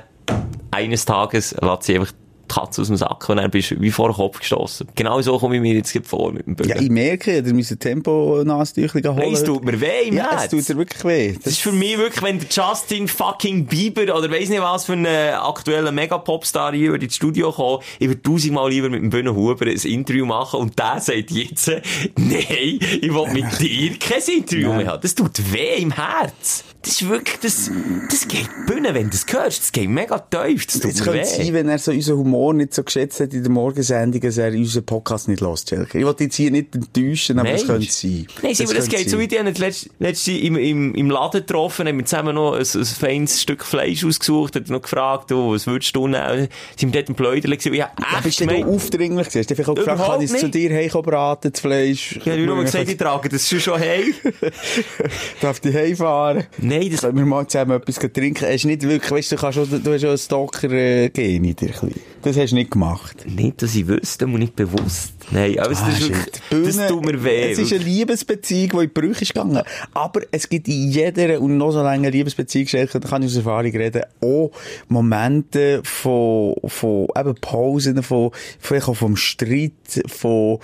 eines 0.72 1.06
Tages 1.06 1.56
lässt 1.62 1.84
sie 1.84 1.96
einfach 1.96 2.12
die 2.12 2.54
Katze 2.54 2.82
aus 2.82 2.88
dem 2.88 2.96
Sack 2.96 3.28
und 3.30 3.38
dann 3.38 3.50
bist 3.50 3.72
du 3.72 3.82
wie 3.82 3.90
vor 3.90 4.10
den 4.10 4.16
Kopf 4.16 4.40
gestossen. 4.40 4.88
Genau 4.94 5.20
so 5.22 5.40
komme 5.40 5.56
ich 5.56 5.62
mir 5.62 5.74
jetzt 5.74 5.98
vor 6.04 6.32
mit 6.32 6.46
dem 6.46 6.56
Bügel. 6.56 6.76
Ja, 6.76 6.82
ich 6.82 6.90
merke, 6.90 7.38
ihr 7.40 7.54
müsst 7.54 7.80
Tempo-Nasentüchchen 7.80 9.04
holen. 9.04 9.18
Nein, 9.18 9.34
es 9.34 9.44
tut 9.44 9.64
mir 9.66 9.80
weh 9.82 10.08
im 10.10 10.16
Ja, 10.18 10.30
Herz. 10.30 10.44
es 10.44 10.50
tut 10.52 10.70
dir 10.70 10.78
wirklich 10.78 11.04
weh. 11.06 11.34
Das 11.44 11.54
ist 11.54 11.62
für 11.62 11.72
mich 11.72 11.98
wirklich, 11.98 12.22
wenn 12.22 12.40
der 12.40 12.48
Justin 12.50 13.08
fucking 13.08 13.66
Bieber 13.66 14.04
oder 14.16 14.30
weiss 14.30 14.50
nicht 14.50 14.62
was 14.62 14.86
für 14.86 14.94
einen 14.94 15.06
äh, 15.06 15.32
aktuellen 15.32 15.94
Megapopstar 15.96 16.74
hier 16.74 16.90
über 16.90 17.02
ins 17.02 17.16
Studio 17.16 17.52
kommt, 17.52 17.84
ich 17.98 18.08
würde 18.08 18.22
tausendmal 18.22 18.70
lieber 18.70 18.90
mit 18.90 19.02
dem 19.02 19.10
Bühnen 19.10 19.36
Huber 19.36 19.66
ein 19.66 19.72
Interview 19.76 20.26
machen 20.26 20.60
und 20.60 20.78
der 20.78 21.00
sagt 21.00 21.32
jetzt, 21.32 21.68
nein, 22.16 22.80
ich 22.80 23.14
will 23.14 23.28
mit 23.34 23.60
dir 23.60 23.98
kein 23.98 24.22
Interview 24.38 24.72
mehr 24.74 24.88
haben. 24.88 25.02
Das 25.02 25.16
tut 25.16 25.52
weh 25.52 25.78
im 25.82 25.92
Herz. 25.92 26.64
Das 26.86 27.02
ist 27.02 27.10
wirklich, 27.10 27.40
das, 27.40 27.72
das 28.12 28.28
geht 28.28 28.48
Bühne, 28.68 28.94
wenn 28.94 29.06
du 29.06 29.10
das 29.10 29.26
hörst. 29.32 29.60
Das 29.60 29.72
geht 29.72 29.90
mega 29.90 30.20
tief. 30.20 30.68
Das 30.68 30.80
tut 30.80 30.92
Es 30.92 31.00
mir 31.00 31.14
könnte 31.14 31.26
sein, 31.26 31.54
wenn 31.54 31.68
er 31.68 31.80
so 31.80 31.92
unseren 31.92 32.20
Humor 32.20 32.54
nicht 32.54 32.76
so 32.76 32.84
geschätzt 32.84 33.20
hat 33.20 33.34
in 33.34 33.42
der 33.42 33.52
Morgensendung, 33.52 34.22
dass 34.22 34.38
er 34.38 34.52
unseren 34.52 34.86
Podcast 34.86 35.28
nicht 35.28 35.42
lässt. 35.42 35.72
Ich 35.72 36.06
wollte 36.06 36.26
jetzt 36.26 36.36
hier 36.36 36.52
nicht 36.52 36.76
enttäuschen, 36.76 37.40
aber 37.40 37.50
es 37.50 37.66
könnte 37.66 37.92
sein. 37.92 38.28
Nein, 38.44 38.56
das, 38.56 38.58
das 38.60 38.70
könnte 38.70 38.90
geht 38.90 39.10
so 39.10 39.18
sein. 39.18 39.20
wie 39.20 39.28
die 39.28 39.40
haben 39.40 39.54
letzt, 39.56 39.90
letzte 39.98 40.32
im, 40.34 40.58
im, 40.58 40.94
im 40.94 41.10
Laden 41.10 41.42
getroffen, 41.42 41.88
haben 41.88 41.98
wir 41.98 42.06
zusammen 42.06 42.36
noch 42.36 42.54
ein, 42.54 42.60
ein 42.62 42.86
feines 42.86 43.42
Stück 43.42 43.64
Fleisch 43.66 44.06
ausgesucht, 44.06 44.56
hat 44.56 44.70
noch 44.70 44.84
gefragt, 44.84 45.32
oh, 45.32 45.54
was 45.54 45.66
würdest 45.66 45.96
du 45.96 46.08
nehmen? 46.08 46.50
Sind 46.78 46.94
wir 46.94 47.02
dort 47.02 47.10
im 47.10 47.16
Pläuderle 47.16 47.58
gewesen? 47.58 47.74
Ja, 47.74 47.92
Ja, 48.00 48.18
echt 48.18 48.24
bist 48.24 48.40
du 48.42 48.46
da 48.46 48.66
aufdringlich 48.66 49.28
gewesen? 49.28 49.40
Hast 49.40 49.50
du 49.50 49.56
einfach 49.56 49.72
auch 49.72 49.76
gefragt, 49.76 50.06
kann 50.06 50.22
ich 50.22 50.32
es 50.32 50.40
zu 50.40 50.50
dir 50.50 50.72
heimkommen, 50.72 51.06
braten, 51.06 51.52
das 51.52 51.62
Fleisch? 51.62 52.20
Ja, 52.24 52.34
ich 52.36 52.42
habe 52.42 52.46
nur 52.46 52.64
gesagt, 52.64 52.90
ich 52.90 52.98
trage 52.98 53.30
das 53.30 53.50
schon 53.50 53.60
schon 53.60 53.80
heim. 53.80 54.14
Darf 55.42 55.62
ich 55.64 55.74
heimfahren? 55.76 56.46
Nein, 56.78 56.92
das, 56.92 57.02
Können 57.02 57.18
wir 57.18 57.26
mal 57.26 57.48
zusammen 57.48 57.72
etwas 57.72 57.96
trinken? 57.96 58.46
Hast 58.46 58.64
du 58.64 58.68
nicht 58.68 58.82
wirklich, 58.82 59.12
weißt 59.12 59.32
du, 59.32 59.36
du, 59.36 59.42
kannst 59.42 59.56
schon, 59.56 59.84
du 59.84 59.94
hast 59.94 60.02
schon 60.02 60.10
einen 60.10 60.18
Stalker-Gen 60.18 61.44
in 61.44 61.56
dir. 61.56 61.72
ein. 61.82 61.94
Das 62.22 62.38
hast 62.38 62.52
du 62.52 62.56
nicht 62.56 62.72
gemacht. 62.72 63.26
nicht, 63.26 63.62
dass 63.62 63.76
ich 63.76 63.88
wüsste, 63.88 64.26
und 64.26 64.34
nicht 64.34 64.56
bewusst. 64.56 65.15
Nein, 65.32 65.58
aber 65.60 65.70
das, 65.70 65.82
Ah, 65.84 65.90
ist 65.90 66.10
wirklich, 66.10 66.42
Bühne, 66.50 66.66
das 66.66 66.88
tut 66.88 67.06
mir 67.06 67.24
weh. 67.24 67.52
Es 67.52 67.60
ist 67.60 67.74
eine 67.74 67.84
Liebesbeziehung, 67.84 68.70
die 68.70 68.76
in 68.76 68.82
die 68.82 68.88
Brüche 68.88 69.22
ist 69.24 69.34
gegangen. 69.34 69.62
Aber 69.94 70.22
es 70.32 70.48
gibt 70.48 70.68
in 70.68 70.92
jeder 70.92 71.42
und 71.42 71.58
noch 71.58 71.72
so 71.72 71.82
lange 71.82 72.10
Liebesbeziehung, 72.10 72.68
da 72.92 73.00
kann 73.00 73.24
ich 73.24 73.30
aus 73.32 73.36
Erfahrung 73.38 73.72
reden, 73.72 74.04
auch 74.22 74.52
Momente 74.88 75.82
von, 75.84 76.56
von 76.66 77.08
eben 77.18 77.36
Pausen, 77.42 78.02
von, 78.04 78.32
vielleicht 78.60 78.88
auch 78.88 78.96
vom 78.96 79.16
Streit, 79.16 79.72
von 80.08 80.60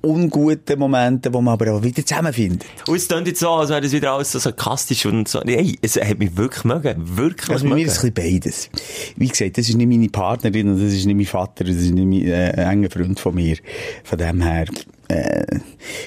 unguten 0.00 0.78
Momenten, 0.78 1.32
wo 1.34 1.40
man 1.40 1.54
aber 1.54 1.72
auch 1.72 1.82
wieder 1.82 2.04
zusammenfindet. 2.04 2.64
Und 2.86 2.96
es 2.96 3.08
klingt 3.08 3.26
jetzt 3.26 3.40
so, 3.40 3.50
als 3.50 3.70
wäre 3.70 3.80
das 3.80 3.92
wieder 3.92 4.12
alles 4.12 4.32
so 4.32 4.38
sarkastisch 4.38 5.06
und 5.06 5.28
so. 5.28 5.40
Nein, 5.44 5.76
es 5.82 5.96
hat 5.96 6.18
mich 6.18 6.36
wirklich 6.36 6.64
mögen. 6.64 6.94
Wirklich 7.16 7.50
Also 7.50 7.64
bei 7.64 7.70
mir 7.70 7.74
mögen. 7.76 7.88
ist 7.88 7.98
es 7.98 8.04
ein 8.04 8.12
bisschen 8.12 8.40
beides. 8.40 8.70
Wie 9.16 9.28
gesagt, 9.28 9.58
das 9.58 9.68
ist 9.68 9.76
nicht 9.76 9.88
meine 9.88 10.08
Partnerin 10.08 10.68
und 10.70 10.82
das 10.82 10.92
ist 10.92 11.04
nicht 11.06 11.16
mein 11.16 11.26
Vater, 11.26 11.64
das 11.64 11.76
ist 11.76 11.90
nicht 11.90 12.06
mein 12.06 12.22
äh, 12.26 12.50
enger 12.52 12.90
Freund 12.90 13.18
von 13.20 13.34
mir. 13.34 13.56
Von 14.04 14.18
dem 14.18 14.40
her, 14.42 14.66
äh, 15.08 15.44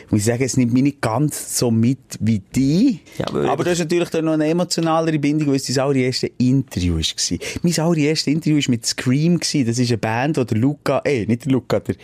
muss 0.09 0.19
ich 0.21 0.25
sagen, 0.25 0.43
es 0.43 0.57
nimmt 0.57 0.73
mich 0.73 0.83
nicht 0.83 1.01
ganz 1.01 1.57
so 1.57 1.71
mit 1.71 1.99
wie 2.19 2.39
die. 2.55 2.99
Ja, 3.17 3.27
aber- 3.27 3.49
aber 3.49 3.63
du 3.63 3.71
hast 3.71 3.79
natürlich 3.79 4.09
dann 4.09 4.25
noch 4.25 4.33
eine 4.33 4.47
emotionalere 4.47 5.17
Bindung, 5.19 5.49
weil 5.49 5.55
es 5.55 5.65
dein 5.65 5.79
allererste 5.79 6.31
Interview 6.37 6.95
war. 6.97 7.37
Mein 7.63 7.79
allererste 7.79 8.31
Interview 8.31 8.57
war 8.57 8.69
mit 8.69 8.85
Scream. 8.85 9.39
gewesen. 9.39 9.65
Das 9.65 9.79
ist 9.79 9.89
eine 9.89 9.97
Band, 9.97 10.37
wo 10.37 10.43
der 10.43 10.57
Luca, 10.57 11.01
eh, 11.05 11.25
nicht 11.25 11.45
der 11.45 11.51
Luca, 11.53 11.79
der, 11.79 11.95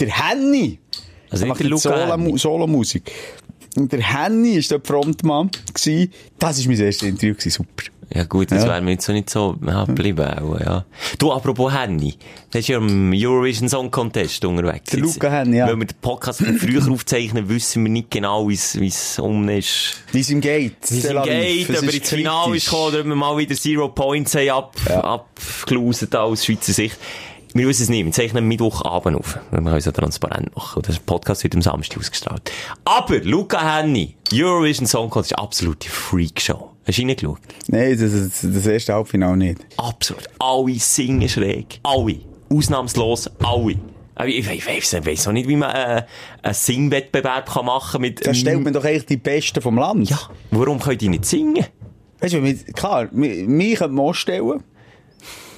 der 0.00 0.08
Henny. 0.08 0.78
Also 1.30 1.44
nicht 1.44 1.48
macht 1.48 1.60
der 1.60 1.68
Luca 1.70 2.16
Solo-. 2.16 2.36
Solo-Musik. 2.36 3.10
Und 3.76 3.92
der 3.92 4.00
Henny 4.00 4.56
war 4.56 4.78
der 4.78 4.80
Frontmann. 4.86 5.50
gewesen. 5.74 6.10
Das 6.38 6.58
war 6.64 6.72
mein 6.72 6.80
erstes 6.80 7.08
Interview. 7.08 7.34
gewesen. 7.34 7.50
Super. 7.50 7.84
Ja 8.14 8.24
gut, 8.24 8.52
das 8.52 8.62
Ja. 8.62 8.68
wäre 8.70 8.80
mir 8.82 8.92
jetzt 8.92 9.04
so 9.04 9.12
nicht 9.12 9.28
so 9.28 9.56
ja, 9.66 9.84
geblieben. 9.84 10.24
Auch, 10.38 10.60
ja. 10.60 10.84
Du, 11.18 11.32
apropos 11.32 11.72
Henny, 11.72 12.12
du 12.12 12.18
bist 12.52 12.68
ja 12.68 12.78
im 12.78 13.12
Eurovision 13.12 13.68
Song 13.68 13.90
Contest 13.90 14.44
unterwegs. 14.44 14.90
Der 14.90 15.00
Luca 15.00 15.28
Henny, 15.28 15.56
ja. 15.56 15.66
Weil 15.66 15.76
wir 15.76 15.86
den 15.86 15.98
Podcast 16.00 16.40
früher 16.58 16.88
aufzeichnen, 16.90 17.48
wissen 17.48 17.82
wir 17.84 17.90
nicht 17.90 18.10
genau, 18.12 18.48
wie 18.48 18.54
es 18.54 19.18
um 19.18 19.48
ist. 19.48 20.02
Wie 20.12 20.20
es 20.20 20.30
im 20.30 20.40
Gate. 20.40 20.76
Wie 20.88 20.98
es 20.98 21.04
ihm 21.04 21.22
geht, 21.22 21.70
ob 21.70 21.82
er 21.82 21.94
ins 21.94 22.08
Finale 22.08 22.56
ist 22.56 22.66
gekommen 22.66 22.88
oder 22.88 23.00
ob 23.00 23.06
wir 23.06 23.14
mal 23.16 23.36
wieder 23.38 23.56
Zero 23.56 23.88
Points 23.88 24.34
haben 24.36 24.50
ab, 24.50 24.76
abgeloset 24.88 26.14
aus 26.14 26.44
Schweizer 26.44 26.72
Sicht. 26.72 26.96
Wir 27.54 27.66
wissen 27.66 27.84
es 27.84 27.88
nicht. 27.88 28.04
Wir 28.04 28.12
zeichnen 28.12 28.46
Mittwochabend 28.46 29.18
auf. 29.18 29.38
Wir 29.50 29.62
können 29.62 29.74
es 29.76 29.86
ja 29.86 29.92
transparent 29.92 30.54
machen. 30.54 30.76
Und 30.76 30.88
der 30.88 30.94
Podcast 31.06 31.42
wird 31.42 31.54
am 31.54 31.62
Samstag 31.62 31.98
ausgestrahlt. 31.98 32.52
Aber 32.84 33.18
Luca 33.20 33.78
Henny, 33.78 34.14
Eurovision 34.32 34.86
Song 34.86 35.08
Contest, 35.10 35.38
absolute 35.38 35.88
Freakshow. 35.88 36.75
Hast 36.86 36.98
du 36.98 37.02
reingeschaut? 37.02 37.38
Nein, 37.68 37.98
das, 37.98 38.12
das, 38.12 38.52
das 38.52 38.66
erste 38.66 38.94
Halbfinale 38.94 39.36
nicht. 39.36 39.66
Absolut. 39.76 40.24
Alle 40.38 40.74
singen 40.78 41.28
schräg. 41.28 41.80
Alle. 41.82 42.20
Ausnahmslos 42.48 43.28
alle. 43.42 43.76
Ich, 44.24 44.48
ich, 44.48 44.66
weiss, 44.66 44.92
ich 44.94 45.04
weiss 45.06 45.28
auch 45.28 45.32
nicht, 45.32 45.48
wie 45.48 45.56
man 45.56 45.74
äh, 45.74 46.02
einen 46.42 46.54
Singwettbewerb 46.54 47.50
kann 47.52 47.66
machen 47.66 48.00
mit... 48.00 48.24
Da 48.26 48.32
stellt 48.32 48.62
man 48.64 48.72
doch 48.72 48.84
eigentlich 48.84 49.06
die 49.06 49.16
Besten 49.18 49.60
vom 49.60 49.76
Land. 49.76 50.08
ja, 50.08 50.18
warum 50.52 50.78
können 50.78 50.96
die 50.98 51.08
nicht 51.10 51.26
singen? 51.26 51.66
Weißt 52.20 52.32
du, 52.34 52.40
mit- 52.40 52.74
klar, 52.74 53.08
mich, 53.12 53.46
mich 53.46 53.74
könnte 53.78 53.94
man 53.94 54.14
stellen. 54.14 54.62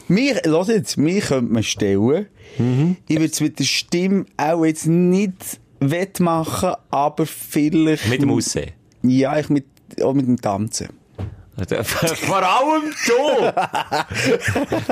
Mich, 0.09 0.35
lass 0.45 0.69
jetzt, 0.69 0.97
mich 0.97 1.27
könnte 1.27 1.53
man 1.53 1.63
stellen. 1.63 2.27
Ich 3.07 3.17
würde 3.17 3.27
es 3.33 3.41
mit 3.41 3.59
der 3.61 3.65
Stimme 3.65 4.25
auch 4.39 4.65
jetzt 4.65 4.87
nicht 4.87 5.61
wettmachen, 5.79 6.73
aber 6.91 7.27
vielleicht... 7.27 8.09
Mit 8.09 8.23
dem 8.23 8.31
Aussehen. 8.33 8.73
Ja, 9.03 9.39
ich 9.39 9.51
mit, 9.51 9.67
auch 10.03 10.15
mit 10.15 10.27
dem 10.27 10.41
Tanzen. 10.41 10.89
Vor 12.27 12.37
allem 12.43 12.93
du! 13.07 13.53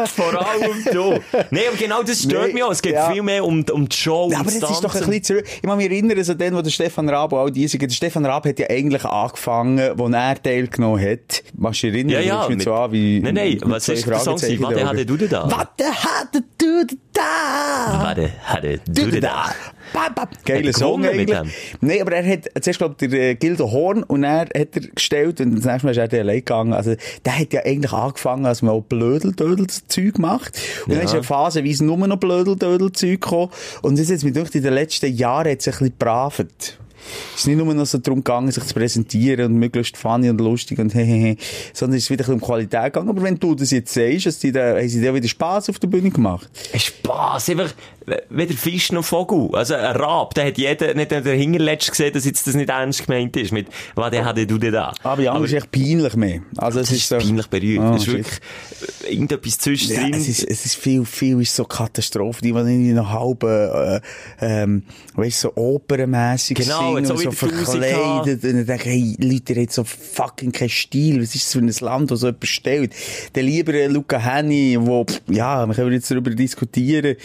Vor 0.07 0.47
allem 0.47 0.85
du! 0.93 1.19
Nee, 1.51 1.69
aber 1.69 1.77
genau 1.77 2.03
das 2.03 2.23
stört 2.23 2.49
Nee, 2.49 2.53
mich 2.55 2.63
auch. 2.63 2.73
Es 2.73 2.83
geht 2.83 2.95
ja. 2.95 3.11
viel 3.11 3.23
mehr 3.23 3.45
um, 3.45 3.65
um 3.73 3.89
die 3.89 3.97
Show, 3.97 4.29
Ja, 4.33 4.39
aber 4.41 4.51
das 4.51 4.71
ist 4.71 4.81
doch 4.83 4.95
ein 4.95 5.01
bisschen 5.07 5.23
zurück. 5.23 5.45
Ich 5.47 5.63
kann 5.63 5.77
mich 5.77 5.87
erinnern, 5.91 6.23
so 6.25 6.35
den, 6.35 6.55
wo 6.57 6.63
der 6.63 6.71
Stefan 6.71 7.09
Raab 7.09 7.33
und 7.33 7.39
all 7.39 7.51
die 7.51 7.69
sind. 7.69 7.83
Der 7.83 7.89
Stefan 7.91 8.25
Raab 8.27 8.47
hat 8.47 8.59
ja 8.59 8.69
eigentlich 8.69 9.05
angefangen, 9.05 9.93
wo 9.97 10.09
er 10.09 10.43
teilgenommen 10.43 11.01
hat. 11.01 11.43
Machst 11.57 11.83
du 11.83 11.89
erinnern? 11.89 12.11
Ja, 12.11 12.21
ja, 12.21 12.49
mit- 12.49 12.63
so 12.63 12.75
an 12.75 12.93
wie... 12.93 13.21
Nein, 13.21 13.35
nein, 13.35 13.61
was 13.65 13.89
ist 13.89 14.07
der 14.07 14.19
Song 14.19 14.35
Augen. 14.35 14.89
hatte 14.89 15.07
du 15.07 15.17
da? 15.17 15.51
Warte, 15.51 15.85
hatte 15.85 16.43
du 16.67 16.97
da? 17.13 18.03
Warte, 18.03 18.31
hatte 18.45 18.81
du 18.89 19.21
da? 19.21 19.47
bap, 19.93 20.15
bap. 20.15 20.45
Geiler 20.45 20.67
er 20.67 20.73
Song 20.73 21.01
mit 21.01 21.11
eigentlich. 21.11 21.39
Nein, 21.81 22.01
aber 22.03 22.13
er 22.13 22.33
hat 22.33 22.45
zuerst, 22.63 22.79
glaube 22.79 22.97
ich, 23.01 23.09
der 23.09 23.31
äh, 23.31 23.35
Gildo 23.35 23.71
Horn 23.71 24.03
und 24.03 24.25
er 24.25 24.41
hat 24.41 24.51
er 24.53 24.67
gestellt 24.67 25.41
und 25.41 25.57
das 25.57 25.65
nächste 25.65 25.87
Mal 25.87 25.93
ist 25.93 26.13
er 26.13 26.21
allein 26.21 26.37
gegangen. 26.37 26.73
Also, 26.73 26.95
der 27.25 27.39
hat 27.39 27.53
ja 27.53 27.65
eigentlich 27.65 27.93
angefangen, 27.93 28.47
als 28.47 28.63
man 28.63 28.75
auch 28.75 28.83
Blödel-Dödel-Zeug 28.83 30.19
macht. 30.19 30.59
Und 30.85 30.93
dann 30.93 30.99
Ja. 30.99 31.05
ist 31.05 31.15
eine 31.15 31.23
phasenweise 31.23 31.85
nur 31.85 31.97
noch 31.97 32.19
Blödel-Dödel-Zeug 32.19 33.21
gekommen. 33.21 33.51
Und 33.83 33.95
das 33.95 34.03
ist 34.03 34.11
jetzt, 34.11 34.25
mir 34.25 34.33
durch 34.33 34.55
in 34.55 34.63
den 34.63 34.75
letzten 34.75 35.13
Jahren 35.15 35.51
hat 35.51 35.61
es 35.61 35.69
ein 35.69 35.73
bisschen 35.73 35.87
gebravet. 35.99 36.79
Es 37.35 37.41
ist 37.41 37.47
nicht 37.47 37.57
nur 37.57 37.73
noch 37.73 37.87
so 37.87 37.99
darum 37.99 38.23
gegangen, 38.23 38.51
sich 38.51 38.65
zu 38.65 38.75
präsentieren 38.75 39.53
und 39.53 39.59
möglichst 39.59 39.97
funny 39.97 40.31
und 40.31 40.41
lustig 40.41 40.79
und 40.79 40.95
hehehe, 40.95 41.37
sondern 41.73 41.99
es 41.99 42.05
ist 42.05 42.11
wieder 42.11 42.29
um 42.29 42.41
Qualität 42.41 42.85
gegangen. 42.85 43.09
Aber 43.09 43.23
wenn 43.23 43.39
du 43.39 43.55
das 43.55 43.71
jetzt 43.71 43.93
sagst, 43.93 44.27
dass 44.27 44.39
die 44.39 44.53
da, 44.53 44.77
haben 44.77 44.89
sie 44.89 45.03
da 45.03 45.15
wieder 45.15 45.29
Spass 45.29 45.69
auf 45.69 45.79
der 45.79 45.89
Bühne 45.89 46.11
gemacht? 46.11 46.49
Spass, 46.75 47.49
einfach, 47.51 47.73
weder 48.31 48.55
Fisch 48.55 48.93
noch 48.93 49.05
Vogel. 49.05 49.51
Also, 49.53 49.75
ein 49.75 49.97
Rab, 49.97 50.35
der 50.35 50.47
hat 50.47 50.59
jeder, 50.59 50.95
nicht 50.95 51.11
der 51.11 51.23
Hingerletzt 51.23 51.91
gesehen, 51.91 52.13
dass 52.13 52.25
jetzt 52.25 52.47
das 52.47 52.55
nicht 52.55 52.69
ernst 52.69 53.07
gemeint 53.07 53.37
ist, 53.37 53.53
mit, 53.53 53.69
was 53.95 54.11
der 54.11 54.25
hat 54.25 54.37
du 54.37 54.59
denn 54.59 54.73
da? 54.73 54.93
Aber 55.03 55.23
ja, 55.23 55.35
das 55.39 55.45
ist 55.51 55.55
echt 55.55 55.73
peinlich 55.73 56.15
mehr. 56.17 56.41
Also, 56.57 56.81
es 56.81 56.91
ist 56.93 57.09
so, 57.09 57.19
peinlich 57.19 57.47
berührt. 57.49 57.83
Ah, 57.83 57.93
das 57.93 58.03
ist 58.03 58.05
shit. 58.07 58.15
wirklich, 58.15 58.41
äh, 59.05 59.13
irgendetwas 59.13 59.59
zwischendrin. 59.59 60.13
Ja, 60.13 60.19
es 60.19 60.29
ist, 60.29 60.45
es 60.45 60.67
ist 60.67 60.77
viel, 60.77 61.05
viel 61.05 61.41
ist 61.41 61.55
so 61.55 61.65
Katastrophe, 61.65 62.43
die 62.43 62.53
man 62.53 62.69
irgendwie 62.69 62.93
noch 62.93 63.11
halb, 63.11 63.43
äh, 63.43 64.01
ähm, 64.41 64.85
weißt 65.15 65.41
so 65.41 65.57
opernmässig 65.57 66.59
Genau, 66.59 66.95
singen 66.95 67.11
und 67.11 67.19
so 67.19 67.31
verkleidet. 67.31 68.45
Und 68.45 68.55
dann 68.55 68.67
denke 68.67 68.91
ich, 68.91 69.19
hey, 69.19 69.31
Leute, 69.31 69.53
ihr 69.55 69.63
habt 69.63 69.73
so 69.73 69.85
fucking 69.85 70.53
keinen 70.53 70.69
Stil. 70.69 71.21
Was 71.21 71.35
ist 71.35 71.47
das 71.47 71.53
für 71.53 71.59
ein 71.59 71.73
Land, 71.81 72.11
das 72.11 72.21
so 72.21 72.29
etwas 72.29 72.49
stellt? 72.51 72.95
Der 73.35 73.43
lieber 73.43 73.75
äh, 73.75 73.87
Luca 73.87 74.19
Henny, 74.19 74.77
wo, 74.81 75.05
ja, 75.29 75.67
wir 75.67 75.75
können 75.75 75.93
jetzt 75.93 76.11
darüber 76.11 76.31
diskutieren, 76.31 77.17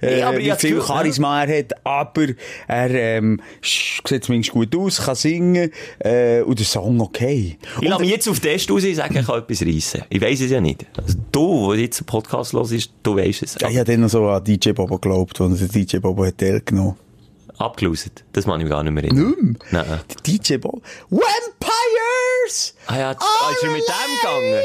äh, 0.00 0.20
Ja, 0.20 0.27
aber 0.28 0.38
ich 0.38 0.62
wie 0.62 0.68
viel 0.68 0.82
Charisma 0.82 1.44
er 1.44 1.58
hat, 1.58 1.72
aber 1.84 2.26
er, 2.66 2.90
ähm, 2.90 3.40
sieht 3.62 4.24
zumindest 4.24 4.52
gut 4.52 4.74
aus, 4.76 5.02
kann 5.02 5.14
singen, 5.14 5.70
äh, 6.00 6.42
und 6.42 6.58
der 6.58 6.66
Song 6.66 7.00
okay. 7.00 7.58
Ich 7.80 7.88
lasse 7.88 8.00
mich 8.00 8.10
jetzt 8.10 8.28
auf 8.28 8.40
den 8.40 8.52
Test 8.52 8.70
raus 8.70 8.84
und 8.84 8.94
sage, 8.94 9.18
ich 9.20 9.26
kann 9.26 9.38
etwas 9.38 9.62
reissen. 9.62 10.02
Ich 10.08 10.20
weiss 10.20 10.40
es 10.40 10.50
ja 10.50 10.60
nicht. 10.60 10.86
Also, 10.96 11.18
du, 11.32 11.72
der 11.72 11.82
jetzt 11.82 12.00
einen 12.00 12.06
Podcast 12.06 12.52
los 12.52 12.72
ist, 12.72 12.90
du 13.02 13.16
weisst 13.16 13.42
es. 13.42 13.56
Ja, 13.60 13.68
ich 13.68 13.76
habe 13.76 13.90
dann 13.90 14.00
noch 14.00 14.08
so 14.08 14.28
an 14.28 14.42
DJ 14.42 14.70
Bobo 14.70 14.98
geglaubt, 14.98 15.40
und 15.40 15.58
der 15.58 15.68
DJ 15.68 15.98
Bobo 15.98 16.24
hat 16.24 16.38
teilgenommen. 16.38 16.96
Abgeloset. 17.58 18.24
Das 18.32 18.44
kann 18.44 18.60
ich 18.60 18.68
gar 18.68 18.84
nicht 18.84 18.92
mehr 18.92 19.02
erinnern. 19.02 19.30
Nicht 19.30 19.72
mehr? 19.72 19.84
Nein. 19.84 20.00
Der 20.08 20.22
DJ 20.22 20.56
Bobo. 20.58 20.80
Vampires! 21.10 22.74
Ah 22.86 22.98
ja, 22.98 23.10
ah, 23.10 23.50
ist 23.50 23.62
er 23.62 23.70
mit 23.70 23.82
dem 23.82 24.16
gegangen? 24.22 24.64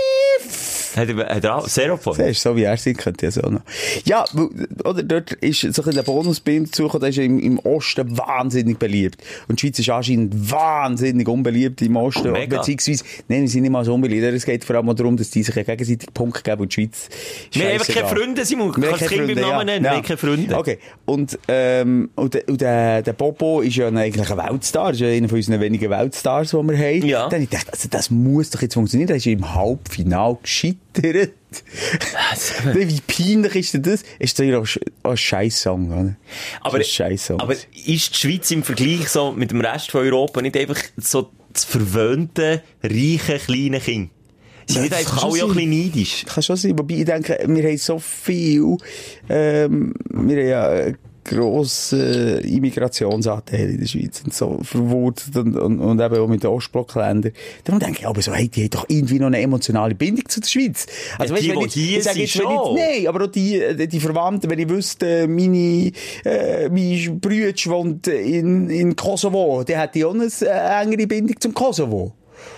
Hat 0.96 1.10
er, 1.10 1.36
hat 1.36 1.44
er 1.44 1.56
auch 1.56 1.68
Seropon? 1.68 2.16
Das 2.18 2.28
ist 2.30 2.42
so, 2.42 2.56
wie 2.56 2.64
er 2.64 2.78
singt, 2.78 2.98
könnte 3.00 3.28
ich 3.28 3.34
so 3.34 3.42
noch. 3.42 3.62
Ja, 4.06 4.26
weil- 4.34 4.50
oder 4.84 5.04
dort 5.04 5.32
ist 5.34 5.62
so 5.74 5.84
ein 5.84 5.92
der 5.96 6.04
Bonusbild 6.04 6.68
dazugekommen, 6.70 7.02
der 7.02 7.10
ist 7.10 7.18
im, 7.18 7.40
im 7.40 7.60
Osten 7.60 8.18
wahnsinnig 8.18 8.78
beliebt. 8.80 9.18
Und 9.48 9.62
die 9.62 9.68
Schweiz 9.68 9.80
ist 9.80 9.90
anscheinend 9.90 10.52
wahnsinnig 10.52 11.28
unbeliebt 11.28 11.82
im 11.82 11.96
Osten. 11.96 12.32
Mega. 12.32 12.58
Beziehungsweise, 12.58 13.04
nein, 13.28 13.42
wir 13.42 13.48
sind 13.50 13.62
nicht 13.64 13.72
mal 13.72 13.84
so 13.86 13.94
unbeliebt. 13.94 14.24
Es 14.24 14.46
geht 14.46 14.64
vor 14.64 14.76
allem 14.76 14.90
auch 14.90 14.94
darum, 14.94 15.18
dass 15.18 15.30
die 15.30 15.44
sich 15.44 15.54
gegenseitig 15.56 16.14
Punkte 16.14 16.44
geben 16.44 16.62
und 16.62 16.76
die 16.76 16.82
Schweiz 16.84 17.10
Wir 17.52 17.66
haben 17.66 17.72
einfach 17.74 17.88
keine. 17.94 18.08
Freunde, 18.08 18.46
Simon. 18.46 18.72
Du 18.72 18.82
kannst 18.82 19.02
das 19.02 19.10
Kind 19.10 19.28
beim 19.28 19.40
Namen 19.40 19.66
nennen. 19.66 19.84
Wir 19.86 19.92
haben 19.92 20.02
keine 20.04 20.18
Freunde. 20.18 20.56
Okay. 20.58 20.78
Und, 21.06 21.40
ähm, 21.48 22.10
und, 22.16 22.34
der- 22.34 22.48
und 22.50 22.62
der, 22.62 23.02
der 23.02 23.14
Bobo 23.14 23.62
ist 23.62 23.76
ja 23.76 23.88
eigentlich 23.88 24.30
ein 24.32 24.38
Weltstar. 24.38 24.92
ist 24.92 25.00
ja 25.00 25.08
einer 25.08 25.28
von 25.30 25.38
unseren 25.38 25.60
wenigen 25.62 25.90
Weltstars, 25.90 26.52
die 26.52 26.58
wir 26.58 26.78
haben. 26.78 27.06
Ja. 27.08 27.30
Dann 27.30 27.42
ich 27.42 27.50
gedacht, 27.50 27.68
also 27.72 27.88
das 27.90 28.10
muss 28.12 28.50
doch 28.50 28.62
jetzt 28.62 28.74
funktionieren. 28.74 29.10
Er 29.10 29.16
ist 29.16 29.26
im 29.26 29.54
Halbfinale 29.56 30.38
gescheitert. 30.94 31.34
Wie 32.74 33.02
peinlich 33.02 33.56
ist 33.56 33.74
denn 33.74 33.84
das? 33.84 34.04
Ist 34.20 34.40
doch 34.40 34.46
auch 34.46 34.68
auch 35.04 35.12
ein 35.12 35.18
Scheiß-Song, 35.18 35.92
oder? 35.92 36.16
Aber, 36.62 36.80
Ist 36.80 37.00
ein 37.02 37.18
aber 37.40 37.54
ist 37.54 37.68
die 37.86 38.18
Schweiz 38.18 38.52
im 38.52 38.64
Vergleich 38.64 39.10
so 39.10 39.32
mit 39.32 39.52
dem 39.52 39.62
Rest 39.62 39.92
von 39.92 40.02
Europa 40.02 40.42
nicht 40.42 40.58
einfach 40.58 40.82
so 40.98 41.30
das 41.52 41.66
verwöhnte, 41.66 42.64
reiche, 42.82 43.40
kleine 43.40 43.80
Kind? 43.80 44.10
Sind 44.66 44.76
Ja, 44.78 44.82
nicht 44.84 44.94
das 44.94 45.00
einfach 45.00 45.24
alle 45.24 45.44
auch 45.44 45.50
ein 45.50 45.56
bisschen 45.56 45.84
neidisch? 45.84 46.26
Kann 46.26 46.44
schon 46.44 46.56
sein. 46.56 46.80
Wobei 46.80 46.96
ich 46.96 47.06
denke, 47.06 47.38
wir 47.46 47.64
haben 47.64 47.78
so 47.78 48.00
viel, 48.00 48.78
ähm, 49.30 49.94
wir 50.10 50.38
haben 50.38 50.48
ja 50.48 50.70
einen 50.70 50.98
grossen 51.24 52.40
Immigrationsanteil 52.40 53.70
in 53.72 53.80
der 53.80 53.88
Schweiz 53.88 54.22
und 54.24 54.34
so 54.34 54.60
verwurzelt 54.64 55.36
und, 55.38 55.56
und, 55.58 55.80
und 55.80 56.00
eben 56.00 56.16
auch 56.18 56.28
mit 56.28 56.44
den 56.44 56.50
Ostblockländern. 56.50 57.32
Darum 57.64 57.80
denke 57.80 58.00
ich, 58.02 58.08
aber 58.08 58.22
so, 58.22 58.34
hey, 58.34 58.48
die 58.50 58.64
haben 58.64 58.70
doch 58.72 58.86
irgendwie 58.88 59.20
noch 59.20 59.28
eine 59.28 59.40
emotionale 59.40 59.96
Bindung 59.96 60.28
zu 60.28 60.40
der 60.42 60.48
Schweiz. 60.48 60.86
Also, 61.18 61.36
Ja, 61.36 61.42
die, 61.42 61.50
wenn 61.50 61.60
jetzt- 61.62 61.74
hier 61.74 61.98
ich 62.00 62.04
sage 62.04 62.16
sind 62.16 62.22
jetzt, 62.26 62.36
wenn 62.40 62.44
schon. 62.46 62.78
jetzt- 62.78 62.96
Nein, 62.98 63.08
aber 63.08 63.24
auch 63.26 63.32
die, 63.32 63.56
äh, 63.60 63.88
die 63.88 64.00
Verwandten, 64.00 64.50
wenn 64.50 64.60
ich 64.60 64.70
wüsste, 64.70 65.28
meine, 65.28 65.92
äh, 66.26 66.70
mein 66.70 67.20
Bruder 67.20 67.54
wohnt 67.66 68.08
in, 68.08 68.70
in 68.70 68.96
Kosovo, 68.96 69.64
der 69.64 69.82
hätte 69.82 70.08
auch 70.08 70.14
eine 70.14 70.26
äh, 70.26 70.82
engere 70.84 71.08
Bindung 71.08 71.40
zum 71.40 71.54
Kosovo. 71.54 72.14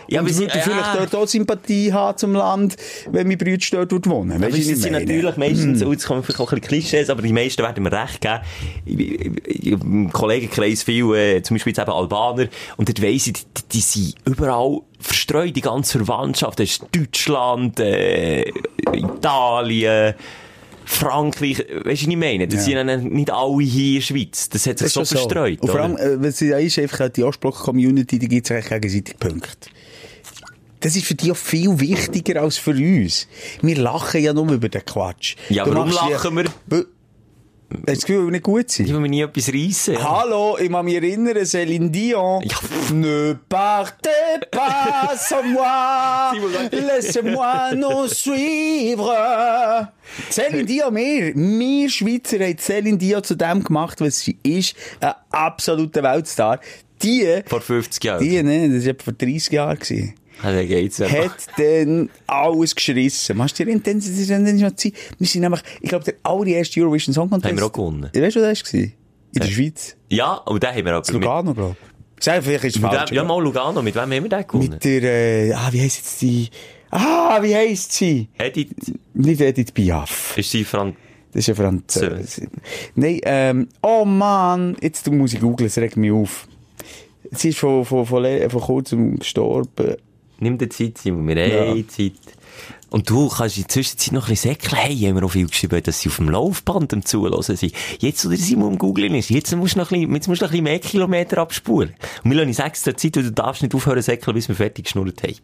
Ja, 0.08 0.22
und 0.22 0.28
aber 0.30 0.38
würde 0.38 0.52
vielleicht 0.52 0.68
ja. 0.68 0.96
dort 0.98 1.16
auch 1.16 1.28
Sympathie 1.28 1.92
haben 1.92 2.18
zum 2.18 2.34
Land, 2.34 2.76
wenn 3.12 3.28
mein 3.28 3.38
Bruder 3.38 3.58
dort 3.86 3.92
wohnt 3.92 4.08
wohnen. 4.08 4.32
Aber 4.34 4.54
Weisst 4.54 4.68
du, 4.70 4.74
es 4.74 4.82
sind 4.82 4.92
natürlich 4.94 5.38
meistens, 5.38 5.82
und 5.82 5.92
jetzt 5.92 6.06
kommen 6.06 6.24
vielleicht 6.24 6.40
auch 6.40 6.52
ein 6.52 6.60
bisschen 6.60 6.80
Klischees, 6.82 7.10
aber 7.10 7.22
die 7.22 7.34
meisten 7.34 7.64
werden 7.64 7.84
mir 7.84 7.92
recht 7.92 8.22
geben. 8.22 9.36
Im 9.82 10.12
Kollegenkreis 10.12 10.84
viel, 10.84 11.14
äh, 11.16 11.42
zum 11.42 11.56
Beispiel 11.56 11.72
jetzt 11.72 11.80
eben 11.80 11.92
Albaner, 11.92 12.48
und 12.78 12.88
dort 12.90 13.02
weiss 13.02 13.28
ich, 13.28 13.34
die, 13.34 13.44
die 13.74 13.80
sind 13.82 14.16
überall 14.26 14.82
verstreut, 15.00 15.56
die 15.56 15.62
ganze 15.62 15.98
Verwandtschaft. 16.04 16.60
Das 16.60 16.70
ist 16.70 16.86
Deutschland, 16.92 17.80
äh, 17.80 18.46
Italien, 18.94 20.14
Frankreich, 20.88 21.60
weißt 21.60 21.68
du, 21.84 21.90
was 21.90 22.02
ich 22.02 22.16
meine? 22.16 22.48
Das 22.48 22.68
Ja. 22.68 22.84
sind 22.86 23.12
nicht 23.12 23.32
alle 23.32 23.64
hier 23.64 23.88
in 23.88 23.96
der 23.96 24.02
Schweiz. 24.02 24.50
Das 24.50 24.68
hat 24.68 24.78
sich 24.78 24.94
Das 24.94 25.10
so 25.10 25.16
verstreut. 25.18 25.62
Und 25.62 25.70
vor 25.72 25.80
allem, 25.80 25.98
äh, 25.98 26.24
was 26.24 26.40
ja 26.40 26.58
ist, 26.58 26.78
einfach 26.78 27.10
die 27.10 27.24
Ostblock-Community, 27.24 28.20
die 28.20 28.28
gibt 28.28 28.46
es 28.46 28.52
eigentlich 28.52 28.70
gegenseitig 28.70 29.18
Punkte. 29.20 29.70
Das 30.86 30.96
ist 30.96 31.08
für 31.08 31.16
die 31.16 31.32
auch 31.32 31.36
viel 31.36 31.80
wichtiger 31.80 32.44
als 32.44 32.60
für 32.60 32.70
uns. 32.70 33.28
Wir 33.64 33.76
lachen 33.76 34.22
ja 34.22 34.34
nur 34.34 34.52
über 34.52 34.70
den 34.70 34.86
Quatsch. 34.86 35.36
Ja, 35.50 35.66
warum 35.66 35.90
lachen 35.90 36.38
wir? 36.38 36.46
Weil- 36.68 36.86
Hast 37.72 37.80
du 37.80 37.86
das 37.88 38.06
Gefühl, 38.06 38.26
wir 38.26 38.32
nicht 38.34 38.44
gut 38.44 38.70
sind? 38.70 38.86
Ich 38.86 38.94
will 38.94 39.00
mir 39.00 39.10
nie 39.10 39.22
etwas 39.22 39.50
reissen. 39.52 39.98
Hallo, 40.02 40.60
ich 40.62 40.70
kann 40.72 40.86
mich 40.86 40.94
erinnern, 40.94 41.36
Céline 41.38 41.90
Dion. 41.90 42.44
Ja. 42.44 42.58
Ne 42.94 43.40
partez 43.50 44.12
pas 44.52 45.28
sans 45.28 45.44
moi, 45.48 46.34
laissez-moi 46.72 47.74
nous 47.74 48.08
suivre. 48.14 49.90
Céline 50.30 50.66
Dion, 50.66 50.96
wir, 50.96 51.34
wir 51.36 51.90
Schweizer 51.90 52.38
haben 52.46 52.58
Céline 52.60 52.98
Dion 52.98 53.24
zu 53.24 53.34
dem 53.34 53.64
gemacht, 53.64 54.00
was 54.02 54.20
sie 54.20 54.38
ist. 54.44 54.76
Ein 55.00 55.14
absoluter 55.32 56.04
Weltstar. 56.04 56.60
Die, 57.02 57.42
Vor 57.48 57.62
50 57.62 58.04
Jahren. 58.04 58.24
die, 58.24 58.44
ne, 58.44 58.70
das 58.70 58.84
war 58.84 58.92
etwa 58.92 59.04
vor 59.06 59.14
30 59.14 59.52
Jahren. 59.52 59.80
gewesen 59.80 60.14
Dann 60.44 60.68
geht's 60.68 60.98
ja. 61.00 61.10
hat 61.10 61.36
dann 61.58 62.10
alles 62.28 62.76
geschrissen. 62.76 63.38
Machst 63.38 63.58
du 63.60 63.66
dir 63.66 63.80
dann 63.80 64.02
schon 64.02 64.78
Zeit. 64.78 64.94
Wir 65.18 65.28
sind 65.28 65.42
nämlich, 65.42 65.62
ich 65.82 65.90
glaube, 65.90 66.06
der 66.06 66.16
allererste 66.24 66.82
Eurovision 66.82 67.14
Song 67.14 67.30
Contest. 67.30 67.52
Haben 67.52 67.60
wir 67.60 67.66
auch 67.66 67.72
gewonnen. 67.72 68.10
Weißt 68.14 68.36
du, 68.36 68.42
was 68.42 68.60
das 68.60 68.74
war? 68.74 68.80
In 68.82 68.92
der 69.34 69.48
Schweiz. 69.48 69.96
Ja, 70.10 70.34
und 70.36 70.64
den 70.64 70.70
haben 70.70 70.86
wir 70.86 70.98
auch 70.98 71.08
In 71.08 71.14
Lugano, 71.16 71.54
glaube 71.54 71.76
ich. 71.82 72.24
Vielleicht 72.24 72.64
ist 72.64 72.76
es 72.78 72.82
falsch. 72.82 73.12
wem, 73.12 73.16
ja, 73.18 73.24
mal 73.24 73.42
Lugano, 73.44 73.82
mit 73.82 73.94
wem 73.96 74.02
haben 74.02 74.12
wir 74.12 74.22
den 74.30 74.48
gewonnen? 74.48 74.70
Mit 74.70 74.84
der, 74.84 75.04
äh, 75.04 75.54
ah, 75.54 75.68
wie 75.72 75.82
heisst 75.82 75.98
jetzt 75.98 76.22
die? 76.22 76.50
Ah, 76.92 77.40
wie 77.42 77.54
heisst 77.56 77.92
sie? 77.92 78.30
Edith, 78.38 78.70
Nicht 79.14 79.42
Edith 79.42 79.72
Piaf. 79.74 80.38
ist 80.38 80.52
sie 80.52 80.64
Franz... 80.64 80.96
Das 81.34 81.42
ist 81.42 81.48
ja 81.48 81.56
Französin. 81.56 82.48
Nein, 82.96 83.20
ähm, 83.26 83.68
oh 83.84 84.06
Mann, 84.06 84.78
jetzt 84.80 85.12
muss 85.12 85.34
ich 85.34 85.42
googeln, 85.42 85.68
es 85.68 85.78
regt 85.78 85.98
mich 85.98 86.14
auf. 86.14 86.48
Sie 87.32 87.50
ist 87.50 87.58
von, 87.58 87.84
von, 87.84 88.06
von, 88.06 88.24
le- 88.24 88.50
von 88.50 88.62
kurzem 88.62 89.20
gestorben. 89.20 89.96
Nimm 90.40 90.58
dir 90.58 90.70
Zeit, 90.70 90.98
Simon, 90.98 91.28
wir 91.28 91.48
Ja. 91.48 91.70
haben 91.72 91.88
Zeit. 91.90 92.14
Und 92.90 93.10
du 93.10 93.28
kannst 93.30 93.58
in 93.58 93.64
der 93.64 93.70
Zwischenzeit 93.70 94.14
noch 94.14 94.28
ein 94.28 94.30
bisschen 94.30 94.52
säckeln. 94.52 94.76
Hey, 94.78 94.96
haben 95.00 95.16
wir 95.16 95.24
auch 95.26 95.32
viel 95.32 95.48
geschrieben, 95.48 95.82
dass 95.84 96.00
sie 96.00 96.08
auf 96.10 96.18
dem 96.18 96.30
Laufband 96.30 96.94
am 96.94 97.04
Zuhören 97.04 97.42
sind. 97.42 97.74
Jetzt, 98.00 98.24
wo 98.26 98.30
der 98.30 98.38
Simon 98.38 98.74
am 98.74 98.78
Googlen 98.78 99.16
ist, 99.16 99.30
jetzt 99.30 99.54
musst 99.56 99.76
du 99.76 99.80
noch 99.80 99.92
ein 99.92 100.00
bisschen, 100.00 100.16
jetzt 100.16 100.28
musst 100.28 100.42
du 100.42 100.46
noch 100.46 100.52
ein 100.52 100.54
bisschen 100.54 100.64
mehr 100.64 100.80
Kilometer 100.80 101.40
abspulen. 101.40 101.94
Und 102.24 102.32
wir 102.32 102.38
lassen 102.38 102.50
uns 102.50 102.60
extra 102.60 102.96
Zeit, 102.96 103.18
und 103.18 103.24
du 103.24 103.32
darfst 103.32 103.64
nicht 103.64 103.74
aufhören 103.76 103.98
zu 103.98 104.04
säckeln, 104.06 104.36
bis 104.36 104.48
wir 104.48 104.56
fertig 104.56 104.86
geschnurrt 104.86 105.22
haben. 105.24 105.36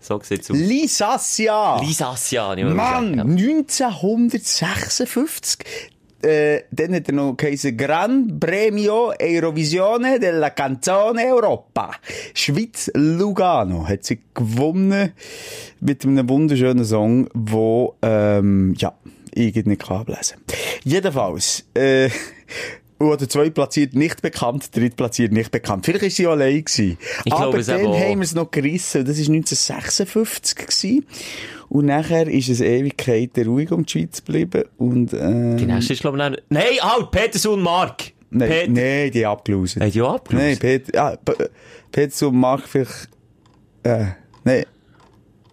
So 0.00 0.20
sieht's 0.22 0.50
aus. 0.50 0.56
Lisassia! 0.58 1.80
Lisassia, 1.80 2.54
nicht 2.54 2.68
Mann, 2.68 3.18
1956. 3.20 5.58
Äh, 6.24 6.64
dann 6.70 6.94
hat 6.94 7.08
er 7.08 7.14
noch 7.14 7.36
geheißen 7.36 7.76
Gran 7.76 8.40
Premio 8.40 9.12
Eurovisione 9.20 10.18
della 10.18 10.50
Canzone 10.50 11.26
Europa. 11.26 11.90
Schweiz 12.32 12.90
Lugano 12.94 13.86
hat 13.86 14.04
sie 14.04 14.20
gewonnen 14.32 15.12
mit 15.80 16.04
einem 16.06 16.26
wunderschönen 16.28 16.84
Song, 16.84 17.28
wo, 17.34 17.94
ähm, 18.00 18.74
ja, 18.78 18.94
ich 19.34 19.54
nicht 19.66 19.82
kann 19.82 19.98
ablesen. 19.98 20.38
Jedenfalls, 20.82 21.66
äh, 21.74 22.08
oder 23.00 23.28
zwei 23.28 23.50
platziert 23.50 23.94
nicht 23.94 24.22
bekannt, 24.22 24.74
dritt 24.76 24.96
platziert 24.96 25.32
nicht 25.32 25.50
bekannt. 25.50 25.84
Vielleicht 25.84 26.04
ist 26.04 26.16
sie 26.16 26.26
allein 26.26 26.64
gewesen. 26.64 26.96
Ich 27.24 27.32
Aber 27.32 27.50
glaube 27.50 27.62
dann 27.64 27.86
auch. 27.86 27.98
haben 27.98 28.18
wir 28.20 28.24
es 28.24 28.34
noch 28.34 28.50
gerissen. 28.50 29.04
Das 29.04 29.16
war 29.18 29.34
1956 29.34 30.56
gewesen. 30.56 31.06
Und 31.68 31.86
nachher 31.86 32.28
ist 32.28 32.48
es 32.48 32.60
Ewigkeiten 32.60 33.46
ruhig 33.46 33.72
um 33.72 33.84
die 33.84 33.92
Schweiz 33.92 34.24
geblieben. 34.24 34.64
Und, 34.78 35.12
Die 35.12 35.16
ähm, 35.16 35.56
nächste 35.56 35.92
ist, 35.94 36.00
glaube 36.02 36.18
ich, 36.18 36.22
dann... 36.22 36.36
Nein, 36.50 36.64
halt, 36.80 37.10
Peterson 37.10 37.60
Mark! 37.60 38.12
Nein, 38.30 38.48
Peter- 38.48 38.70
nein, 38.72 39.10
die 39.12 39.26
abgelöst. 39.26 39.80
Hat 39.80 39.94
ja 39.94 40.04
abgelöst? 40.14 40.44
Nein, 40.44 40.58
Peter, 40.58 40.94
ja, 40.94 41.16
P- 41.16 41.48
Peter 41.92 42.28
und 42.28 42.36
Mark 42.36 42.62
vielleicht, 42.68 43.08
äh, 43.84 44.06
nein, 44.44 44.64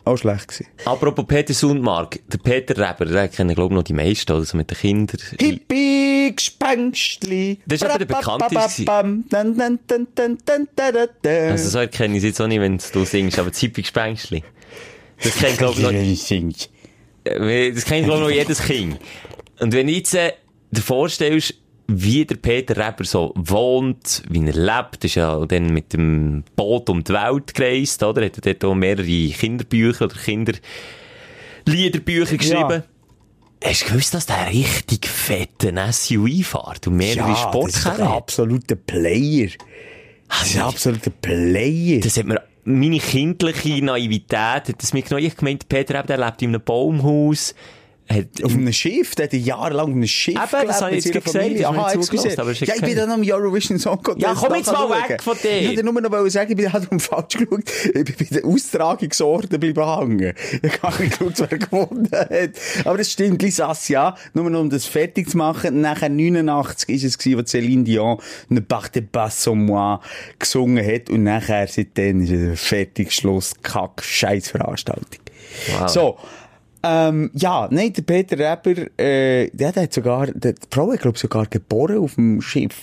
auch 0.03 0.17
schlecht 0.17 0.47
gewesen. 0.47 0.67
Apropos 0.85 1.25
Peter 1.27 1.53
Sundmark, 1.53 2.19
der 2.27 2.37
Peter 2.39 2.75
Reber, 2.77 3.05
den 3.05 3.31
kennen, 3.31 3.55
glaube 3.55 3.73
ich, 3.73 3.77
noch 3.77 3.83
die 3.83 3.93
meisten, 3.93 4.43
so 4.43 4.57
mit 4.57 4.69
den 4.69 4.77
Kindern. 4.77 5.21
Hippie, 5.39 6.33
Gespenstli. 6.35 7.59
Das 7.65 7.81
ist 7.81 7.87
aber 7.87 7.99
der 7.99 8.05
bekannteste. 8.05 8.91
Also 11.23 11.69
so 11.69 11.79
erkenne 11.79 12.17
ich 12.17 12.19
es 12.19 12.23
jetzt 12.23 12.41
auch 12.41 12.47
nicht, 12.47 12.61
wenn 12.61 12.77
du 12.77 13.05
singst, 13.05 13.39
aber 13.39 13.49
das 13.49 13.59
Hippie, 13.59 13.81
Gespenstli. 13.81 14.43
Das 15.23 15.35
kennt, 15.35 15.57
glaube 15.57 15.75
ich, 15.75 15.83
noch... 15.83 15.91
Wenn 15.91 16.03
ich. 16.03 16.31
Äh, 17.23 17.71
das 17.71 17.85
kennt, 17.85 18.05
glaube 18.05 18.21
ich, 18.21 18.27
noch 18.27 18.35
jedes 18.35 18.63
Kind. 18.63 18.99
Und 19.59 19.73
wenn 19.73 19.87
ich 19.87 19.97
jetzt 19.97 20.15
äh, 20.15 20.33
dir 20.71 20.81
vorstellst, 20.81 21.53
wie 21.87 22.25
der 22.25 22.35
Peter 22.35 22.77
Reber 22.77 23.03
so 23.03 23.33
wohnt, 23.35 24.23
wie 24.29 24.45
er 24.45 24.53
lebt, 24.53 25.03
ist 25.03 25.15
ja 25.15 25.45
dann 25.45 25.73
mit 25.73 25.93
dem 25.93 26.43
Boot 26.55 26.89
um 26.89 27.03
die 27.03 27.13
Welt 27.13 27.53
gereist, 27.53 28.01
oder? 28.03 28.25
Hat 28.25 28.37
er 28.37 28.53
dort 28.53 28.65
auch 28.65 28.75
mehrere 28.75 29.29
Kinderbücher 29.29 30.05
oder 30.05 30.15
Kinderliederbücher 30.15 32.37
geschrieben. 32.37 32.83
Hast 33.63 33.83
du 33.83 33.89
gewusst, 33.89 34.13
dass 34.13 34.25
der 34.25 34.49
richtig 34.49 35.07
fetten 35.07 35.77
SUV 35.91 36.43
fährt 36.43 36.87
und 36.87 36.95
mehrere 36.95 37.19
Ja, 37.19 37.27
das 37.27 37.37
ist 37.37 37.43
Sportkarren 37.43 38.07
ein 38.07 38.13
absoluter 38.13 38.75
Player. 38.75 39.49
Das 40.27 40.47
ist 40.47 40.55
ein 40.55 40.63
absoluter 40.63 41.11
Player. 41.11 41.99
Das 41.99 42.17
hat 42.17 42.25
mir, 42.25 42.41
meine 42.63 42.99
kindliche 42.99 43.83
Naivität 43.83 44.73
das 44.77 44.93
mir. 44.93 45.03
Ich 45.17 45.35
gemeint, 45.35 45.67
Peter 45.69 45.95
Reber, 45.95 46.07
der 46.07 46.17
lebt 46.17 46.41
in 46.41 46.49
einem 46.49 46.63
Baumhaus, 46.63 47.55
hat, 48.13 48.43
Auf 48.43 48.53
einem 48.53 48.73
Schiff, 48.73 49.15
der 49.15 49.25
hat 49.25 49.33
jahrelang 49.33 49.89
auf 49.89 49.95
einem 49.95 50.07
Schiff 50.07 50.35
Eben, 50.35 50.49
gelebt. 50.49 50.69
das 50.69 50.81
habe 50.81 50.95
ich 50.95 51.05
jetzt 51.05 51.23
gesagt, 51.23 51.65
Aha, 51.65 52.01
zugelassen, 52.01 52.39
aber 52.39 52.51
Ja, 52.51 52.75
ich 52.75 52.81
bin 52.81 52.95
dann 52.95 53.11
am 53.11 53.21
Eurovision 53.23 53.79
Song 53.79 54.01
Contest. 54.01 54.25
Ja, 54.25 54.33
komm 54.33 54.55
jetzt 54.55 54.71
mal 54.71 54.89
weg 54.89 55.21
von 55.21 55.37
dir. 55.41 55.61
Ich 55.61 55.67
wollte 55.69 55.83
nur 55.83 56.01
noch 56.01 56.29
sagen, 56.29 56.51
ich 56.51 56.57
bin 56.57 56.71
halt 56.71 56.87
falsch 57.01 57.37
geschaut. 57.37 57.63
Ich 57.85 57.93
bin 57.93 58.15
bei 58.17 58.25
den 58.25 58.45
Austragungsorten 58.45 59.59
bleiben 59.59 59.99
hängen. 59.99 60.33
Ich 60.61 60.81
habe 60.81 61.03
nicht 61.03 61.19
geschaut, 61.19 61.49
wer 61.49 61.57
gewonnen 61.57 62.09
hat. 62.11 62.85
Aber 62.85 62.97
das 62.97 63.11
stimmt, 63.11 63.41
Lisas, 63.41 63.87
ja. 63.87 64.15
Nur 64.33 64.49
noch 64.49 64.59
um 64.59 64.69
das 64.69 64.85
fertig 64.85 65.29
zu 65.29 65.37
machen. 65.37 65.81
Nachher 65.81 66.09
89 66.09 66.89
ist 66.89 67.03
es 67.03 67.17
gewesen, 67.17 67.39
wo 67.39 67.41
Céline 67.43 67.83
Dion 67.83 68.17
«Ne 68.49 68.61
partez 68.61 69.03
pas 69.11 69.43
sans 69.43 69.55
moi» 69.55 69.99
gesungen 70.39 70.85
hat. 70.85 71.09
Und 71.09 71.23
nachher, 71.23 71.67
seitdem 71.67 72.21
ist 72.21 72.31
es 72.31 72.59
fertig, 72.59 73.11
Schluss, 73.11 73.53
Kack, 73.61 74.03
Scheißveranstaltung. 74.03 75.21
Wow. 75.79 75.89
So. 75.89 76.17
Ähm, 76.83 77.29
ja, 77.33 77.67
nein, 77.71 77.93
der 77.93 78.01
Peter 78.01 78.37
Reber, 78.37 78.81
äh, 78.99 79.49
der, 79.51 79.71
der 79.71 79.83
hat 79.83 79.93
sogar, 79.93 80.27
der, 80.27 80.53
die 80.53 80.61
Frau 80.71 80.91
hat, 80.91 80.99
glaube 81.01 81.15
ich, 81.15 81.21
sogar 81.21 81.45
geboren 81.45 81.99
auf 81.99 82.15
dem 82.15 82.41
Schiff. 82.41 82.75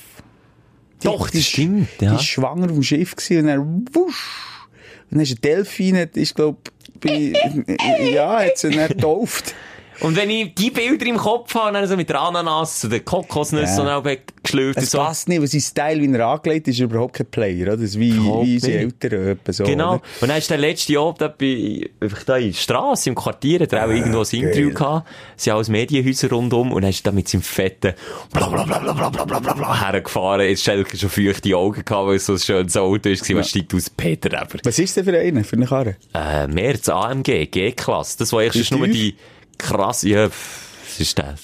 Die- 1.02 1.06
Doch, 1.06 1.30
die 1.30 1.38
das 1.38 1.46
stimmt, 1.46 1.88
Die 2.00 2.04
ja. 2.04 2.14
ist 2.14 2.24
schwanger 2.24 2.66
auf 2.66 2.72
dem 2.72 2.82
Schiff 2.82 3.16
gewesen 3.16 3.38
und 3.40 3.46
dann 3.46 3.84
wusch. 3.92 4.68
Und 5.10 5.12
dann 5.16 5.20
ist 5.20 5.32
ein 5.32 5.40
Delfin, 5.40 5.96
hat- 5.96 6.16
ist, 6.16 6.34
glaube 6.34 6.58
bei, 7.00 7.32
ja, 8.12 8.40
hat 8.40 8.58
sie 8.58 8.70
dann 8.70 8.88
getauft. 8.88 9.54
Und 10.00 10.16
wenn 10.16 10.30
ich 10.30 10.54
die 10.54 10.70
Bilder 10.70 11.06
im 11.06 11.16
Kopf 11.16 11.54
habe, 11.54 11.72
dann 11.72 11.86
so 11.86 11.96
mit 11.96 12.08
der 12.08 12.20
Ananas 12.20 12.84
oder 12.84 13.00
Kokosnüsse 13.00 13.82
ja. 13.82 13.96
und 13.96 14.04
dann 14.04 14.16
geschlürft. 14.42 14.78
Es 14.78 14.90
so. 14.92 14.98
passt 14.98 15.28
nicht, 15.28 15.40
weil 15.40 15.48
sein 15.48 15.60
Style, 15.60 16.00
wie 16.00 16.14
er 16.14 16.26
angelegt 16.26 16.68
ist, 16.68 16.78
überhaupt 16.78 17.14
kein 17.14 17.26
Player, 17.26 17.62
oder? 17.62 17.76
Das 17.76 17.82
ist 17.82 17.98
wie, 17.98 18.14
wie 18.14 18.58
seine 18.58 18.74
Eltern 18.74 19.38
so, 19.48 19.64
Genau. 19.64 19.94
Oder? 19.94 20.02
Und 20.20 20.28
dann 20.28 20.38
ist 20.38 20.50
der 20.50 20.58
letzte 20.58 20.92
Jahr 20.92 21.14
da 21.18 21.28
bei, 21.28 21.90
da 22.26 22.36
in 22.36 22.52
der 22.52 22.58
Straße, 22.58 23.10
im 23.10 23.14
Quartier, 23.14 23.60
hat 23.60 23.72
er 23.72 23.84
auch 23.84 23.88
ah, 23.88 23.92
irgendwo 23.92 24.20
ein 24.20 24.26
Interview 24.30 24.72
gehabt. 24.72 25.08
Es 25.36 25.44
sind 25.44 25.52
alles 25.52 25.68
Medienhäuser 25.68 26.30
rundum 26.30 26.72
und 26.72 26.82
dann 26.82 26.90
ist 26.90 27.00
er 27.00 27.10
da 27.10 27.12
mit 27.12 27.28
seinem 27.28 27.42
fetten 27.42 27.94
blablabla 28.32 29.80
hergefahren. 29.80 30.48
Jetzt 30.48 30.66
hast 30.68 30.92
du 30.92 30.98
schon 30.98 31.10
feuchte 31.10 31.56
Augen 31.56 31.84
gehabt, 31.84 32.06
weil 32.06 32.16
es 32.16 32.26
so 32.26 32.34
ein 32.34 32.38
schönes 32.38 32.76
Auto 32.76 33.08
ist, 33.08 33.34
was 33.34 33.50
steigt 33.50 33.74
aus 33.74 33.90
Peter 33.90 34.40
aber. 34.40 34.58
Was 34.62 34.78
ist 34.78 34.96
denn 34.96 35.04
für 35.04 35.18
einen, 35.18 35.44
für 35.44 35.56
eine 35.56 35.66
Karre? 35.66 35.96
Äh, 36.14 36.46
März 36.46 36.88
AMG, 36.88 37.46
G-Klasse. 37.50 38.18
Das 38.18 38.32
war 38.32 38.40
eigentlich 38.40 38.70
nur 38.70 38.86
die, 38.86 39.16
krasse, 39.58 40.08
ja, 40.08 40.28
was 40.28 41.00
ist 41.00 41.18
das? 41.18 41.42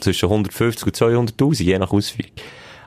Zwischen 0.00 0.26
150 0.26 0.86
und 0.86 0.96
200.000, 0.96 1.62
je 1.62 1.78
nach 1.78 1.90
Ausführung. 1.92 2.32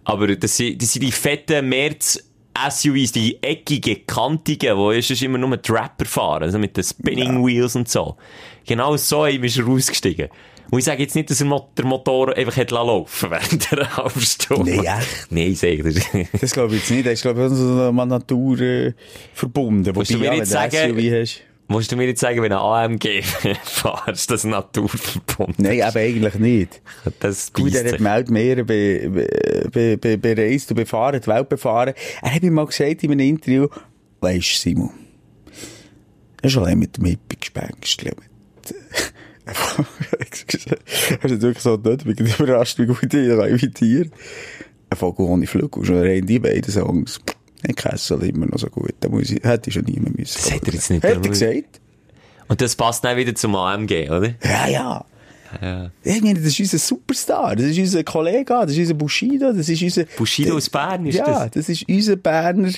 Aber 0.03 0.35
das 0.35 0.55
sind, 0.57 0.81
das 0.81 0.93
sind 0.93 1.03
die 1.03 1.11
fetten 1.11 1.67
März 1.67 2.23
SUVs, 2.69 3.11
die 3.11 3.41
eckigen, 3.43 4.05
kantigen, 4.07 4.75
wo 4.77 4.91
ist 4.91 5.09
immer 5.21 5.37
nur 5.37 5.61
Trapper 5.61 6.05
fahren, 6.05 6.43
also 6.43 6.57
mit 6.57 6.75
den 6.75 6.83
Spinning 6.83 7.45
Wheels 7.45 7.75
und 7.75 7.87
so. 7.87 8.17
Genau 8.65 8.97
so 8.97 9.25
ist 9.25 9.57
er 9.57 9.65
rausgestiegen. 9.65 10.29
Und 10.69 10.79
ich 10.79 10.85
sage 10.85 11.03
jetzt 11.03 11.15
nicht, 11.15 11.29
dass 11.29 11.39
er 11.39 11.67
der 11.77 11.85
Motor 11.85 12.35
einfach 12.35 12.57
hat 12.57 12.71
laufen 12.71 13.29
während 13.31 13.71
der 13.71 13.95
halben 13.97 14.19
Stunde. 14.21 14.71
Nee, 14.71 14.79
echt? 14.79 15.27
Nein, 15.29 15.51
ich 15.51 15.59
sage 15.59 15.83
das. 15.83 15.95
Das 16.41 16.51
glaube 16.51 16.75
ich 16.75 16.81
jetzt 16.81 16.91
nicht. 16.91 17.05
Das 17.05 17.13
ist, 17.13 17.21
glaube 17.21 17.45
ich, 17.45 17.49
so 17.53 17.91
mal 17.93 18.05
Natur, 18.05 18.59
äh, 18.59 18.93
verbunden. 19.33 19.95
Willst 19.95 20.13
du 20.13 20.17
mir 20.17 20.35
jetzt 20.35 20.49
sagen- 20.51 20.97
SUV 20.97 21.21
hast. 21.21 21.41
Musst 21.69 21.91
du 21.91 21.97
mir 21.97 22.07
jetzt 22.07 22.21
sagen, 22.21 22.41
wenn 22.41 22.51
du 22.51 22.61
ein 22.61 22.91
AMG 22.91 23.23
fahrst, 23.63 24.31
das 24.31 24.45
naturverbunden 24.45 25.55
Nein, 25.57 25.81
aber 25.81 25.99
eigentlich 25.99 26.35
nicht. 26.35 26.81
Das 27.19 27.51
Gut, 27.51 27.75
er 27.75 27.83
hat 27.83 27.89
sich. 27.89 28.03
Weltmeere 28.03 28.63
be, 28.63 29.09
be, 29.09 29.69
be, 29.69 29.97
be, 29.97 30.17
bereist 30.17 30.71
und 30.71 30.77
befahren, 30.77 31.19
die 31.19 31.27
Welt 31.27 31.49
befahren. 31.49 31.93
Er 32.21 32.33
hat 32.33 32.41
mir 32.41 32.51
mal 32.51 32.65
gesagt 32.65 33.03
in 33.03 33.11
einem 33.11 33.27
Interview, 33.27 33.67
weisst 34.21 34.53
du, 34.53 34.69
Simon, 34.69 34.91
er 36.41 36.49
ist 36.49 36.57
allein 36.57 36.79
mit 36.79 36.97
dem 36.97 37.05
Hippie-Gespenstchen. 37.05 38.13
Er 39.47 41.23
ist 41.23 41.41
wirklich 41.41 41.63
so 41.63 41.75
ich 41.75 42.03
bin 42.03 42.27
überrascht, 42.27 42.79
wie 42.79 42.85
gut 42.85 43.13
ich 43.13 43.27
kann. 43.29 44.11
Ein 44.89 44.97
Vogel 44.97 45.25
ohne 45.25 45.47
Flügel, 45.47 45.85
schon 45.85 45.99
rein 45.99 46.25
die 46.25 46.39
beiden 46.39 46.69
Songs. 46.69 47.21
Ich 47.63 47.75
Kessel 47.75 48.21
immer 48.23 48.45
noch 48.45 48.59
so 48.59 48.67
gut. 48.67 48.93
Da 48.99 49.09
muss 49.09 49.29
ich, 49.29 49.43
hätte 49.43 49.69
ich 49.69 49.73
schon 49.73 49.85
niemand 49.85 50.17
müssen. 50.17 50.35
Das 50.35 50.51
hat 50.51 50.67
er 50.67 50.73
jetzt 50.73 50.89
nicht 50.89 51.03
Hat 51.03 51.11
er 51.11 51.19
gesagt? 51.19 51.79
Und 52.47 52.61
das 52.61 52.75
passt 52.75 53.03
dann 53.03 53.17
wieder 53.17 53.35
zum 53.35 53.55
AMG, 53.55 54.09
oder? 54.09 54.33
Ja, 54.43 54.67
ja. 54.67 55.05
Ja. 55.61 55.91
Ich 56.03 56.21
meine, 56.21 56.39
das 56.39 56.47
ist 56.47 56.59
unser 56.59 56.77
Superstar, 56.77 57.55
das 57.55 57.67
ist 57.67 57.79
unser 57.79 58.03
Kollege, 58.03 58.45
das 58.45 58.71
ist 58.71 58.79
unser 58.79 58.93
Bushido, 58.95 59.53
das 59.53 59.69
ist 59.69 59.81
unser... 59.81 60.03
Bushido 60.03 60.57
aus 60.57 60.69
Bern 60.69 61.05
ist 61.05 61.15
ja, 61.15 61.25
das? 61.25 61.51
das 61.51 61.69
ist 61.69 61.87
unser 61.87 62.17
Berner, 62.17 62.69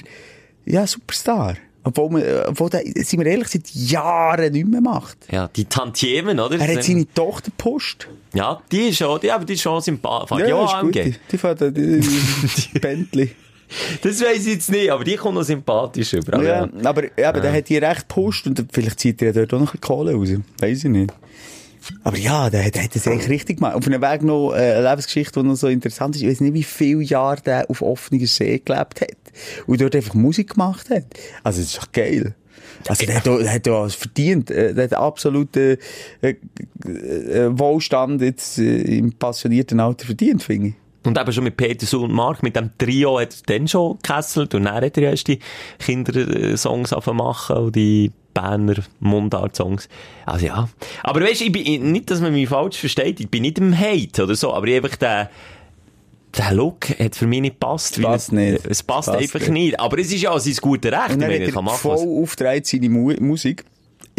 ja, 0.66 0.86
Superstar. 0.86 1.56
Obwohl, 1.84 2.12
wir, 2.12 2.46
obwohl 2.50 2.70
der, 2.70 2.84
sind 2.84 3.20
wir 3.20 3.26
ehrlich, 3.26 3.48
seit 3.48 3.70
Jahren 3.72 4.52
nicht 4.52 4.68
mehr 4.68 4.82
macht. 4.82 5.18
Ja, 5.32 5.48
die 5.48 5.66
Tantiemen, 5.66 6.40
oder? 6.40 6.60
Er 6.60 6.76
hat 6.76 6.84
seine 6.84 7.12
Tochter 7.12 7.46
gepusht. 7.46 8.08
Ja, 8.34 8.62
die 8.72 8.90
ist 8.90 8.98
schon, 8.98 9.20
die, 9.20 9.32
aber 9.32 9.46
die 9.46 9.54
ist 9.54 9.62
schon 9.62 9.82
sympathisch. 9.82 10.40
Ja, 10.40 10.48
ja 10.48 10.66
ist 10.66 10.82
gut. 10.82 10.98
AMG. 10.98 11.04
Die, 11.04 11.16
die 11.32 11.38
fährt 11.38 11.62
die, 11.62 11.72
die, 11.72 12.02
die 12.02 12.80
Bentley. 12.80 13.32
Das 14.02 14.22
weiss 14.22 14.46
ich 14.48 14.54
jetzt 14.54 14.72
nicht, 14.72 14.90
aber 14.90 15.04
die 15.04 15.16
kommt 15.16 15.36
noch 15.36 15.44
sympathisch 15.44 16.14
über. 16.14 16.34
Aber 16.34 16.44
Ja, 16.44 16.70
aber, 16.84 17.04
aber 17.24 17.40
der 17.40 17.54
hat 17.54 17.70
die 17.70 17.78
recht 17.78 18.08
gepusht 18.10 18.48
und 18.48 18.66
vielleicht 18.72 19.00
zieht 19.00 19.22
er 19.22 19.28
ja 19.28 19.34
dort 19.34 19.54
auch 19.54 19.60
noch 19.60 19.74
ein 19.74 19.82
Kohle 19.82 20.14
raus. 20.14 20.30
Weiss 20.60 20.84
ich 20.84 20.90
nicht. 20.90 21.14
Aber 22.04 22.18
ja, 22.18 22.50
der, 22.50 22.70
der 22.72 22.84
hat 22.84 22.96
das 22.96 23.08
eigentlich 23.08 23.30
richtig 23.30 23.58
gemacht. 23.58 23.76
Auf 23.76 23.88
einem 23.88 24.02
Weg 24.02 24.22
noch 24.22 24.54
äh, 24.54 24.74
eine 24.76 24.90
Lebensgeschichte, 24.90 25.40
die 25.42 25.48
noch 25.48 25.56
so 25.56 25.68
interessant 25.68 26.16
ist. 26.16 26.22
Ich 26.22 26.28
weiß 26.28 26.42
nicht, 26.42 26.54
wie 26.54 26.64
viele 26.64 27.02
Jahre 27.04 27.42
der 27.42 27.70
auf 27.70 27.82
offener 27.82 28.26
See 28.28 28.60
gelebt 28.64 29.02
hat. 29.02 29.16
Und 29.66 29.80
dort 29.80 29.96
einfach 29.96 30.14
Musik 30.14 30.54
gemacht 30.56 30.90
hat. 30.90 31.06
Also, 31.44 31.62
das 31.62 31.70
ist 31.70 31.78
doch 31.78 31.92
geil. 31.92 32.36
Also, 32.88 33.06
der 33.06 33.16
hat, 33.16 33.26
der 33.26 33.54
hat 33.54 33.66
ja 33.68 33.88
verdient. 33.90 34.52
Äh, 34.52 34.74
Der 34.74 34.86
hat 34.86 34.94
absoluten 34.94 35.78
äh, 36.22 36.36
äh, 36.86 37.58
Wohlstand 37.58 38.22
jetzt 38.22 38.60
äh, 38.60 38.82
im 38.98 39.14
passionierten 39.14 39.80
Alter 39.80 40.06
verdient, 40.06 40.44
finde 40.44 40.68
ich. 40.70 40.74
Und 41.06 41.18
eben 41.18 41.32
schon 41.32 41.46
mit 41.46 41.56
Peter 41.56 42.00
und 42.00 42.12
Mark, 42.12 42.44
mit 42.44 42.56
dem 42.56 42.72
Trio 42.78 43.20
hat 43.20 43.34
er 43.34 43.58
dann 43.58 43.68
schon 43.68 43.98
gekesselt 44.04 44.54
und 44.54 44.66
dann 44.66 44.76
hat 44.76 44.98
er 44.98 45.04
erst 45.04 45.28
die 45.28 45.40
Kindersongs 45.80 46.94
machen 47.14 47.58
und 47.58 47.76
die 47.76 48.12
Berner 48.34 48.76
Mundart-Songs. 49.00 49.88
Also 50.26 50.46
ja. 50.48 50.70
Aber 51.04 51.22
weißt 51.22 51.42
du, 51.42 51.46
ich 51.46 51.52
bin, 51.52 51.92
nicht, 51.92 52.12
dass 52.12 52.22
man 52.22 52.34
mich 52.34 52.50
falsch 52.50 52.78
versteht, 52.78 53.20
ich 53.20 53.30
bin 53.30 53.44
nicht 53.44 53.58
im 53.58 53.78
Hate 53.78 54.24
oder 54.24 54.36
so, 54.36 54.54
aber 54.54 54.68
ich 54.68 54.76
einfach 54.76 54.98
der, 54.98 55.30
der 56.38 56.54
Look 56.54 56.90
hat 57.00 57.16
für 57.16 57.28
mich 57.28 57.42
nicht 57.42 57.60
gepasst. 57.60 57.98
weil 57.98 58.12
passt 58.12 58.28
es, 58.28 58.32
nicht. 58.34 58.66
Es 58.66 58.84
passt, 58.84 59.08
Passt 59.08 59.22
einfach 59.22 59.40
nicht. 59.40 59.52
nicht. 59.52 59.80
Aber 59.80 59.98
es 59.98 60.12
ist 60.12 60.22
ja 60.22 60.38
sein 60.38 60.56
gutes 60.62 60.92
Recht. 60.92 61.12
Und 61.12 61.20
meine, 61.20 61.48
hat 61.48 61.56
er 61.56 61.70
voll 61.70 62.22
aufgedreht 62.22 62.68
seine 62.68 62.90
Mu 62.90 63.14
Musik 63.20 63.66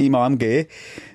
im 0.06 0.14
AMG. 0.14 0.66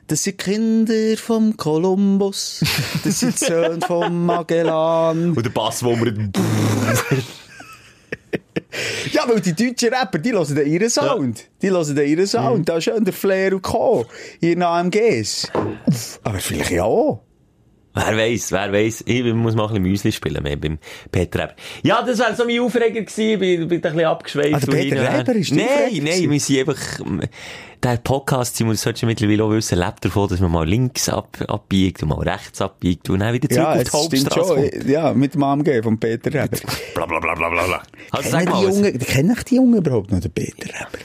Das 0.08 0.24
sind 0.24 0.38
Kinder 0.38 1.18
vom 1.18 1.58
Kolumbus. 1.58 2.64
Das 3.04 3.20
sind 3.20 3.38
Söhne 3.38 3.80
vom 3.86 4.26
Magellan. 4.26 5.32
Und 5.32 5.46
der 5.46 5.50
Bass, 5.50 5.84
wo 5.84 5.96
wir... 5.96 6.14
Ja, 9.12 9.24
weil 9.28 9.40
die 9.40 9.54
deutschen 9.54 9.94
Rapper, 9.94 10.20
die 10.20 10.34
hören 10.34 10.54
dann 10.54 10.66
ihren 10.68 10.90
Sound. 10.90 11.46
Die 11.62 11.70
hören 11.70 11.96
dann 11.96 12.06
ihren 12.06 12.28
Sound. 12.28 12.68
Da 12.68 12.78
ist 12.78 12.84
schön 12.84 13.06
der 13.06 13.14
Flair 13.14 13.54
und 13.54 13.62
Co. 13.62 14.06
in 14.42 14.62
AMGs. 14.62 15.50
Aber 16.24 16.40
vielleicht 16.40 16.72
ja 16.72 16.84
auch. 16.84 17.25
Wer 17.96 18.18
weiß, 18.18 18.52
wer 18.52 18.74
weiß. 18.74 19.04
Ich 19.08 19.24
muss 19.34 19.56
mal 19.56 19.64
ein 19.64 19.70
bisschen 19.70 19.84
Müsli 19.84 20.12
spielen 20.12 20.44
mehr 20.44 20.58
beim 20.58 20.78
Peter 21.12 21.46
Eber. 21.46 21.54
Ja, 21.82 22.02
das 22.04 22.20
wäre 22.20 22.36
so 22.36 22.44
mein 22.46 22.60
Aufreger 22.60 23.02
gewesen. 23.02 23.22
Ich 23.22 23.40
bin, 23.40 23.68
bin 23.68 23.78
ein 23.78 23.82
bisschen 23.82 24.06
abgeschweift. 24.06 24.54
Ah, 24.54 24.60
der 24.60 24.68
Peter 24.72 24.96
hin 24.96 24.98
und 24.98 25.12
her. 25.12 25.20
Eber 25.22 25.36
ist 25.36 25.52
Nein, 25.54 25.66
Aufreger 25.66 26.04
nein, 26.04 26.04
gewesen? 26.04 26.32
wir 26.32 26.40
sind 26.40 26.60
einfach, 26.60 27.30
der 27.84 27.98
Podcast, 27.98 28.56
Simon, 28.58 28.74
das 28.74 28.82
solltest 28.82 29.04
du 29.04 29.06
mittlerweile 29.08 29.44
auch 29.44 29.52
wissen, 29.52 29.78
lebt 29.80 30.04
davon, 30.04 30.28
dass 30.28 30.40
man 30.40 30.52
mal 30.52 30.68
links 30.68 31.08
ab, 31.08 31.38
abbiegt 31.48 32.04
und 32.04 32.10
mal 32.10 32.20
rechts 32.28 32.60
abbiegt 32.62 33.10
und 33.10 33.20
dann 33.20 33.34
wieder 33.34 33.48
zurück 33.48 33.64
Ja, 33.66 33.74
auf 33.76 33.84
die 33.84 33.92
Hauptstraße 34.20 34.56
kommt. 34.72 34.90
Ja, 34.90 35.14
mit 35.14 35.34
dem 35.36 35.44
AMG 35.44 35.82
von 35.84 35.98
Peter 36.00 36.34
Reber. 36.34 36.58
Bla, 36.96 37.06
bla, 37.06 37.20
bla, 37.20 37.36
bla, 37.36 37.50
bla, 37.50 37.64
bla. 37.66 37.84
Also 38.12 38.30
sag 38.30 38.40
Kennen 38.40 38.52
mal, 38.52 38.62
die 38.62 38.68
was- 38.68 38.76
Jungen, 38.78 39.00
kennen 39.00 39.38
die 39.50 39.56
Jungen 39.56 39.78
überhaupt 39.78 40.12
noch, 40.12 40.20
den 40.20 40.32
Peter 40.32 40.68
Reber? 40.68 41.00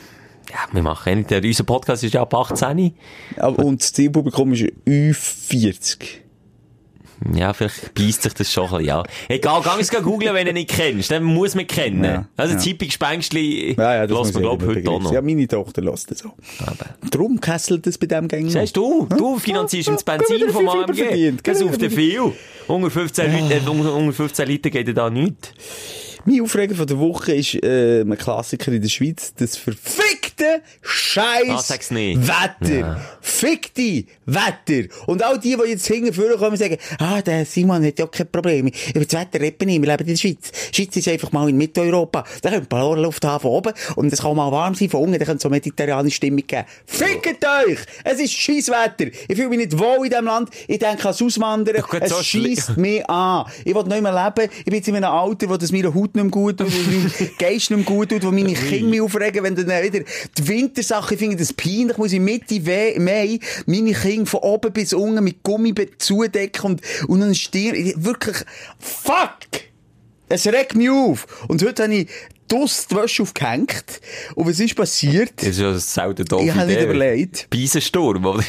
ja, 0.50 0.58
wir 0.72 0.82
machen 0.82 1.18
nicht, 1.18 1.30
unser 1.44 1.64
Podcast 1.64 2.02
ist 2.02 2.14
ja 2.14 2.22
ab 2.22 2.34
18. 2.34 2.94
Aber- 3.36 3.64
Und 3.64 3.80
das 3.80 3.92
Zielpublikum 3.92 4.52
ist 4.54 4.64
Ü40. 4.86 5.98
Ja, 7.34 7.52
vielleicht 7.52 7.94
beißt 7.94 8.22
sich 8.22 8.34
das 8.34 8.52
schon 8.52 8.64
ein 8.64 8.70
bisschen, 8.70 8.86
ja. 8.86 9.02
Egal, 9.28 9.62
geh 9.62 9.80
es 9.80 9.90
googeln, 9.90 10.34
wenn 10.34 10.46
du 10.46 10.52
nicht 10.52 10.70
kennst. 10.70 11.10
Dann 11.10 11.22
muss 11.22 11.54
man 11.54 11.66
kennen. 11.66 12.04
Ja, 12.04 12.28
also, 12.36 12.54
ja. 12.54 12.58
Zippig 12.60 12.88
Gespenstli, 12.88 13.74
Ja, 13.76 13.96
ja, 13.96 14.06
das 14.06 14.18
lässt 14.18 14.34
man, 14.34 14.42
ich 14.42 14.48
glaub 14.48 14.62
ich, 14.62 14.68
heute 14.68 14.90
auch 14.90 15.00
noch. 15.00 15.12
Ja, 15.12 15.20
meine 15.22 15.46
Tochter 15.46 15.82
lässt 15.82 16.10
das 16.10 16.24
auch. 16.24 16.34
Darum 17.10 17.40
kesselt 17.40 17.86
das 17.86 17.98
bei 17.98 18.06
dem 18.06 18.28
Gang 18.28 18.44
noch. 18.44 18.52
Siehst 18.52 18.76
du, 18.76 19.06
du 19.06 19.38
finanzierst 19.38 19.88
ihm 19.88 19.94
das 19.94 20.04
Benzin 20.04 20.48
vom 20.50 20.68
AMG. 20.68 21.34
Das 21.42 21.62
auf 21.62 21.76
den 21.76 21.90
viel. 21.90 22.32
Unter 22.66 22.90
15, 22.90 23.32
Leute, 23.32 23.54
äh, 23.54 23.68
unter 23.68 23.94
unter 23.94 24.12
15 24.12 24.46
Liter 24.46 24.70
geht 24.70 24.86
ja 24.86 24.94
da 24.94 25.10
nichts. 25.10 25.52
Mein 26.24 26.42
Aufreger 26.42 26.74
von 26.74 26.86
der 26.86 26.98
Woche 26.98 27.32
ist 27.34 27.54
äh, 27.62 28.02
ein 28.02 28.16
Klassiker 28.16 28.72
in 28.72 28.82
der 28.82 28.88
Schweiz, 28.88 29.34
das 29.34 29.56
verfickte 30.40 30.62
Scheiß 30.82 31.90
nicht. 31.90 32.20
Wetter. 32.26 32.78
Ja. 32.78 33.00
Fickte 33.20 34.04
Wetter. 34.26 34.88
Und 35.06 35.22
all 35.22 35.38
die, 35.38 35.56
die 35.56 35.70
jetzt 35.70 35.86
hinten 35.86 36.14
kommen 36.14 36.50
und 36.50 36.56
sagen, 36.56 36.76
ah, 36.98 37.20
der 37.20 37.44
Simon 37.44 37.84
hat 37.84 37.98
ja 37.98 38.06
kein 38.06 38.30
Problem. 38.30 38.70
Über 38.94 39.04
das 39.04 39.20
Wetter 39.20 39.40
reden 39.40 39.60
wir 39.60 39.66
nicht, 39.66 39.82
wir 39.82 39.88
leben 39.88 40.00
in 40.02 40.14
der 40.14 40.16
Schweiz. 40.16 40.50
Die 40.70 40.76
Schweiz 40.76 40.96
ist 40.96 41.08
einfach 41.08 41.32
mal 41.32 41.48
in 41.48 41.56
Mitteleuropa. 41.56 42.24
Da 42.42 42.50
können 42.50 42.66
wir 42.70 42.96
Luft 42.96 43.24
haben 43.24 43.42
von 43.42 43.50
oben 43.50 43.72
und 43.96 44.12
es 44.12 44.20
kann 44.22 44.36
mal 44.36 44.50
warm 44.50 44.74
sein 44.74 44.88
von 44.88 45.02
unten, 45.02 45.18
da 45.18 45.24
könnte 45.24 45.42
so 45.42 45.48
mediterrane 45.48 46.10
Stimmung 46.10 46.46
geben. 46.46 46.64
Fickt 46.86 47.44
euch! 47.44 47.78
Es 48.04 48.18
ist 48.18 48.32
scheiß 48.32 48.68
Wetter. 48.68 49.10
Ich 49.28 49.36
fühle 49.36 49.48
mich 49.48 49.58
nicht 49.58 49.78
wohl 49.78 50.04
in 50.04 50.10
diesem 50.10 50.24
Land. 50.24 50.50
Ich 50.66 50.78
denke 50.78 51.02
ans 51.02 51.22
Auswandern. 51.22 51.82
Gut, 51.82 52.02
es 52.02 52.10
so 52.10 52.22
scheisst 52.22 52.76
mich 52.76 53.08
an. 53.08 53.46
Ich 53.64 53.74
will 53.74 53.84
nicht 53.84 54.02
mehr 54.02 54.12
leben. 54.12 54.50
Ich 54.58 54.64
bin 54.64 54.74
jetzt 54.74 54.88
in 54.88 54.96
einem 54.96 55.10
Alter, 55.10 55.48
wo 55.48 55.56
das 55.56 55.72
meiner 55.72 55.94
Haut 55.94 56.14
nicht 56.14 56.24
mehr 56.24 56.30
gut 56.30 56.58
tut, 56.58 56.72
wo 56.72 56.90
mein 56.90 57.30
Geist 57.38 57.70
nicht 57.70 57.70
mehr 57.70 57.84
gut 57.84 58.10
tut, 58.10 58.24
wo 58.24 58.30
meine 58.30 58.52
Kinder 58.52 58.88
mich 58.88 59.00
aufregen, 59.00 59.42
wenn 59.44 59.54
dann 59.54 59.66
wieder 59.66 60.04
die 60.38 60.48
Wintersache, 60.48 61.14
ich 61.14 61.20
finde 61.20 61.36
das 61.36 61.52
peinlich, 61.52 61.96
muss 61.98 62.12
ich 62.12 62.20
Mitte 62.20 62.60
Mai 63.00 63.38
meine 63.66 63.92
Kinder 63.92 64.26
von 64.26 64.40
oben 64.40 64.72
bis 64.72 64.92
unten 64.92 65.22
mit 65.24 65.42
Gummi 65.42 65.74
zudecken 65.98 66.72
und, 66.72 66.82
und 67.08 67.20
dann 67.20 67.34
Stirn, 67.34 67.74
ich- 67.74 67.94
wirklich, 68.02 68.36
fuck! 68.78 69.36
Es 70.28 70.46
regt 70.46 70.76
mich 70.76 70.88
auf. 70.90 71.26
Und 71.48 71.60
heute 71.64 71.82
habe 71.82 71.94
ich 71.94 72.08
die 72.50 72.94
Wäsche 72.94 73.22
aufgehängt. 73.24 74.00
Und 74.36 74.46
was 74.48 74.60
ist 74.60 74.76
passiert? 74.76 75.32
Das 75.36 75.48
ist 75.48 75.58
ja 75.58 75.70
eine 75.70 75.80
selten 75.80 76.24
doofe 76.24 76.44
Ich 76.44 76.54
habe 76.54 76.66
nicht 76.68 76.82
überlegt. 76.82 77.48
Beisensturm, 77.50 78.24
oder? 78.24 78.44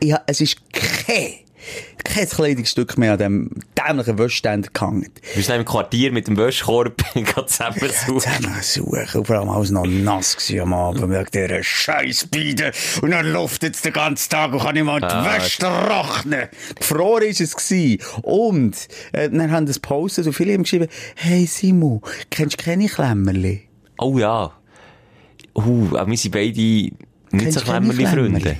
Ich, 0.00 0.12
ha- 0.12 0.22
es 0.28 0.40
ist 0.40 0.58
kein, 0.72 1.34
kein 2.04 2.28
Kleidungsstück 2.28 2.96
mehr 2.98 3.12
an 3.12 3.18
dem 3.18 3.50
dämlichen 3.76 4.18
Wäschständer 4.18 4.68
gehangen. 4.72 5.04
Du 5.04 5.36
bist 5.36 5.50
im 5.50 5.64
Quartier 5.64 6.12
mit 6.12 6.26
dem 6.26 6.36
Wäschkorb 6.36 6.96
gerade 7.14 7.46
zusammen 7.46 7.78
suchen. 7.78 8.20
Zusammen 8.20 8.62
suchen. 8.62 9.18
Und 9.20 9.26
vor 9.26 9.36
allem 9.36 9.48
alles 9.50 9.70
noch 9.70 9.86
nass 9.86 10.36
gewesen 10.36 10.60
am 10.60 10.74
Abend 10.74 11.02
wegen 11.10 11.26
dieser 11.32 11.62
Scheissbeide. 11.62 12.72
Und 13.02 13.10
dann 13.10 13.30
luftet 13.32 13.74
es 13.76 13.82
den 13.82 13.92
ganzen 13.92 14.30
Tag 14.30 14.52
und 14.52 14.60
kann 14.60 14.74
nicht 14.74 14.84
mal 14.84 15.00
die 15.00 15.06
Ah, 15.06 15.36
Wäsche 15.36 15.60
trocknen. 15.60 16.48
Gefroren 16.76 17.24
ist 17.24 17.40
es 17.40 17.56
gewesen. 17.56 18.02
Und, 18.22 18.76
äh, 19.12 19.28
dann 19.30 19.50
haben 19.50 19.66
das 19.66 19.80
gepostet 19.80 20.26
und 20.26 20.32
viele 20.32 20.54
haben 20.54 20.62
geschrieben, 20.62 20.88
hey 21.16 21.46
Simon, 21.46 22.00
kennst 22.30 22.60
du 22.60 22.64
keine 22.64 22.88
Klemmerli? 22.88 23.62
Oh 23.98 24.18
ja. 24.18 24.52
Uh, 25.54 25.90
wir 25.90 26.16
sind 26.16 26.30
beide 26.32 26.60
nicht 26.60 26.94
Kennst 27.30 27.58
so 27.58 27.64
Klemmerli-Freunde. 27.64 28.40
Klemmerli? 28.40 28.56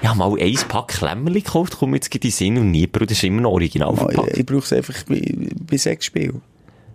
Ich 0.00 0.08
habe 0.08 0.18
mal 0.18 0.32
ein 0.40 0.54
Pack 0.68 0.88
Klemmerli 0.88 1.40
gekauft, 1.42 1.76
kommt 1.78 1.94
jetzt 1.94 2.14
in 2.14 2.20
den 2.20 2.30
Sinn 2.30 2.58
und 2.58 2.70
nie, 2.70 2.86
Bruder, 2.86 3.06
das 3.06 3.18
ist 3.18 3.24
immer 3.24 3.42
noch 3.42 3.52
original 3.52 3.94
verpackt. 3.96 4.32
ich, 4.32 4.38
ich 4.40 4.46
brauche 4.46 4.58
es 4.64 4.72
einfach 4.72 5.02
bei, 5.04 5.22
bei 5.68 5.76
Sexspiel. 5.76 6.34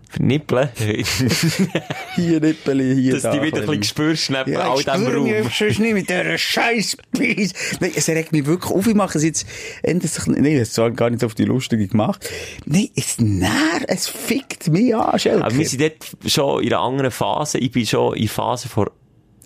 Für 0.10 0.24
Nippeln. 0.24 0.70
Hier 2.16 2.40
Nippeli, 2.40 2.96
hier 2.96 3.14
Dass 3.16 3.24
da. 3.24 3.36
du 3.36 3.42
wieder 3.44 3.60
ein 3.60 3.66
bisschen 3.68 3.84
spürst 3.84 4.30
neben 4.30 4.54
Ja, 4.54 4.72
all 4.72 4.80
ich 4.80 4.86
dem 4.86 5.02
spüre 5.02 5.20
mich 5.22 5.32
Raum. 5.34 5.38
einfach 5.40 5.54
sonst 5.58 5.80
nicht 5.80 5.94
mit 5.94 6.10
dieser 6.10 6.38
scheiß. 6.38 6.98
Nein, 7.18 7.92
es 7.94 8.08
regt 8.08 8.32
mich 8.32 8.46
wirklich 8.46 8.72
auf. 8.74 8.88
Ich 8.88 8.96
mache 8.96 9.18
es 9.18 9.24
jetzt 9.26 9.46
endlich, 9.84 10.14
nein, 10.28 10.46
ich 10.46 10.54
habe 10.54 10.62
es 10.62 10.72
zwar 10.72 10.92
gar 10.92 11.10
nicht 11.10 11.26
auf 11.26 11.36
die 11.36 11.44
Lustige 11.44 11.88
gemacht. 11.88 12.28
Nein, 12.66 12.88
es 12.96 13.20
nähr, 13.20 13.50
es 13.88 14.08
fickt 14.08 14.70
mich 14.70 14.96
an, 14.96 15.20
Schelke. 15.20 15.44
Aber 15.44 15.58
wir 15.58 15.68
sind 15.68 15.82
dort 15.82 15.96
schon 16.26 16.64
in 16.64 16.74
einer 16.74 16.82
anderen 16.82 17.12
Phase. 17.12 17.58
Ich 17.58 17.72
bin 17.72 17.86
schon 17.86 18.16
in 18.16 18.22
der 18.22 18.30
Phase 18.30 18.70
vor 18.70 18.92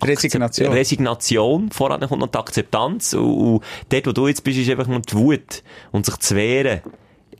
Resignation. 0.02 0.72
Resignation. 0.72 1.70
Voran 1.70 2.00
kommt 2.00 2.20
noch 2.20 2.28
die 2.28 2.38
Akzeptanz. 2.38 3.14
Und, 3.14 3.22
und 3.22 3.64
dort, 3.88 4.06
wo 4.06 4.12
du 4.12 4.28
jetzt 4.28 4.44
bist, 4.44 4.58
ist 4.58 4.70
einfach 4.70 4.86
nur 4.86 5.00
die 5.00 5.14
Wut. 5.14 5.62
Und 5.90 6.06
sich 6.06 6.16
zu 6.18 6.36
wehren. 6.36 6.82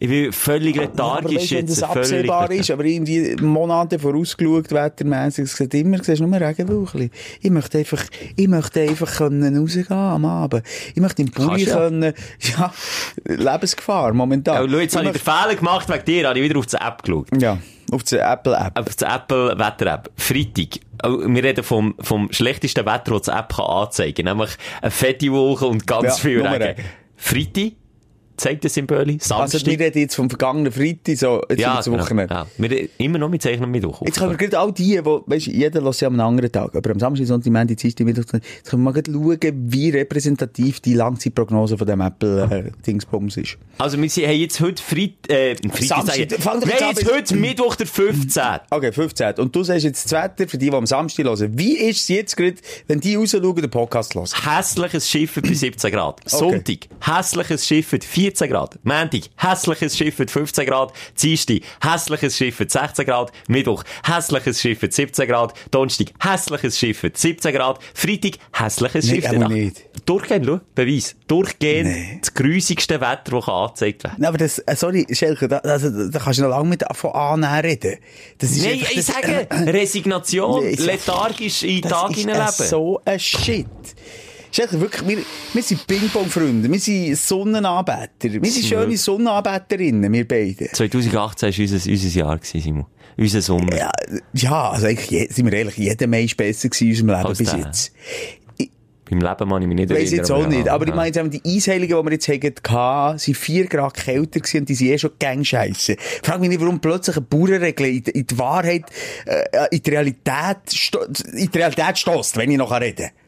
Ich 0.02 0.08
bin 0.08 0.32
völlig 0.32 0.74
Ja, 0.74 0.82
aber 0.82 0.90
lethargisch 0.90 1.36
weißt, 1.42 1.50
wenn 1.52 1.58
jetzt. 1.58 1.80
das 1.80 1.82
absehbar 1.84 2.22
lethargisch. 2.22 2.58
ist, 2.58 2.70
aber 2.72 2.84
irgendwie 2.84 3.36
Monate 3.40 4.00
vorausgeschaut, 4.00 4.72
wettermässig, 4.72 5.44
es 5.44 5.56
sieht 5.56 5.72
immer, 5.74 6.02
siehst 6.02 6.20
nur 6.20 6.40
Regenwolken. 6.40 7.08
Ich 7.40 7.50
möchte 7.50 7.78
einfach, 7.78 8.02
ich 8.34 8.48
möchte 8.48 8.80
einfach 8.80 9.16
können 9.18 9.56
rausgehen 9.56 9.86
am 9.92 10.24
Abend. 10.24 10.64
Ich 10.92 11.00
möchte 11.00 11.22
im 11.22 11.30
Pulli 11.30 11.66
ja. 11.66 11.76
können, 11.76 12.14
ja, 12.40 12.72
Lebensgefahr 13.26 14.12
momentan. 14.12 14.64
Ja, 14.64 14.68
schau, 14.68 14.78
jetzt 14.80 14.96
habe 14.96 15.06
ich 15.06 15.12
den 15.12 15.20
Fehler 15.20 15.54
gemacht 15.54 15.88
wegen 15.88 16.04
dir, 16.04 16.28
habe 16.28 16.38
ich 16.40 16.44
wieder 16.48 16.58
auf 16.58 16.66
die 16.66 16.76
App 16.76 17.02
geschaut. 17.04 17.28
Ja, 17.40 17.58
auf 17.92 18.02
der 18.02 18.28
Apple-App. 18.32 18.78
Auf 18.80 18.96
die 18.96 19.04
Apple 19.04 19.56
Wetter-App. 19.56 20.10
Freitag. 20.16 20.80
Oh, 21.04 21.18
Wir 21.26 21.44
reden 21.44 21.62
vom, 21.62 21.94
vom 22.00 22.32
schlechtesten 22.32 22.84
Wetter, 22.86 23.12
das 23.12 23.22
die 23.22 23.30
App 23.30 23.54
kann 23.54 23.66
anzeigen 23.66 24.24
kann. 24.26 24.36
Nämlich 24.36 24.56
eine 24.80 24.90
fette 24.90 25.30
Wolke 25.30 25.66
und 25.66 25.86
ganz 25.86 26.04
Ja, 26.04 26.14
viel. 26.14 26.44
Regen. 26.44 26.82
Freitag 27.16 27.72
zeigt 28.36 28.64
das 28.64 28.74
Symbol. 28.74 28.98
Also, 28.98 29.18
Samstag. 29.20 29.66
wir 29.66 29.78
reden 29.78 29.98
jetzt 29.98 30.14
vom 30.14 30.28
vergangenen 30.28 30.72
Freitag, 30.72 31.16
so, 31.16 31.42
jetzt 31.48 31.60
ja, 31.60 31.80
zum 31.80 31.98
Wochenende. 31.98 32.28
genau. 32.34 32.40
Ja. 32.68 32.70
Wir 32.70 32.88
immer 32.98 33.18
noch 33.18 33.28
mit 33.28 33.42
Zeichnen 33.42 33.70
mit 33.70 33.84
Woche. 33.84 34.04
Jetzt 34.04 34.18
können 34.18 34.30
wir 34.32 34.36
gerade 34.38 34.58
all 34.58 34.72
die, 34.72 35.00
wo, 35.04 35.22
weißt, 35.26 35.46
jeder 35.46 35.80
lässt 35.80 36.00
ja 36.00 36.08
am 36.08 36.18
anderen 36.20 36.50
Tag, 36.52 36.74
aber 36.74 36.90
am 36.90 36.98
Samstag, 37.00 37.26
Sonntag, 37.26 37.52
Montag, 37.52 37.76
Dienstag, 37.76 38.04
Mittwoch, 38.04 38.24
jetzt 38.32 38.70
können 38.70 38.82
wir 38.84 38.92
mal 38.92 39.02
schauen, 39.04 39.38
wie 39.72 39.90
repräsentativ 39.90 40.80
die 40.80 40.94
Langzeitprognose 40.94 41.76
von 41.78 41.86
dem 41.86 42.00
Apple-Dingsbums 42.00 43.36
ist. 43.36 43.58
Also, 43.78 44.00
wir 44.00 44.08
sind- 44.08 44.26
haben 44.26 44.36
jetzt 44.36 44.60
heute 44.60 44.82
Freitag, 44.82 45.30
äh, 45.30 45.54
Freitag 45.56 45.82
Samstag, 46.06 46.32
fang 46.40 46.60
doch 46.60 46.68
jetzt 46.68 46.82
an 47.08 47.14
heute 47.14 47.36
Mittwoch, 47.36 47.74
der 47.76 47.86
15. 47.86 48.42
Okay, 48.70 48.92
15. 48.92 49.34
Und 49.38 49.54
du 49.54 49.62
sagst 49.64 49.84
jetzt 49.84 50.04
das 50.04 50.12
Wetter 50.12 50.48
für 50.48 50.58
die, 50.58 50.70
die 50.70 50.76
am 50.76 50.86
Samstag 50.86 51.24
hören. 51.26 51.58
Wie 51.58 51.76
ist 51.76 52.02
es 52.02 52.08
jetzt 52.08 52.36
gerade, 52.36 52.56
wenn 52.88 53.00
die 53.00 53.14
rausschauen, 53.14 53.56
den 53.56 53.70
Podcast 53.70 54.14
hören? 54.14 54.28
Hässliches 54.44 55.08
Schiff 55.08 55.34
bei 55.42 55.52
17 55.52 55.90
Grad. 55.90 56.20
Sonntag, 56.26 56.88
hässliches 57.00 57.66
Schiff 57.66 57.92
14 58.22 58.48
Grad. 58.48 58.78
Montag, 58.84 59.22
hässliches 59.36 59.96
Schiff 59.96 60.14
15 60.14 60.64
Grad. 60.66 60.92
Dienstag, 61.20 61.56
hässliches 61.82 62.36
Schiff 62.36 62.56
16 62.56 63.04
Grad. 63.04 63.32
Mittwoch, 63.48 63.82
hässliches 64.04 64.60
Schiff 64.60 64.78
17 64.88 65.26
Grad. 65.26 65.54
Donnerstag, 65.72 66.12
hässliches 66.20 66.78
Schiff 66.78 67.02
17 67.12 67.52
Grad. 67.52 67.80
Freitag, 67.94 68.34
hässliches 68.52 69.08
Schiff 69.08 69.28
aber 69.28 69.48
nicht. 69.48 69.82
Durchgehend, 70.06 70.46
schau, 70.46 70.60
Beweis. 70.76 71.16
Durchgehend 71.26 71.90
Nee. 71.90 72.18
das 72.20 72.32
grusigste 72.34 73.00
Wetter, 73.00 73.32
das 73.32 73.44
kann 73.44 73.54
angezeigt 73.54 74.04
werden 74.04 74.16
Nein, 74.18 74.28
aber 74.28 74.38
das, 74.38 74.58
äh, 74.60 74.76
sorry, 74.76 75.04
Schelke, 75.10 75.48
da, 75.48 75.58
also, 75.58 76.08
da 76.10 76.18
kannst 76.20 76.38
du 76.38 76.42
noch 76.44 76.50
lange 76.50 76.68
mit 76.68 76.84
von 76.92 77.10
annehmen 77.12 77.60
reden. 77.60 77.96
Das 78.38 78.50
ist 78.50 78.64
Nein, 78.64 78.74
ich 78.88 78.94
das- 78.94 79.06
sage, 79.06 79.46
Resignation, 79.50 80.62
Nee, 80.64 80.70
ich- 80.70 80.80
lethargisch 80.80 81.62
in 81.64 81.80
den 81.82 81.90
Tag 81.90 82.14
hineinleben. 82.14 82.48
äh, 82.48 82.62
so 82.68 83.00
ein 83.04 83.18
Shit. 83.18 83.66
Schelke, 84.54 84.80
wirklich, 84.80 85.08
wir, 85.08 85.18
wir 85.54 85.62
sind 85.62 85.86
Ping-Pong-Freunde, 85.86 86.70
wir 86.70 86.78
sind 86.78 87.16
Sonnenanbeter, 87.16 88.42
wir 88.42 88.50
sind 88.50 88.66
schöne 88.66 88.96
Sonnenanbeterinnen, 88.96 90.12
wir 90.12 90.28
beide. 90.28 90.68
2018 90.70 91.48
war 91.52 91.58
unser, 91.60 91.90
unser 91.90 92.18
Jahr, 92.18 92.36
gewesen, 92.38 92.60
Simon. 92.60 92.86
Unser 93.16 93.42
Sommer. 93.42 93.76
Ja, 93.76 93.90
ja, 94.34 94.70
also 94.70 94.86
eigentlich, 94.86 95.10
je- 95.10 95.28
sind 95.30 95.46
wir 95.46 95.52
ehrlich, 95.52 95.76
jeder 95.76 96.06
Mensch 96.06 96.36
besser 96.36 96.68
in 96.80 96.88
unserem 96.88 97.08
Leben 97.08 97.26
Als 97.26 97.38
bis 97.38 97.50
der. 97.50 97.58
jetzt. 97.60 97.92
Beim 99.10 99.20
Leben 99.20 99.50
kann 99.50 99.60
ich 99.62 99.68
mich 99.68 99.76
nicht 99.76 99.90
Ich 99.90 99.96
weiss 99.98 100.10
jetzt 100.10 100.30
auch 100.30 100.46
nicht, 100.46 100.68
aber 100.68 100.86
ich 100.86 100.94
meine, 100.94 101.08
jetzt 101.08 101.18
haben 101.18 101.28
die 101.30 101.42
Eisheiligen, 101.44 101.98
die 101.98 102.04
wir 102.04 102.12
jetzt 102.12 102.28
hatten, 102.70 103.18
sind 103.18 103.36
vier 103.36 103.66
Grad 103.66 103.92
kälter 103.94 104.40
gewesen 104.40 104.60
und 104.60 104.68
die 104.70 104.74
sind 104.74 104.86
eh 104.88 104.98
schon 104.98 105.10
gang 105.18 105.44
scheisse. 105.44 105.96
Frag 106.22 106.40
mich 106.40 106.48
nicht, 106.48 106.60
warum 106.62 106.80
plötzlich 106.80 107.16
eine 107.16 107.26
Bauernregel 107.26 107.86
in, 107.86 108.02
in 108.04 108.26
die 108.26 108.38
Wahrheit, 108.38 108.84
äh, 109.26 109.44
in 109.70 109.82
die 109.82 109.90
Realität, 109.90 110.56
in 111.34 111.50
die 111.50 111.58
Realität 111.58 111.98
stösst, 111.98 112.38
wenn 112.38 112.50
ich 112.50 112.56
noch 112.56 112.72
reden 112.80 112.96
kann. 113.08 113.21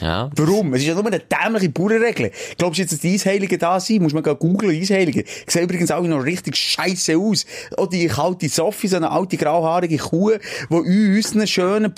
Ja. 0.00 0.30
Warum? 0.34 0.72
Es 0.74 0.80
ist 0.82 0.88
ja 0.88 0.94
nur 0.94 1.06
eine 1.06 1.20
dämliche 1.20 1.68
Bauernregel. 1.68 2.30
Glaubst 2.56 2.78
du 2.78 2.82
jetzt, 2.82 2.92
dass 2.92 3.00
die 3.00 3.14
Eisheiligen 3.14 3.58
da 3.58 3.78
sind? 3.80 4.02
Muss 4.02 4.12
man 4.14 4.22
googeln, 4.22 4.80
Eisheiligen. 4.80 5.24
Sehen 5.46 5.64
übrigens 5.64 5.90
alle 5.90 6.08
noch 6.08 6.24
richtig 6.24 6.56
scheiße 6.56 7.16
aus. 7.18 7.44
Auch 7.76 7.86
die 7.88 8.06
kalte 8.06 8.48
Sophie, 8.48 8.88
so 8.88 8.96
eine 8.96 9.10
alte 9.10 9.36
grauhaarige 9.36 9.98
Kuh, 9.98 10.32
die 10.70 10.74
unseren 11.16 11.46
schönen 11.46 11.94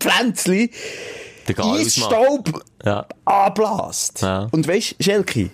Pflänzchen. 0.00 0.70
Eisstaub 1.56 2.62
Ja. 2.84 3.06
anblasst. 3.24 4.22
Ja. 4.22 4.48
Und 4.52 4.66
weisst, 4.68 4.94
Schelki, 5.00 5.50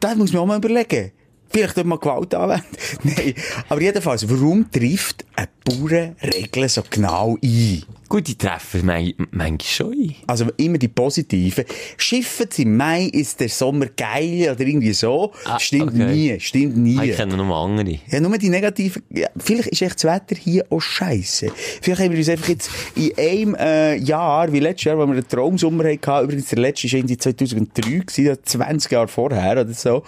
Das 0.00 0.16
muss 0.16 0.32
man 0.32 0.42
auch 0.42 0.46
mal 0.46 0.56
überlegen. 0.58 1.12
Vielleicht 1.52 1.76
dort 1.76 1.86
mal 1.86 1.98
Gewalt 1.98 2.34
anwenden. 2.34 2.64
Nein. 3.02 3.34
Aber 3.68 3.80
jedenfalls, 3.80 4.28
warum 4.28 4.70
trifft 4.70 5.24
eine 5.34 5.48
Bauernregel 5.64 6.68
so 6.68 6.82
genau 6.88 7.36
ein? 7.42 7.82
Gut, 8.10 8.26
die 8.26 8.36
treffen 8.36 8.84
man- 8.86 9.14
manchmal 9.30 9.60
schon. 9.62 10.14
Also 10.26 10.46
immer 10.56 10.78
die 10.78 10.88
positiven. 10.88 11.64
Schiffen 11.96 12.46
Sie 12.50 12.62
im 12.62 12.76
Mai 12.76 13.04
ist 13.04 13.38
der 13.38 13.48
Sommer 13.48 13.86
geil 13.96 14.50
oder 14.52 14.60
irgendwie 14.66 14.92
so. 14.92 15.30
Ah, 15.44 15.60
stimmt 15.60 15.94
okay. 15.94 16.12
nie, 16.12 16.40
stimmt 16.40 16.76
nie. 16.76 16.98
Ah, 16.98 17.04
Ich 17.04 17.16
kenne 17.16 17.36
noch 17.36 17.64
andere. 17.64 18.00
Ja, 18.10 18.18
nur 18.18 18.36
die 18.36 18.48
negativen. 18.48 19.02
Ja, 19.10 19.28
vielleicht 19.38 19.68
ist 19.68 19.80
echt 19.82 19.94
das 19.94 20.04
Wetter 20.04 20.34
hier 20.34 20.66
auch 20.70 20.80
scheiße. 20.80 21.52
Vielleicht 21.80 22.00
haben 22.02 22.10
wir 22.10 22.18
uns 22.18 22.28
einfach 22.28 22.48
jetzt 22.48 22.68
in 22.96 23.16
einem 23.16 23.54
äh, 23.54 23.94
Jahr, 23.96 24.52
wie 24.52 24.58
letztes 24.58 24.86
Jahr, 24.86 24.98
wo 24.98 25.06
wir 25.06 25.12
einen 25.12 25.28
Traumsommer 25.28 25.84
hatten, 25.84 26.24
übrigens 26.24 26.48
der 26.48 26.58
letzte 26.58 26.88
war 26.90 26.98
irgendwie 26.98 27.16
2003, 27.16 27.90
gewesen, 27.98 28.24
ja, 28.26 28.34
20 28.42 28.90
Jahre 28.90 29.06
vorher 29.06 29.52
oder 29.52 29.72
so, 29.72 30.02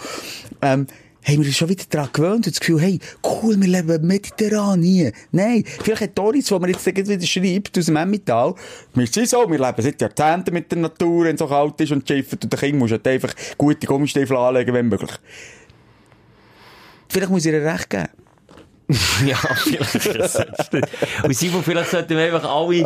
ähm, 0.61 0.89
haben 1.25 1.39
wir 1.39 1.47
uns 1.47 1.57
schon 1.57 1.69
wieder 1.69 1.85
daran 1.89 2.11
gewöhnt 2.13 2.47
und 2.47 2.49
das 2.49 2.61
Gefühl, 2.61 2.81
hey, 2.81 2.99
cool, 3.25 3.61
wir 3.61 3.69
leben 3.69 4.07
mediterran 4.07 4.83
hier. 4.83 5.13
Nein, 5.31 5.65
vielleicht 5.67 6.03
hat 6.03 6.19
Doris, 6.19 6.47
die 6.47 6.59
mir 6.59 6.69
jetzt 6.69 6.87
wieder 6.87 7.27
schreibt, 7.27 7.79
aus 7.79 7.87
dem 7.87 7.97
Emmental, 7.97 8.55
wir 8.95 9.07
sind 9.07 9.29
so, 9.29 9.49
wir 9.49 9.59
leben 9.59 9.83
seit 9.83 10.01
Jahrzehnten 10.01 10.53
mit 10.53 10.71
der 10.71 10.79
Natur, 10.79 11.25
wenn 11.25 11.35
es 11.35 11.39
so 11.39 11.47
kalt 11.47 11.81
ist 11.81 11.93
und 11.93 12.07
schifft 12.07 12.45
und 12.45 12.53
der 12.53 12.59
Kind 12.59 12.79
muss 12.79 12.91
halt 12.91 13.07
einfach 13.07 13.33
gute 13.57 13.87
Gummistiefel 13.87 14.37
anlegen, 14.37 14.75
wenn 14.75 14.89
möglich. 14.89 15.13
Vielleicht 17.09 17.31
muss 17.31 17.45
ich 17.45 17.53
ihr 17.53 17.65
recht 17.65 17.91
geben. 17.91 18.09
Ja, 19.27 19.37
vielleicht. 19.37 20.77
Und 21.23 21.35
Simon, 21.37 21.63
vielleicht 21.63 21.91
sollten 21.91 22.17
wir 22.17 22.25
einfach 22.25 22.45
alle... 22.45 22.85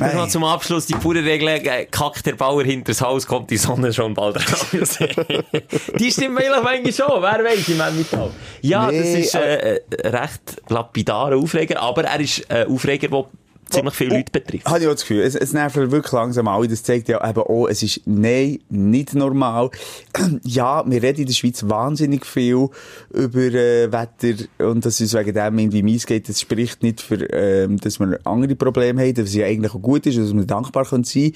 Vielleicht 0.00 0.14
noch 0.14 0.22
Nein. 0.22 0.30
zum 0.30 0.44
Abschluss 0.44 0.86
die 0.86 0.94
pure 0.94 1.22
Regel, 1.22 1.46
äh, 1.48 1.84
kackt 1.84 2.24
der 2.24 2.34
Bauer 2.34 2.64
hinters 2.64 3.02
Haus, 3.02 3.26
kommt 3.26 3.50
die 3.50 3.58
Sonne 3.58 3.92
schon 3.92 4.14
bald 4.14 4.36
raus. 4.36 4.98
die 5.98 6.10
stimmt 6.10 6.38
vielleicht 6.40 6.62
manchmal 6.62 6.92
schon, 6.92 7.22
wer 7.22 7.44
weiß 7.44 7.68
im 7.68 7.80
Emmental. 7.80 8.30
Ja, 8.62 8.86
das 8.86 8.94
Nee, 8.94 9.20
ist 9.20 9.34
äh, 9.34 9.74
äh, 9.74 9.80
recht 10.08 10.62
lapidarer 10.70 11.36
Aufreger, 11.36 11.82
aber 11.82 12.04
er 12.04 12.18
ist 12.18 12.50
ein 12.50 12.66
Aufreger, 12.68 13.08
der 13.08 13.24
ziemlich 13.70 13.94
viele 13.94 14.16
Leute 14.16 14.32
betrifft. 14.32 14.66
Habe 14.66 14.80
ich 14.80 14.86
auch 14.86 14.92
das 14.92 15.02
Gefühl. 15.02 15.22
Es, 15.22 15.34
es 15.34 15.52
nervt 15.52 15.76
wirklich 15.76 16.12
langsam 16.12 16.48
alle. 16.48 16.68
Das 16.68 16.82
zeigt 16.82 17.08
ja 17.08 17.28
eben 17.28 17.40
auch, 17.40 17.66
es 17.68 17.82
ist, 17.82 18.02
nein, 18.06 18.58
nicht 18.68 19.14
normal. 19.14 19.70
ja, 20.44 20.84
wir 20.86 21.02
reden 21.02 21.20
in 21.20 21.26
der 21.26 21.34
Schweiz 21.34 21.64
wahnsinnig 21.68 22.26
viel 22.26 22.68
über 23.12 23.40
äh, 23.40 23.92
Wetter 23.92 24.44
und 24.58 24.84
das 24.84 25.00
ist 25.00 25.14
wegen 25.14 25.34
dem 25.34 25.58
irgendwie 25.58 25.82
mies 25.82 26.06
geht. 26.06 26.28
Das 26.28 26.40
spricht 26.40 26.82
nicht 26.82 27.00
für, 27.00 27.22
ähm, 27.32 27.78
dass 27.78 27.98
wir 27.98 28.18
andere 28.24 28.54
Probleme 28.54 29.02
haben, 29.02 29.16
was 29.18 29.34
ja 29.34 29.46
eigentlich 29.46 29.74
auch 29.74 29.82
gut 29.82 30.06
ist, 30.06 30.18
dass 30.18 30.34
wir 30.34 30.44
dankbar 30.44 30.84
können 30.84 31.04
sein 31.04 31.32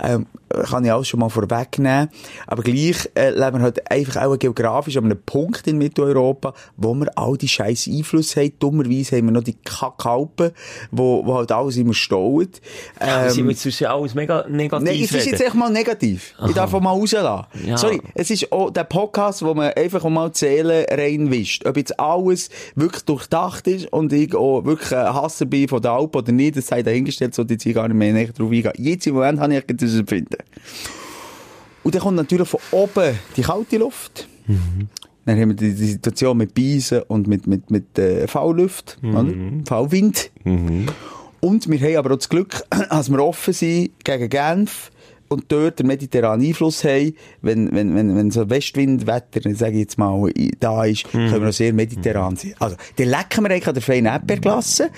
ähm, 0.00 0.26
kann 0.48 0.84
ich 0.84 0.92
alles 0.92 1.08
schon 1.08 1.20
mal 1.20 1.28
vorwegnehmen. 1.28 2.08
Aber 2.46 2.62
gleich 2.62 3.08
äh, 3.14 3.30
leben 3.30 3.58
wir 3.58 3.62
halt 3.62 3.90
einfach 3.90 4.22
auch 4.22 4.38
geografisch 4.38 4.96
an 4.96 5.04
einem 5.04 5.20
Punkt 5.24 5.66
in 5.66 5.78
Mitteleuropa, 5.78 6.54
wo 6.76 6.94
wir 6.94 7.16
all 7.16 7.36
die 7.36 7.48
scheiß 7.48 7.88
Einflüsse 7.88 8.40
haben. 8.40 8.52
Dummerweise 8.58 9.16
haben 9.16 9.26
wir 9.26 9.32
noch 9.32 9.42
die 9.42 9.56
Kackalpen, 9.64 10.52
wo, 10.90 11.24
wo 11.24 11.34
halt 11.34 11.52
alles 11.52 11.76
immer 11.78 11.94
stauen. 11.94 12.48
Ähm, 13.00 13.38
Ähm, 13.38 13.50
jetzt 13.50 13.64
ist 13.66 13.80
ja 13.80 13.94
alles 13.94 14.14
mega 14.14 14.46
negativ. 14.48 14.86
Nein, 14.86 15.02
es 15.02 15.12
ist 15.12 15.26
jetzt 15.26 15.40
echt 15.40 15.54
mal 15.54 15.70
negativ. 15.70 16.34
Ich 16.46 16.54
darf 16.54 16.72
auch 16.74 16.80
mal 16.80 16.90
rauslassen. 16.90 17.46
Ja. 17.66 17.76
Sorry, 17.78 18.00
es 18.14 18.30
ist 18.30 18.50
auch 18.52 18.70
der 18.70 18.84
Podcast, 18.84 19.42
wo 19.44 19.54
man 19.54 19.72
einfach 19.72 20.04
mal 20.08 20.30
Seele 20.34 20.86
reinwischt. 20.90 21.66
Ob 21.66 21.76
jetzt 21.76 21.98
alles 21.98 22.50
wirklich 22.74 23.04
durchdacht 23.04 23.66
ist 23.66 23.92
und 23.92 24.12
ich 24.12 24.34
auch 24.34 24.64
wirklich 24.64 24.94
ein 24.94 25.14
Hasser 25.14 25.46
bin 25.46 25.68
von 25.68 25.80
der 25.80 25.92
Alp 25.92 26.14
oder 26.16 26.32
nicht, 26.32 26.56
das 26.56 26.66
sei 26.66 26.82
dahingestellt, 26.82 27.34
so 27.34 27.42
jetzt 27.42 27.62
hier 27.62 27.74
gar 27.74 27.88
nicht 27.88 27.96
mehr 27.96 28.12
näher 28.12 28.32
drauf 28.32 28.50
eingehen. 28.50 28.72
Jetzt 28.76 29.06
im 29.06 29.14
Moment 29.14 29.40
habe 29.40 29.54
ich 29.54 29.58
echt 29.68 29.82
das 29.82 29.94
Empfinden. 29.94 30.36
Und 31.84 31.94
dann 31.94 32.02
kommt 32.02 32.16
natürlich 32.16 32.48
von 32.48 32.60
oben 32.70 33.18
die 33.36 33.42
kalte 33.42 33.78
Luft. 33.78 34.28
Dann 35.24 35.38
haben 35.40 35.50
wir 35.50 35.56
die, 35.56 35.74
die 35.74 35.86
Situation 35.86 36.36
mit 36.38 36.54
Beisen 36.54 37.02
und 37.08 37.26
mit, 37.26 37.46
mit, 37.46 37.70
mit 37.70 37.98
äh, 37.98 38.26
V-Luft, 38.26 38.98
oder? 39.02 39.26
V-Wind. 39.66 40.30
Und 41.40 41.70
wir 41.70 41.78
haben 41.80 41.96
aber 41.96 42.14
auch 42.14 42.18
das 42.18 42.28
Glück, 42.28 42.64
dass 42.90 43.10
wir 43.10 43.24
offen 43.24 43.54
sind 43.54 44.04
gegen 44.04 44.28
Genf 44.28 44.90
und 45.28 45.44
dort 45.48 45.78
den 45.78 45.86
mediterranen 45.86 46.46
Einfluss 46.46 46.84
haben. 46.84 47.14
Wenn, 47.42 47.70
wenn, 47.74 47.94
wenn, 47.94 48.16
wenn 48.16 48.30
so 48.30 48.48
Westwindwetter, 48.48 49.40
sage 49.54 49.72
ich 49.74 49.78
jetzt 49.80 49.98
mal, 49.98 50.30
da 50.60 50.84
ist, 50.84 51.04
können 51.10 51.40
wir 51.42 51.48
auch 51.48 51.52
sehr 51.52 51.72
mediterran 51.72 52.36
sein. 52.36 52.54
Also, 52.58 52.76
dann 52.96 53.08
lecken 53.08 53.44
wir 53.44 53.50
eigentlich 53.50 53.68
an 53.68 53.74
der 53.74 53.82
feinen 53.82 54.06
Erdbeerklasse. 54.06 54.90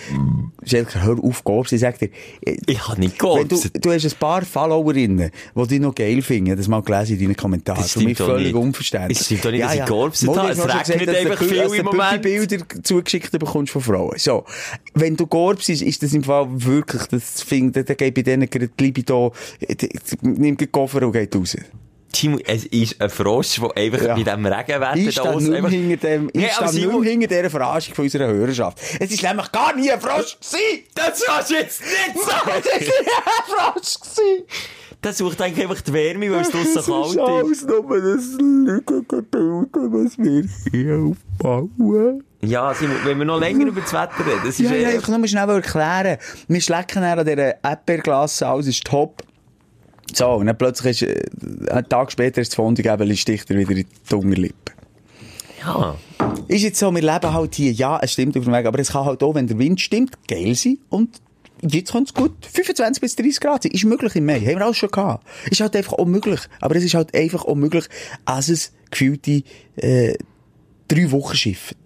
Schelker, 0.64 1.02
hör 1.02 1.18
auf, 1.22 1.42
Gorbs, 1.44 1.72
ich 1.72 1.80
sag 1.80 1.98
dir, 1.98 2.10
äh, 2.44 2.56
Ich 2.66 2.86
habe 2.88 3.00
nicht 3.00 3.22
wenn 3.22 3.48
du, 3.48 3.60
du 3.80 3.90
hast 3.92 4.04
ein 4.04 4.12
paar 4.18 4.42
Followerinnen, 4.44 5.30
die 5.56 5.66
dich 5.66 5.80
noch 5.80 5.94
geil 5.94 6.22
finden. 6.22 6.56
Das 6.56 6.68
mal 6.68 6.82
gelesen 6.82 7.18
in 7.18 7.24
deinen 7.24 7.36
Kommentaren. 7.36 7.80
Das 7.80 7.90
stimmt 7.90 8.16
völlig 8.16 8.46
nicht. 8.52 8.54
unverständlich. 8.54 9.18
Es 9.20 9.26
stimmt 9.26 9.44
doch 9.44 9.50
nicht, 9.50 9.64
dass 9.64 9.74
ich 9.74 9.80
Mal, 9.80 9.86
habe. 10.44 10.52
Es 10.52 10.58
noch 10.58 10.88
regnet 10.88 11.16
einfach 11.16 11.44
viel 11.44 11.58
im 11.58 11.76
du 11.76 11.82
Moment. 11.84 12.22
Bilder 12.22 12.58
zugeschickt 12.82 13.32
bekommst 13.38 13.72
von 13.72 13.82
Frauen. 13.82 14.14
So. 14.18 14.44
Wenn 14.94 15.16
du 15.16 15.26
Gorbs 15.26 15.66
bist, 15.66 15.82
ist 15.82 16.02
das 16.02 16.12
im 16.12 16.22
Fall 16.22 16.46
wirklich, 16.50 17.02
das 17.06 17.42
finde, 17.42 17.84
da 17.84 17.94
geht 17.94 18.14
bei 18.14 18.22
denen 18.22 18.48
gerade 18.48 18.68
die 18.68 18.84
Libido, 18.84 19.32
äh, 19.60 19.74
die- 19.74 19.88
die- 19.88 20.19
nimmt 20.22 20.60
den 20.60 20.70
Koffer 20.72 21.02
und 21.02 21.12
geht 21.12 21.34
raus. 21.34 21.56
Timo, 22.12 22.38
es 22.44 22.66
ist 22.66 23.00
ein 23.00 23.08
Frosch, 23.08 23.60
der 23.60 23.76
einfach 23.76 24.02
Ja. 24.02 24.14
bei 24.16 24.22
diesem 24.24 24.44
Regenwetter 24.44 24.96
Ich 24.96 25.14
da 25.14 25.32
nicht 25.36 25.52
einfach... 25.52 25.70
hinter 25.70 25.96
dem, 26.08 26.30
ich 26.32 26.52
stehe 26.52 26.68
Simon- 26.68 27.02
nicht 27.02 27.10
hinter 27.12 27.26
dieser 27.28 27.50
Verarschung 27.50 27.94
von 27.94 28.04
unserer 28.04 28.26
Hörerschaft. 28.26 28.78
Es 28.98 29.12
ist 29.12 29.22
nämlich 29.22 29.52
gar 29.52 29.76
nie 29.76 29.90
ein 29.92 30.00
Frosch 30.00 30.36
gewesen! 30.40 30.84
Das 30.96 31.22
kannst 31.24 31.50
du 31.50 31.54
jetzt 31.54 31.80
nicht 31.82 32.16
Es 32.16 32.26
sagen! 32.26 32.50
ist 32.64 32.80
nicht 32.80 33.10
ein 33.14 33.44
Frosch 33.46 34.00
gewesen! 34.00 34.44
Das 35.02 35.16
sucht 35.18 35.40
eigentlich 35.40 35.64
einfach 35.66 35.80
die 35.82 35.92
Wärme, 35.92 36.30
weil 36.32 36.40
es 36.40 36.50
draussen 36.50 36.66
Es 36.66 36.76
ist 36.76 36.86
kalt 36.86 37.12
ist. 37.12 37.20
alles 37.20 37.62
nur 37.62 38.00
das 38.02 38.24
Lügengebilde, 38.38 39.68
was 39.72 40.18
wir 40.18 40.44
hier 40.72 41.14
aufbauen. 41.44 42.24
Ja, 42.42 42.74
Simon, 42.74 42.96
wenn 43.04 43.18
wir 43.18 43.24
noch 43.24 43.38
länger 43.38 43.66
über 43.66 43.80
das 43.82 43.92
Wetter 43.92 44.26
reden, 44.26 44.40
das 44.44 44.58
ist 44.58 44.70
Ja, 44.70 44.76
ja, 44.76 44.90
ich 44.90 45.02
kann 45.02 45.20
nur 45.20 45.28
schnell 45.28 45.48
erklären. 45.48 46.18
Wir 46.48 46.60
schlecken 46.60 47.02
an 47.04 47.24
dieser 47.24 47.62
Erdbeerglasse, 47.64 48.46
alles 48.48 48.66
ist 48.66 48.84
top. 48.84 49.22
So, 50.12 50.28
und 50.32 50.46
dann 50.46 50.58
plötzlich 50.58 51.02
ist, 51.02 51.08
äh, 51.08 51.70
einen 51.70 51.88
Tag 51.88 52.12
später 52.12 52.40
ist 52.40 52.52
das 52.52 52.56
Fondue 52.56 53.16
sticht 53.16 53.50
er 53.50 53.56
wieder 53.58 53.70
in 53.70 53.86
die 54.08 54.14
Unterlippe. 54.14 54.72
ja. 55.64 55.96
Ist 56.48 56.62
jetzt 56.62 56.78
so, 56.78 56.92
wir 56.92 57.02
leben 57.02 57.32
halt 57.32 57.54
hier, 57.54 57.72
ja, 57.72 57.98
es 58.02 58.12
stimmt 58.12 58.36
auf 58.36 58.44
dem 58.44 58.52
Weg, 58.52 58.66
aber 58.66 58.78
es 58.78 58.92
kann 58.92 59.04
halt 59.04 59.22
auch, 59.22 59.34
wenn 59.34 59.46
der 59.46 59.58
Wind 59.58 59.80
stimmt, 59.80 60.16
geil 60.26 60.54
sein 60.54 60.78
und 60.88 61.20
jetzt 61.62 61.92
kann 61.92 62.04
es 62.04 62.14
gut 62.14 62.32
25 62.46 63.00
bis 63.00 63.16
30 63.16 63.40
Grad 63.40 63.62
sein. 63.62 63.72
Ist 63.72 63.84
möglich 63.84 64.16
im 64.16 64.26
Mai. 64.26 64.40
Haben 64.40 64.58
wir 64.58 64.64
alles 64.64 64.78
schon 64.78 64.90
gehabt. 64.90 65.26
Ist 65.50 65.60
halt 65.60 65.76
einfach 65.76 65.92
unmöglich. 65.92 66.40
Aber 66.60 66.76
es 66.76 66.84
ist 66.84 66.94
halt 66.94 67.14
einfach 67.14 67.44
unmöglich, 67.44 67.84
als 68.24 68.48
es 68.48 68.72
gefühlte 68.90 69.42
äh, 69.76 70.14
drei 70.88 71.10
Wochen 71.10 71.36
schifft. 71.36 71.76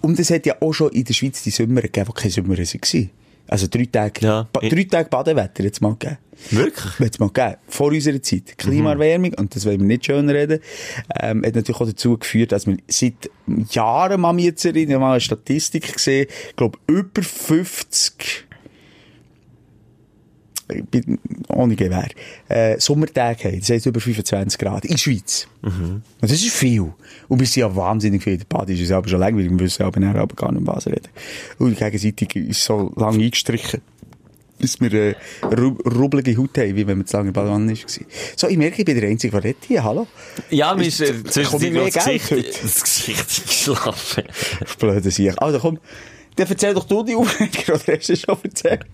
Und 0.00 0.18
es 0.18 0.30
hat 0.30 0.46
ja 0.46 0.56
auch 0.60 0.72
schon 0.72 0.90
in 0.92 1.04
der 1.04 1.14
Schweiz 1.14 1.42
die 1.42 1.50
Sommer 1.50 1.82
gegeben, 1.82 2.08
die 2.08 2.20
keine 2.20 2.30
Sommer 2.30 2.58
waren. 2.58 3.10
Also 3.52 3.66
drei 3.70 3.84
Tage, 3.84 4.24
Ja. 4.24 4.48
drei 4.52 4.84
Tage 4.84 5.08
Badewetter 5.10 5.62
jetzt 5.62 5.82
mal 5.82 5.90
gegeben. 5.92 6.16
Wirklich? 6.50 6.98
Jetzt 7.00 7.20
mal 7.20 7.28
gegeben. 7.28 7.56
Vor 7.68 7.88
unserer 7.88 8.22
Zeit. 8.22 8.56
Klimaerwärmung, 8.56 9.34
und 9.34 9.54
das 9.54 9.66
wollen 9.66 9.80
wir 9.80 9.86
nicht 9.86 10.06
schön 10.06 10.28
reden, 10.30 10.60
ähm, 11.20 11.44
hat 11.44 11.54
natürlich 11.54 11.78
auch 11.80 11.86
dazu 11.86 12.16
geführt, 12.16 12.52
dass 12.52 12.66
wir 12.66 12.78
seit 12.88 13.30
Jahren, 13.70 14.22
mal 14.22 14.38
jetzt 14.40 14.64
erinnern, 14.64 15.00
mal 15.00 15.12
eine 15.12 15.20
Statistik 15.20 15.92
gesehen, 15.92 16.28
ich 16.48 16.56
glaube, 16.56 16.78
über 16.86 17.22
50 17.22 18.14
ich 18.18 18.48
bin 18.48 18.51
ohne 21.48 21.76
Gewehr, 21.76 22.08
äh, 22.48 22.78
Sommertage 22.80 23.44
haben. 23.48 23.60
Das 23.60 23.70
heisst 23.70 23.86
über 23.86 24.00
25 24.00 24.58
Grad. 24.58 24.84
In 24.84 24.92
der 24.92 24.98
Schweiz. 24.98 25.46
Und 25.62 26.02
das 26.20 26.32
ist 26.32 26.50
viel. 26.50 26.92
Und 27.28 27.38
wir 27.40 27.46
sind 27.46 27.60
ja 27.62 27.74
wahnsinnig 27.76 28.22
viel. 28.22 28.38
Der 28.38 28.44
Badi 28.48 28.74
ist 28.74 28.80
uns 28.80 28.90
aber 28.92 29.08
schon 29.08 29.20
langweilig. 29.20 29.50
Wir 29.50 29.60
wissen 29.60 29.82
aber 29.84 30.00
nachher 30.00 30.20
aber 30.22 30.34
gar 30.34 30.52
nicht, 30.52 30.66
was 30.66 30.86
reden. 30.86 31.08
Und 31.58 31.78
gegenseitig 31.78 32.34
ist 32.36 32.64
so 32.64 32.92
lang 32.96 33.14
eingestrichen. 33.20 33.80
Dass 34.60 34.80
wir 34.80 34.92
äh, 34.92 35.14
ru 35.42 35.70
rubbelige 35.84 36.36
Haut 36.36 36.56
haben, 36.56 36.76
wie 36.76 36.86
wenn 36.86 36.98
man 36.98 37.06
zu 37.06 37.16
lange 37.16 37.28
in 37.30 37.32
Badewanne 37.32 37.72
war. 37.72 37.88
So, 38.36 38.46
ich 38.48 38.56
merke, 38.56 38.78
ich 38.80 38.84
bin 38.84 39.00
der 39.00 39.08
Einzige, 39.08 39.32
der 39.32 39.42
redet 39.42 39.64
hier. 39.66 39.82
Hallo? 39.82 40.06
Ja, 40.50 40.72
mir 40.76 40.86
Ist- 40.86 41.00
ist 41.00 41.10
äh, 41.10 41.24
zwischendurch 41.24 41.94
das 41.94 42.04
Gesicht, 42.04 42.62
das 42.62 42.82
Gesicht 42.84 43.46
geschlafen. 43.48 44.22
Blöde 44.78 45.10
Sieg. 45.10 45.34
Also 45.38 45.58
komm, 45.58 45.78
dann 46.36 46.46
erzähl 46.48 46.74
doch 46.74 46.84
du 46.84 47.02
die 47.02 47.16
Aufreger, 47.16 47.74
oder 47.74 47.96
hast 47.98 48.08
du 48.08 48.16
schon 48.16 48.38
erzählt? 48.44 48.86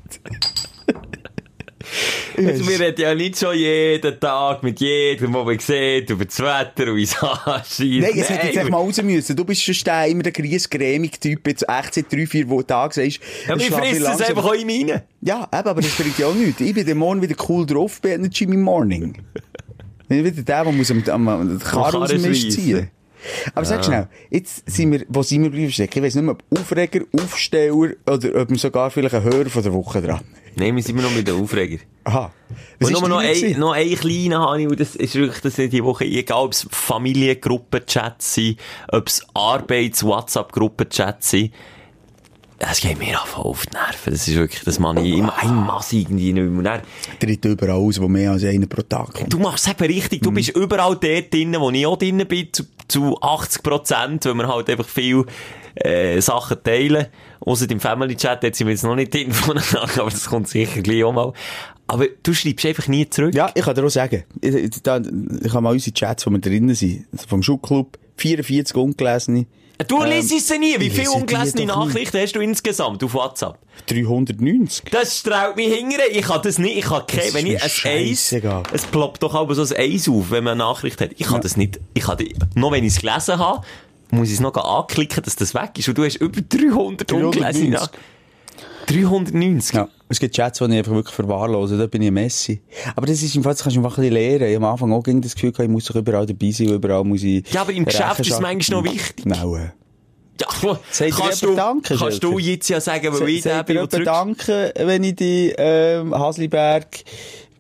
Also, 2.36 2.68
wir 2.68 2.78
reden 2.80 3.00
ja 3.00 3.14
nicht 3.14 3.38
schon 3.38 3.56
jeden 3.56 4.20
Tag 4.20 4.62
mit 4.62 4.78
jedem, 4.80 5.32
den 5.32 5.44
man 5.44 5.58
sieht, 5.58 6.10
über 6.10 6.24
das 6.24 6.38
Wetter 6.40 6.90
und 6.90 6.96
wie 6.96 7.02
es 7.04 7.16
anscheint. 7.22 8.00
Nein, 8.00 8.10
es 8.16 8.30
hätte 8.30 8.46
jetzt 8.46 8.56
echt 8.58 8.70
mal 8.70 8.76
raus 8.78 9.02
müssen. 9.02 9.34
Du 9.36 9.44
bist 9.44 9.62
schon 9.62 9.74
immer 10.08 10.22
der 10.22 10.32
griesgrämige 10.32 11.18
Typ, 11.18 11.46
jetzt 11.46 11.64
echt 11.68 11.94
seit 11.94 12.12
drei, 12.12 12.26
vier 12.26 12.48
Wo- 12.48 12.62
Tagen 12.62 12.92
sagst, 12.92 13.20
Ja, 13.46 13.58
schlaf 13.58 13.60
ich 13.60 13.66
fressen 13.70 14.02
es 14.14 14.20
einfach 14.22 14.44
auch 14.44 14.52
in 14.54 14.66
meine. 14.66 15.02
Ja, 15.20 15.42
eben, 15.52 15.68
aber 15.68 15.80
das 15.80 15.90
bringt 15.96 16.18
ja 16.18 16.26
auch 16.26 16.34
nichts. 16.34 16.60
Ich 16.60 16.74
bin 16.74 16.84
der 16.86 16.94
Morgen 16.94 17.22
wieder 17.22 17.36
cool 17.48 17.66
drauf 17.66 18.00
bei 18.00 18.14
einer 18.14 18.28
Jimmy 18.28 18.56
Morning. 18.56 19.14
Ich 20.02 20.08
bin 20.08 20.24
wieder 20.24 20.42
der, 20.42 20.64
der 20.64 20.72
muss 20.72 20.90
am, 20.90 21.02
am, 21.08 21.28
am 21.28 21.58
Karren 21.58 22.02
aus 22.02 22.10
dem 22.10 22.22
Mist 22.22 22.42
schreissen. 22.42 22.50
ziehen. 22.62 22.90
Aber 23.54 23.64
sag 23.66 23.84
schnell, 23.84 24.06
jetzt 24.30 24.62
sind 24.70 24.92
wir, 24.92 25.04
wo 25.08 25.22
sind 25.22 25.52
wir 25.52 25.70
stecken? 25.70 25.98
Ich 25.98 26.04
weiss 26.04 26.14
nicht 26.14 26.24
mehr, 26.24 26.34
ob 26.34 26.58
Aufreger, 26.58 27.00
Aufsteller 27.20 27.74
oder 27.74 28.40
ob 28.42 28.48
wir 28.50 28.58
sogar 28.58 28.90
vielleicht 28.92 29.14
einen 29.16 29.24
Hörer 29.24 29.50
von 29.50 29.62
der 29.62 29.72
Woche 29.74 30.00
dran. 30.00 30.20
Nein, 30.54 30.76
wir 30.76 30.82
sind 30.82 30.98
immer 30.98 31.08
noch 31.08 31.14
mit 31.14 31.26
den 31.28 31.40
Aufreger. 31.40 31.78
Aha. 32.04 32.32
Und 32.80 32.90
ist 32.90 33.00
nur 33.00 33.08
noch 33.08 33.18
ein, 33.18 33.58
noch 33.58 33.72
ein 33.72 33.94
kleiner 33.94 34.40
habe 34.40 34.62
ich, 34.62 34.68
und 34.68 34.80
das 34.80 34.96
ist 34.96 35.14
wirklich, 35.14 35.40
das 35.40 35.58
ist 35.58 35.72
die 35.72 35.84
Woche, 35.84 36.04
egal 36.04 36.44
ob 36.44 36.52
es 36.52 36.66
Familiengruppenchats 36.70 38.34
sind, 38.34 38.58
ob 38.90 39.06
es 39.08 39.26
Arbeits-WhatsApp-Gruppenchats 39.34 41.30
sind, 41.30 41.52
das 42.58 42.80
geht 42.80 42.98
mir 42.98 43.20
einfach 43.20 43.38
auf 43.38 43.66
die 43.66 43.74
Nerven. 43.74 44.12
Das 44.12 44.26
ist 44.26 44.34
wirklich, 44.34 44.64
das 44.64 44.80
mache 44.80 45.00
ich 45.00 45.18
immer 45.18 45.36
ein 45.38 45.54
Mass 45.54 45.92
irgendwie 45.92 46.32
nicht 46.32 46.42
mehr. 46.42 46.58
Und 46.58 46.64
dann, 46.64 46.80
Tritt 47.20 47.44
überall 47.44 47.76
aus, 47.76 48.00
wo 48.00 48.08
mehr 48.08 48.32
als 48.32 48.42
einer 48.42 48.66
pro 48.66 48.82
Tag 48.82 49.14
kommt. 49.14 49.32
Du 49.32 49.38
machst 49.38 49.66
es 49.66 49.72
eben 49.72 49.84
richtig. 49.92 50.22
Du 50.22 50.32
bist 50.32 50.48
überall 50.50 50.96
dort 50.96 51.32
drin, 51.32 51.54
wo 51.58 51.70
ich 51.70 51.86
auch 51.86 51.96
drin 51.96 52.26
bin, 52.26 52.48
zu, 52.52 52.64
zu 52.88 53.20
80 53.20 53.62
Prozent, 53.62 54.24
weil 54.24 54.34
wir 54.34 54.48
halt 54.48 54.68
einfach 54.70 54.88
viel 54.88 55.24
äh, 55.76 56.20
Sachen 56.20 56.62
teilen. 56.62 57.06
Außer 57.40 57.70
im 57.70 57.80
Family 57.80 58.16
Chat, 58.16 58.42
dort 58.42 58.54
sind 58.56 58.66
wir 58.66 58.72
jetzt 58.74 58.84
noch 58.84 58.94
nicht 58.96 59.12
drin 59.14 59.32
voneinander, 59.32 60.00
aber 60.02 60.10
das 60.10 60.26
kommt 60.26 60.48
sicher 60.48 60.82
gleich 60.82 61.04
auch 61.04 61.12
mal. 61.12 61.32
Aber 61.86 62.06
du 62.22 62.34
schreibst 62.34 62.66
einfach 62.66 62.86
nie 62.88 63.08
zurück. 63.08 63.34
Ja, 63.34 63.50
ich 63.54 63.62
kann 63.64 63.74
dir 63.74 63.84
auch 63.84 63.88
sagen, 63.88 64.24
ich, 64.42 64.54
ich, 64.54 64.70
da, 64.82 64.98
ich 64.98 65.52
habe 65.52 65.62
mal 65.62 65.72
unsere 65.72 65.94
Chats, 65.94 66.26
wo 66.26 66.30
wir 66.30 66.38
drinnen 66.38 66.74
sind, 66.74 67.06
also 67.12 67.26
vom 67.28 67.42
Schulclub, 67.42 67.98
44 68.16 68.76
ungelesene, 68.76 69.46
Du 69.86 70.02
liest 70.02 70.48
sie 70.48 70.58
nie. 70.58 70.74
Wie 70.80 70.90
viele 70.90 71.12
ungelesene. 71.12 71.66
Nachrichten 71.66 72.18
hast 72.18 72.32
du 72.34 72.40
insgesamt 72.40 73.04
auf 73.04 73.14
WhatsApp? 73.14 73.58
390. 73.86 74.90
Das 74.90 75.18
strahlt 75.18 75.54
mich 75.54 75.72
hingern. 75.72 76.00
Ich 76.10 76.22
kann 76.22 76.40
das 76.42 76.58
nicht. 76.58 76.78
Ich 76.78 76.84
kann 76.86 77.06
keine, 77.06 77.22
ist 77.22 77.34
wenn 77.34 77.46
ich 77.46 77.62
ein 77.62 78.10
Eis, 78.10 78.34
es 78.72 78.86
ploppt 78.86 79.22
doch 79.22 79.36
aber 79.36 79.54
so 79.54 79.62
ein 79.72 79.80
Eis 79.80 80.08
auf, 80.08 80.32
wenn 80.32 80.42
man 80.42 80.54
eine 80.60 80.64
Nachricht 80.68 81.00
hat. 81.00 81.10
Ich 81.16 81.28
kann 81.28 81.42
das 81.42 81.56
nicht. 81.56 81.78
Ich 81.94 82.02
kann, 82.02 82.18
die- 82.18 82.34
noch 82.56 82.72
wenn 82.72 82.82
ich 82.82 82.94
es 82.96 83.00
gelesen 83.00 83.38
habe, 83.38 83.64
muss 84.10 84.28
ich 84.28 84.34
es 84.34 84.40
noch 84.40 84.54
anklicken, 84.56 85.22
dass 85.22 85.36
das 85.36 85.54
weg 85.54 85.72
ist. 85.76 85.88
Und 85.88 85.98
du 85.98 86.04
hast 86.04 86.16
über 86.16 86.40
300 86.40 87.12
ungelesene 87.12 87.70
390. 87.70 87.70
Nachrichten. 87.70 87.98
390. 88.88 89.74
Ja. 89.74 89.88
Es 90.08 90.18
gibt 90.18 90.34
Chats, 90.34 90.58
die 90.58 90.64
ich 90.64 90.78
einfach 90.78 90.92
wirklich 90.92 91.14
verwahrlose, 91.14 91.76
da 91.76 91.86
bin 91.86 92.00
ich 92.00 92.10
Messi. 92.10 92.62
Aber 92.96 93.06
das 93.06 93.22
ist 93.22 93.36
im 93.36 93.42
Fall, 93.42 93.52
das 93.52 93.62
kannst 93.62 93.76
du 93.76 93.80
einfach 93.80 93.98
ein 93.98 94.02
bisschen 94.02 94.14
lernen. 94.14 94.48
Ich 94.48 94.56
am 94.56 94.64
Anfang 94.64 94.92
auch 94.92 95.02
gegen 95.02 95.20
das 95.20 95.34
Gefühl, 95.34 95.52
gehabt, 95.52 95.68
ich 95.68 95.70
muss 95.70 95.84
doch 95.84 95.96
überall 95.96 96.24
dabei 96.24 96.50
sein, 96.50 96.68
überall 96.68 97.04
muss 97.04 97.22
ich... 97.22 97.44
Ja, 97.52 97.60
aber 97.60 97.72
im 97.72 97.84
Geschäft 97.84 98.20
ist 98.20 98.30
es 98.30 98.40
manchmal 98.40 98.82
noch 98.82 98.90
wichtig. 98.90 99.26
Nein. 99.26 99.72
Ja, 100.40 100.78
Sagt 100.90 101.10
kannst 101.10 101.42
du, 101.42 101.54
Danke, 101.54 101.96
kannst 101.96 102.22
du 102.22 102.38
jetzt 102.38 102.68
ja 102.68 102.80
sagen, 102.80 103.12
weil 103.12 103.28
ich 103.28 103.42
dir 103.42 103.62
bin, 103.64 103.76
der 103.76 103.90
zurück... 103.90 104.04
danke, 104.04 104.72
wenn 104.76 105.02
ich 105.02 105.16
die 105.16 105.52
ähm, 105.58 106.14
Hasliberg 106.14 106.86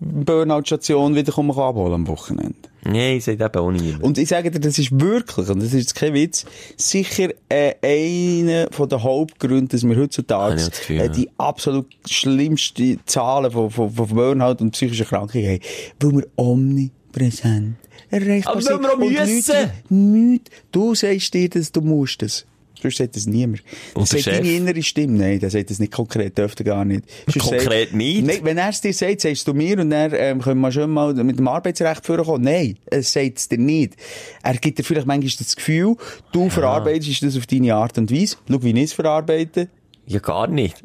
Burnout-Station 0.00 1.14
wieder 1.16 1.32
komme 1.32 1.52
abholen 1.52 1.94
am 1.94 2.06
Wochenende. 2.06 2.54
Nein, 2.84 3.16
ich 3.16 3.24
sage 3.24 3.44
eben 3.44 3.56
auch 3.56 3.70
niemand. 3.70 4.02
Und 4.02 4.18
ich 4.18 4.28
sage 4.28 4.50
dir, 4.50 4.60
das 4.60 4.78
ist 4.78 4.98
wirklich, 5.00 5.48
und 5.48 5.60
das 5.60 5.68
ist 5.68 5.80
jetzt 5.80 5.94
kein 5.94 6.14
Witz, 6.14 6.44
sicher 6.76 7.30
äh, 7.48 7.74
einer 7.82 8.68
von 8.70 8.88
den 8.88 9.02
Hauptgründen, 9.02 9.68
dass 9.68 9.84
wir 9.84 9.96
heutzutage 9.96 10.56
das 10.56 10.70
Gefühl, 10.70 11.00
äh, 11.00 11.10
die 11.10 11.28
absolut 11.38 11.86
schlimmsten 12.08 13.00
Zahlen 13.06 13.50
von, 13.50 13.70
von, 13.70 13.90
von 13.90 14.08
Burnout 14.08 14.56
und 14.60 14.70
psychischen 14.70 15.06
Krankheiten 15.06 15.48
haben. 15.48 15.60
Weil 16.00 16.12
wir 16.12 16.26
omnipräsent 16.36 17.76
erreichbar 18.10 18.52
Aber 18.54 18.62
sind. 18.62 18.74
weil 18.74 18.82
wir 18.82 19.22
auch 19.22 19.26
müssen. 19.26 19.70
Nichts. 19.88 20.50
Du 20.72 20.94
sagst 20.94 21.34
dir, 21.34 21.48
dass 21.48 21.72
du 21.72 21.80
musst 21.80 22.22
es. 22.22 22.46
Sonst 22.80 22.96
sagt 22.98 23.16
das 23.16 23.26
niemand. 23.26 23.62
Das 23.94 24.10
sagt 24.10 24.26
deine 24.26 24.50
innere 24.50 24.82
Stimme. 24.82 25.18
Nein, 25.18 25.40
der 25.40 25.50
sagt 25.50 25.70
das 25.70 25.78
nicht 25.78 25.92
konkret, 25.92 26.36
dürfte 26.38 26.64
gar 26.64 26.84
nicht. 26.84 27.04
Sonst 27.26 27.38
Konkret 27.48 27.88
sagt- 27.88 27.94
nicht? 27.94 28.24
Nein, 28.26 28.38
wenn 28.42 28.58
er 28.58 28.68
es 28.70 28.80
dir 28.80 28.92
sagt, 28.94 29.20
sagst 29.20 29.46
du 29.48 29.54
mir 29.54 29.78
und 29.78 29.90
dann 29.90 30.12
ähm, 30.14 30.40
können 30.40 30.60
wir 30.60 30.72
schon 30.72 30.90
mal 30.90 31.12
mit 31.14 31.38
dem 31.38 31.48
Arbeitsrecht 31.48 32.06
vorkommen. 32.06 32.44
Nein, 32.44 32.78
er 32.90 33.02
sagt 33.02 33.38
es 33.38 33.48
dir 33.48 33.58
nicht. 33.58 33.94
Er 34.42 34.54
gibt 34.54 34.78
dir 34.78 34.84
vielleicht 34.84 35.06
manchmal 35.06 35.32
das 35.38 35.56
Gefühl, 35.56 35.96
du 36.32 36.48
verarbeitest 36.50 37.22
das 37.22 37.36
auf 37.36 37.46
deine 37.46 37.74
Art 37.74 37.98
und 37.98 38.10
Weise. 38.12 38.36
Schau, 38.50 38.62
wie 38.62 38.70
ich 38.70 38.76
es 38.84 38.92
verarbeite. 38.92 39.68
Ja, 40.06 40.20
gar 40.20 40.46
nicht. 40.46 40.82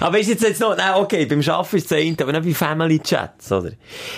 Aber 0.00 0.16
ist 0.18 0.28
jetzt 0.28 0.42
jetzt 0.42 0.60
noch, 0.60 0.76
nein, 0.76 0.94
okay, 0.96 1.26
beim 1.26 1.40
Arbeiten 1.40 1.76
ist 1.76 1.86
es 1.86 1.92
eine, 1.92 2.16
aber 2.20 2.32
nicht 2.32 2.44
bei 2.44 2.54
Family 2.54 2.98
Chats, 3.00 3.50
oder? 3.52 3.72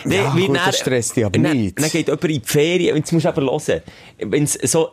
Ja, 0.05 0.33
gut, 0.33 0.49
dann- 0.49 0.55
das 0.67 0.79
stresst 0.79 1.17
dich 1.17 1.25
aber 1.25 1.39
dann- 1.39 1.57
nicht. 1.57 1.79
Dann 1.81 1.91
geht 1.91 2.07
jemand 2.07 2.25
in 2.25 2.31
die 2.31 2.41
Ferien, 2.45 2.97
jetzt 2.97 3.13
musst 3.13 3.25
du 3.25 3.29
aber 3.29 3.43
hören. 3.43 3.81
Wenn 4.19 4.45
es 4.45 4.55
so 4.55 4.91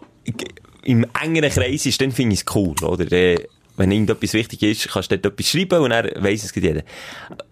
im 0.83 1.05
engeren 1.21 1.49
Kreis 1.49 1.85
ist, 1.85 1.99
dann 2.01 2.11
finde 2.11 2.33
ich 2.33 2.41
es 2.41 2.55
cool, 2.55 2.75
oder? 2.83 3.05
Wenn 3.77 3.91
irgendetwas 3.91 4.33
wichtig 4.33 4.63
ist, 4.63 4.87
kannst 4.87 5.11
du 5.11 5.17
dort 5.17 5.33
etwas 5.33 5.51
schreiben 5.51 5.81
und 5.81 5.91
er 5.91 6.09
weiss 6.23 6.45
es 6.45 6.55
jeder. 6.55 6.83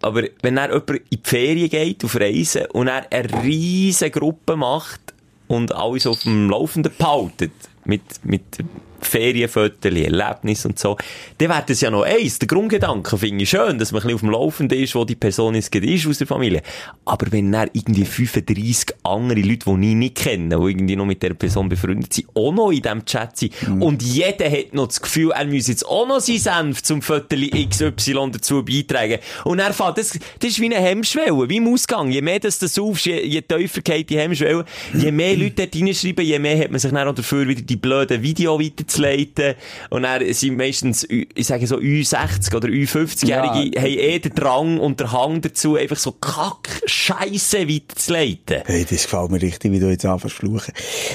Aber 0.02 0.24
wenn 0.42 0.58
er 0.58 0.70
jemand 0.70 0.90
in 0.90 1.02
die 1.12 1.20
Ferien 1.22 1.70
geht, 1.70 2.06
auf 2.06 2.16
Reisen, 2.16 2.66
und 2.68 2.88
er 2.88 3.12
eine 3.12 3.44
riesige 3.44 4.20
Gruppe 4.20 4.56
macht 4.56 5.02
und 5.48 5.76
alles 5.76 6.08
auf 6.08 6.24
dem 6.24 6.50
Laufenden 6.50 6.94
behaltet, 6.98 7.52
mit, 7.84 8.04
mit 8.24 8.44
Ferienfotos, 9.04 9.92
Erlebnissen 9.92 10.72
und 10.72 10.80
so, 10.80 10.98
dann 11.38 11.50
wäre 11.50 11.64
das 11.66 11.82
ja 11.82 11.92
noch 11.92 12.04
eins. 12.04 12.40
Der 12.40 12.48
Grundgedanke 12.48 13.18
finde 13.18 13.44
ich 13.44 13.50
schön, 13.50 13.78
dass 13.78 13.92
man 13.92 14.02
ein 14.02 14.08
bisschen 14.08 14.16
auf 14.16 14.22
dem 14.22 14.30
Laufenden 14.30 14.80
ist, 14.80 14.96
wo 14.96 15.06
die 15.06 15.16
Person 15.16 15.56
jetzt 15.56 15.74
ist 15.76 16.08
aus 16.08 16.18
der 16.18 16.28
Familie. 16.28 16.62
Aber 17.06 17.32
wenn 17.32 17.52
dann 17.52 17.70
irgendwie 17.74 18.06
35 18.06 18.96
andere 19.04 19.42
Leute, 19.42 19.66
die 19.66 19.90
ich 19.90 19.96
nicht 19.96 20.16
kenne, 20.16 20.58
die 20.58 20.70
irgendwie 20.70 20.96
noch 20.96 21.06
mit 21.06 21.22
der 21.24 21.34
Person 21.34 21.70
befreundet 21.70 22.14
sind, 22.14 22.28
auch 22.34 22.52
noch 22.52 22.72
in 22.72 22.82
diesem 22.82 23.06
Chat 23.06 23.38
sind, 23.38 23.54
und 23.80 24.02
jeder 24.02 24.50
hat 24.50 24.74
noch 24.74 24.88
das 24.88 25.02
Gefühl, 25.02 25.32
er 25.32 25.46
müsse 25.46 25.72
jetzt 25.72 25.86
auch 25.86 26.08
noch 26.08 26.20
sein 26.20 26.38
Senf 26.38 26.84
zum 26.84 27.02
Viertel 27.02 27.50
XY 27.50 28.32
dazu 28.32 28.64
beitragen. 28.64 29.20
Und 29.44 29.60
er 29.60 29.74
fährt, 29.74 29.98
das, 29.98 30.18
das 30.40 30.52
ist 30.52 30.60
wie 30.60 30.66
eine 30.66 30.76
Hemmschwelle, 30.76 31.50
wie 31.50 31.58
im 31.58 31.68
Ausgang. 31.68 32.10
Je 32.12 32.22
mehr 32.22 32.40
das 32.40 32.60
du 32.60 32.68
saufst, 32.68 33.06
je, 33.06 33.26
je 33.26 33.42
tiefer 33.42 33.82
geht 33.82 34.10
die 34.10 34.18
Hemmschwelle, 34.18 34.66
je 34.94 35.12
mehr 35.12 35.36
Leute 35.36 35.68
dort 35.68 35.76
reinschreiben, 35.76 36.26
je 36.26 36.40
mehr 36.40 36.58
hat 36.60 36.72
man 36.72 36.80
sich 36.80 36.92
dann 36.92 37.08
auch 37.08 37.16
dafür 37.16 37.48
wieder 37.48 37.62
die 37.62 37.76
blöden 37.76 38.22
Video 38.22 38.60
weiterzuleiten. 39.02 39.56
Und 39.90 40.04
dann 40.04 40.34
sind 40.34 40.58
meistens, 40.58 41.06
ich 41.10 41.48
sage 41.48 41.68
so, 41.68 41.78
Ü60 41.78 42.56
oder 42.56 42.68
Ü50-Jährige, 42.68 43.76
Ja. 43.76 43.82
haben 43.82 43.88
eh 43.98 44.20
den 44.20 44.36
Drang 44.36 44.80
und 44.80 45.00
den 45.00 45.12
Hang 45.12 45.42
dazu, 45.42 45.76
einfach 45.76 45.98
so 45.98 46.12
Kack-Scheisse 46.14 47.68
weiterzuleiten. 47.68 48.64
Hey, 48.66 48.86
das 48.90 49.04
gefällt 49.04 49.32
mir 49.32 49.42
richtig, 49.42 49.72
wie 49.72 49.80
du 49.80 49.90
jetzt 49.90 50.06
anfängst 50.06 50.38
fluchen. 50.38 50.74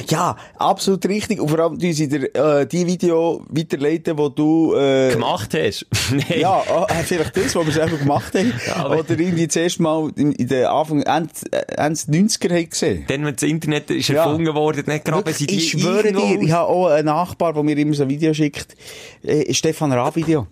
Ja, 0.09 0.37
absolut 0.57 1.05
richtig. 1.07 1.41
Und 1.41 1.49
vor 1.51 1.59
allem, 1.61 1.79
du 1.79 1.93
sie 1.93 2.09
dir, 2.09 2.35
äh, 2.35 2.67
die 2.67 2.87
Video 2.87 3.45
weiterleiten, 3.49 4.17
wo 4.19 4.29
du, 4.29 4.75
äh, 4.75 5.13
Gemacht 5.13 5.55
hast. 5.55 5.87
Nein. 6.11 6.41
Ja, 6.41 6.63
äh, 6.89 7.03
vielleicht 7.05 7.37
das, 7.37 7.55
was 7.55 7.67
wir 7.67 7.73
selber 7.73 7.97
gemacht 7.97 8.35
haben. 8.35 8.53
aber- 8.75 8.99
Oder 9.01 9.11
irgendwie 9.19 9.47
das 9.47 9.57
erste 9.57 9.83
Mal 9.83 10.11
in, 10.17 10.33
in 10.33 10.49
den 10.49 10.65
Anfang, 10.67 11.03
Ende, 11.03 11.31
äh, 11.51 11.75
Ende 11.77 11.99
90er 12.01 12.51
haben 12.55 12.71
gesehen. 12.71 13.05
Dann, 13.09 13.25
wenn 13.25 13.35
das 13.35 13.43
Internet 13.43 13.91
ist 13.91 14.09
Ja. 14.09 14.25
erfunden 14.25 14.55
worden, 14.55 14.85
dann 14.87 15.03
graben 15.03 15.33
sie 15.33 15.47
die 15.47 15.57
ich 15.57 15.71
schwöre 15.71 16.13
dir, 16.13 16.41
ich 16.41 16.53
habe 16.53 16.69
auch 16.69 16.87
einen 16.89 17.07
Nachbar, 17.07 17.53
der 17.53 17.63
mir 17.69 17.79
immer 17.79 17.95
so 17.95 18.03
ein 18.03 18.09
Video 18.09 18.33
schickt. 18.35 18.77
Äh, 19.23 19.53
Stefan 19.55 19.93
Raab-Video. 19.93 20.47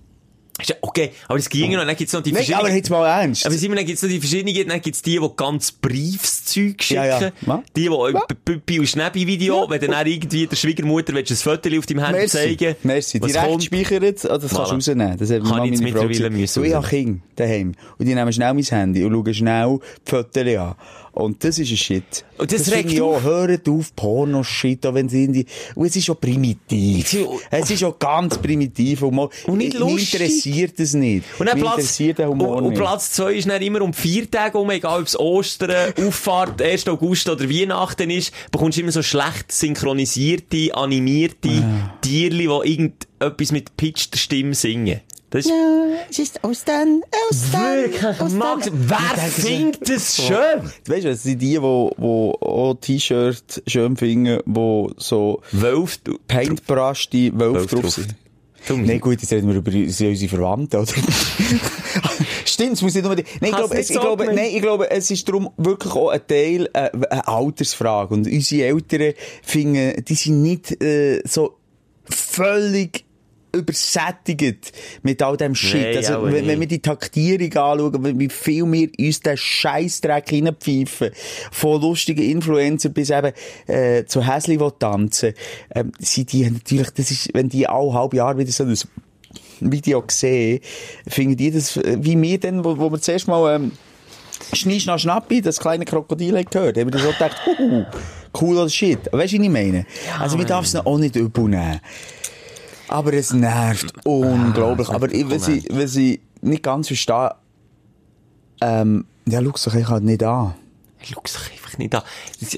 Ja 0.64 0.74
Okay, 0.80 1.10
aber 1.28 1.38
es 1.38 1.50
ging 1.50 1.72
noch, 1.72 1.84
dann 1.84 1.94
gibt's 1.94 2.14
noch 2.14 2.22
die 2.22 2.32
Nein, 2.32 2.40
aber 2.40 2.46
verschiedenen... 2.46 2.76
jetzt 2.76 2.90
mal 2.90 3.06
ernst. 3.06 3.44
Aber 3.44 3.54
Simon, 3.54 3.76
dann 3.76 3.84
gibt's 3.84 4.02
noch 4.02 4.08
die 4.08 4.18
verschiedenen, 4.18 4.68
dann 4.68 4.80
gibt's 4.80 5.02
die, 5.02 5.18
die 5.18 5.30
ganz 5.36 5.70
Briefszeug 5.70 6.82
schicken. 6.82 7.04
Ja, 7.04 7.20
ja. 7.20 7.32
Ja. 7.46 7.62
Die, 7.76 7.82
die 7.82 8.12
ja. 8.14 8.20
Pippi 8.44 8.80
und 8.80 8.86
Schnäppi-Video, 8.86 9.68
wenn 9.68 9.80
dann 9.80 9.92
auch 9.92 10.06
irgendwie 10.06 10.46
der 10.46 10.56
Schwiegermutter 10.56 11.12
willst 11.12 11.32
ein 11.32 11.36
Foto 11.36 11.68
auf 11.78 11.84
deinem 11.84 12.04
Handy 12.04 12.20
Merci. 12.20 12.36
zeigen. 12.56 12.76
Merci. 12.84 13.20
was 13.20 13.32
Direkt 13.32 13.50
kommt. 13.50 13.64
speichert, 13.64 14.24
oh, 14.24 14.38
das 14.38 14.40
kannst 14.40 14.54
du 14.54 14.58
rausnehmen. 14.58 15.18
Das 15.18 15.30
hat 15.30 15.44
Kann 15.44 15.64
ich 15.64 15.70
jetzt 15.72 15.82
mittlerweile 15.82 16.30
müssen 16.30 16.62
Du, 16.62 16.66
ich 16.66 16.74
habe. 16.74 16.86
Kinder 16.86 17.20
daheim. 17.36 17.72
Und 17.98 18.06
die 18.06 18.14
nehmen 18.14 18.32
schnell 18.32 18.54
mein 18.54 18.64
Handy 18.64 19.04
und 19.04 19.12
schauen 19.12 19.34
schnell 19.34 19.78
die 20.06 20.10
Fotos 20.10 20.56
an. 20.56 20.74
Und 21.16 21.42
das 21.42 21.58
ist 21.58 21.70
ein 21.70 21.78
Shit. 21.78 22.26
Und 22.36 22.52
das 22.52 22.64
finde 22.64 22.76
regt 22.76 22.92
ich 22.92 23.00
auch. 23.00 23.16
auf. 23.16 23.22
Hört 23.22 23.66
auf, 23.70 23.96
Porno-Shit, 23.96 24.84
auch 24.84 24.92
wenn 24.92 25.08
sie 25.08 25.22
irgendwie... 25.22 25.46
Und 25.74 25.86
es 25.86 25.96
ist 25.96 26.10
auch 26.10 26.20
primitiv. 26.20 27.16
Es 27.50 27.70
ist 27.70 27.82
auch 27.84 27.98
ganz 27.98 28.36
primitiv. 28.36 29.00
Und, 29.00 29.14
mal, 29.14 29.30
Und 29.46 29.56
nicht 29.56 29.78
lustig. 29.78 30.12
interessiert 30.12 30.78
das 30.78 30.92
nicht. 30.92 31.24
Und 31.38 31.48
dann 31.48 31.58
Platz, 31.58 31.98
Humor 31.98 32.56
und, 32.58 32.66
und. 32.66 32.74
Platz 32.74 33.12
zwei 33.12 33.32
ist 33.32 33.48
dann 33.48 33.62
immer 33.62 33.80
um 33.80 33.94
vier 33.94 34.30
Tage 34.30 34.58
um, 34.58 34.68
egal 34.70 35.00
ob 35.00 35.06
es 35.06 35.18
Ostern, 35.18 35.94
Auffahrt, 36.06 36.60
1. 36.60 36.86
August 36.88 37.30
oder 37.30 37.48
Weihnachten 37.48 38.10
ist, 38.10 38.30
bekommst 38.52 38.76
du 38.76 38.82
immer 38.82 38.92
so 38.92 39.02
schlecht 39.02 39.50
synchronisierte, 39.50 40.74
animierte 40.74 41.48
Ah. 41.48 41.96
Tierli, 42.02 42.46
die 42.48 42.70
irgendetwas 42.72 43.52
mit 43.52 43.74
pitchter 43.78 44.18
Stimme 44.18 44.54
singen. 44.54 45.00
Das 45.30 45.44
ist 45.44 45.52
es 46.10 46.18
ist 46.20 46.44
Ostern, 46.44 47.02
Ostern, 47.30 47.62
wirklich, 47.62 48.32
Max, 48.34 48.70
wer 48.72 49.18
findet 49.28 49.88
das 49.88 50.16
schön? 50.16 50.70
Du 50.84 50.92
weißt, 50.92 51.04
es 51.06 51.24
sind 51.24 51.42
die, 51.42 51.54
die, 51.54 51.58
die 51.58 51.60
auch 51.60 52.76
T-Shirt 52.80 53.62
schön 53.66 53.96
finden, 53.96 54.40
die 54.46 54.86
so 54.98 55.42
Wölf, 55.50 55.98
du, 55.98 56.18
Paintbrushed 56.28 57.38
Wölfe 57.38 57.76
drauf 57.76 57.90
sind. 57.90 58.14
du, 58.68 58.76
Nein, 58.76 59.00
gut, 59.00 59.20
jetzt 59.20 59.32
reden 59.32 59.48
wir 59.48 59.56
über 59.56 59.72
unsere 59.72 60.28
Verwandten, 60.28 60.76
oder? 60.76 60.92
Stimmt, 62.44 62.74
es 62.74 62.82
muss 62.82 62.94
nicht 62.94 63.04
nur 63.04 63.16
die... 63.16 63.24
Nein, 63.40 63.50
ich 63.50 63.56
glaube, 63.56 63.76
es, 63.76 63.90
ich, 63.90 64.00
glaube, 64.00 64.26
nein, 64.26 64.50
ich 64.52 64.62
glaube, 64.62 64.90
es 64.90 65.10
ist 65.10 65.28
darum 65.28 65.50
wirklich 65.56 65.92
auch 65.92 66.10
ein 66.10 66.24
Teil, 66.26 66.70
äh, 66.72 66.90
eine 67.10 67.26
Altersfrage. 67.26 68.14
Und 68.14 68.28
unsere 68.28 68.68
Eltern 68.68 69.14
finden, 69.42 70.04
die 70.04 70.14
sind 70.14 70.42
nicht 70.42 70.80
äh, 70.80 71.20
so 71.26 71.56
völlig 72.08 73.05
übersättigt 73.56 74.72
mit 75.02 75.22
all 75.22 75.36
dem 75.36 75.54
Shit. 75.54 75.82
Nein, 75.82 75.96
also, 75.96 76.22
wenn, 76.24 76.46
wenn 76.46 76.60
wir 76.60 76.66
die 76.66 76.80
Taktierung 76.82 77.52
anschauen, 77.56 78.18
wie 78.18 78.28
viel 78.28 78.70
wir 78.70 78.88
uns 78.98 79.20
den 79.20 79.36
Scheissdreck 79.36 80.32
reinpfeifen, 80.32 81.10
von 81.50 81.80
lustigen 81.80 82.22
Influencer 82.22 82.90
bis 82.90 83.10
eben 83.10 83.32
äh, 83.66 84.04
zu 84.04 84.26
Häsli, 84.26 84.58
die 84.58 84.68
tanzen, 84.78 85.34
ähm, 85.74 85.92
sind 85.98 86.32
die 86.32 86.50
natürlich, 86.50 86.90
das 86.90 87.10
ist, 87.10 87.34
wenn 87.34 87.48
die 87.48 87.66
alle 87.66 87.92
halb 87.92 88.14
Jahr 88.14 88.38
wieder 88.38 88.52
so 88.52 88.64
ein 88.64 88.76
Video 89.60 90.02
gesehen, 90.02 90.60
finden 91.06 91.36
die 91.36 91.50
das, 91.50 91.76
äh, 91.76 91.96
wie 92.00 92.20
wir 92.20 92.38
dann, 92.38 92.64
wo, 92.64 92.78
wo 92.78 92.90
wir 92.90 93.00
zuerst 93.00 93.28
mal, 93.28 93.56
ähm, 93.56 93.72
Schnie, 94.52 94.80
schna, 94.80 94.98
schnappi, 94.98 95.40
das 95.40 95.58
kleine 95.58 95.84
Krokodil 95.84 96.38
hat 96.38 96.50
gehört, 96.50 96.76
haben 96.76 96.92
wir 96.92 96.98
so 96.98 97.10
gedacht, 97.10 97.36
huhu, 97.46 97.84
cool 98.40 98.58
oder 98.58 98.68
shit. 98.68 98.98
Weißt 99.10 99.32
du, 99.32 99.38
was 99.38 99.44
ich 99.44 99.50
meine? 99.50 99.86
also, 100.18 100.36
man 100.36 100.46
darf 100.46 100.66
es 100.66 100.76
auch 100.76 100.98
nicht 100.98 101.16
übel 101.16 101.44
nehmen. 101.44 101.80
Aber 102.88 103.12
es 103.12 103.32
nervt 103.32 103.92
unglaublich. 104.04 104.88
Aber 104.88 105.12
ich, 105.12 105.28
wenn 105.28 105.38
sie, 105.40 105.64
wenn 105.70 105.88
sie 105.88 106.20
nicht 106.42 106.62
ganz 106.62 106.86
verstehen, 106.88 107.30
ähm, 108.60 109.04
ja, 109.28 109.40
schau 109.42 109.50
doch 109.50 109.74
ich 109.74 109.88
halt 109.88 110.04
nicht 110.04 110.22
an. 110.22 110.54
Schau 111.02 111.20
es 111.24 111.36
einfach 111.36 111.78
nicht 111.78 111.94
an. 111.94 112.02
Das, 112.40 112.56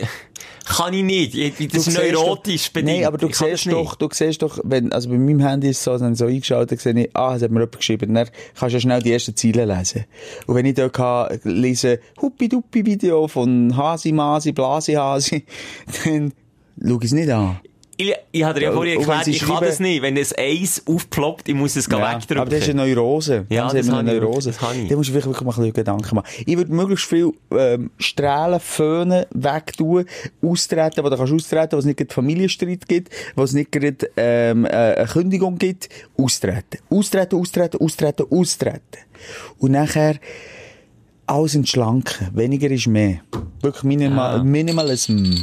kann 0.77 0.93
ich 0.93 1.03
nicht. 1.03 1.35
Ich- 1.35 1.69
Das 1.69 1.87
ist 1.87 1.97
neurotisch 1.97 2.71
bedingt. 2.73 2.99
Nein, 2.99 3.07
aber 3.07 3.17
du 3.17 3.29
Ich 3.29 3.37
siehst 3.37 3.67
doch, 3.73 3.95
du 3.95 4.09
siehst 4.13 4.43
doch, 4.43 4.59
wenn, 4.65 4.93
also 4.93 5.09
bei 5.09 5.17
meinem 5.17 5.41
Handy 5.41 5.71
ist 5.71 5.79
es 5.79 5.85
so, 5.85 5.97
dann 5.97 6.15
so 6.15 6.27
eingeschaltet, 6.27 6.79
sehe 6.81 6.93
ich, 6.93 7.17
ah, 7.17 7.35
es 7.37 7.43
hat 7.43 7.51
mir 7.51 7.61
jemand 7.61 7.79
geschrieben, 7.79 8.13
dann 8.15 8.29
kannst 8.55 8.73
du 8.73 8.77
ja 8.77 8.81
schnell 8.81 9.03
die 9.03 9.13
ersten 9.13 9.35
Ziele 9.35 9.65
lesen. 9.65 10.05
Und 10.47 10.55
wenn 10.57 10.67
ich 10.67 10.75
dort 10.75 10.93
kann, 10.93 11.41
lese, 11.45 12.01
Huppi-Duppi-Video 12.21 13.29
von 13.29 13.75
Hasi, 13.77 14.13
Masi, 14.13 14.53
Blasi, 14.53 14.93
Hasi, 14.93 15.47
dann 16.05 16.33
schau 16.87 16.99
ich 16.99 17.05
es 17.07 17.13
nicht 17.13 17.31
an. 17.31 17.61
Ich, 18.01 18.15
ich 18.31 18.45
habe 18.45 18.61
dir 18.61 18.67
ja 18.67 18.71
Ja, 18.71 18.77
vorhin 18.77 19.01
erklärt, 19.01 19.27
ich 19.27 19.41
kann 19.41 19.61
das 19.61 19.81
nicht. 19.81 20.03
Wenn 20.03 20.17
es 20.17 20.33
Eis 20.39 20.81
aufploppt, 20.87 21.49
ich 21.49 21.55
muss 21.57 21.75
es 21.75 21.87
ja, 21.89 21.99
wegdrücken. 21.99 22.39
aber 22.43 22.51
das 22.51 22.61
ist 22.61 22.71
eine 22.71 22.87
Neurose. 22.87 23.45
Ja, 23.49 23.65
das 23.65 23.75
eben 23.75 23.89
habe 23.91 23.99
eine 23.99 24.15
ich 24.15 24.21
Neurose. 24.21 24.51
wirklich, 24.53 24.69
das 24.69 24.77
ich. 24.77 24.89
Da 24.89 24.97
musst 24.97 25.09
du 25.11 25.15
wirklich, 25.15 25.27
wirklich 25.35 25.47
mal 25.47 25.51
ein 25.53 25.57
bisschen 25.57 25.73
Gedanken 25.73 26.15
machen. 26.15 26.29
Ich 26.47 26.57
würde 26.57 26.73
möglichst 26.73 27.07
viel 27.07 27.33
ähm, 27.51 27.91
Strahlen, 27.99 28.61
Föhnen 28.61 29.27
wegtun, 29.35 30.05
austreten, 30.43 31.03
wo 31.05 31.11
du 31.11 31.17
kannst 31.17 31.33
austreten, 31.33 31.73
wo 31.73 31.79
es 31.79 31.85
nicht 31.87 31.97
gerade 31.97 32.15
Familienstreit 32.15 32.87
gibt, 32.87 33.13
wo 33.35 33.43
es 33.43 33.53
nicht 33.53 33.73
gerade 33.73 34.09
ähm, 34.17 34.65
äh, 34.65 34.69
eine 34.69 35.07
Kündigung 35.09 35.59
gibt, 35.59 35.89
austreten. 36.17 36.79
Austreten, 36.91 37.35
austreten, 37.35 37.81
austreten, 37.81 38.27
austreten. 38.31 38.81
Und 39.59 39.73
nachher 39.73 40.15
alles 41.27 41.57
entschlanken. 41.57 42.29
Weniger 42.33 42.71
ist 42.71 42.87
mehr. 42.87 43.23
Wirklich 43.61 43.83
minimal, 43.83 44.45
Minimalism. 44.45 45.35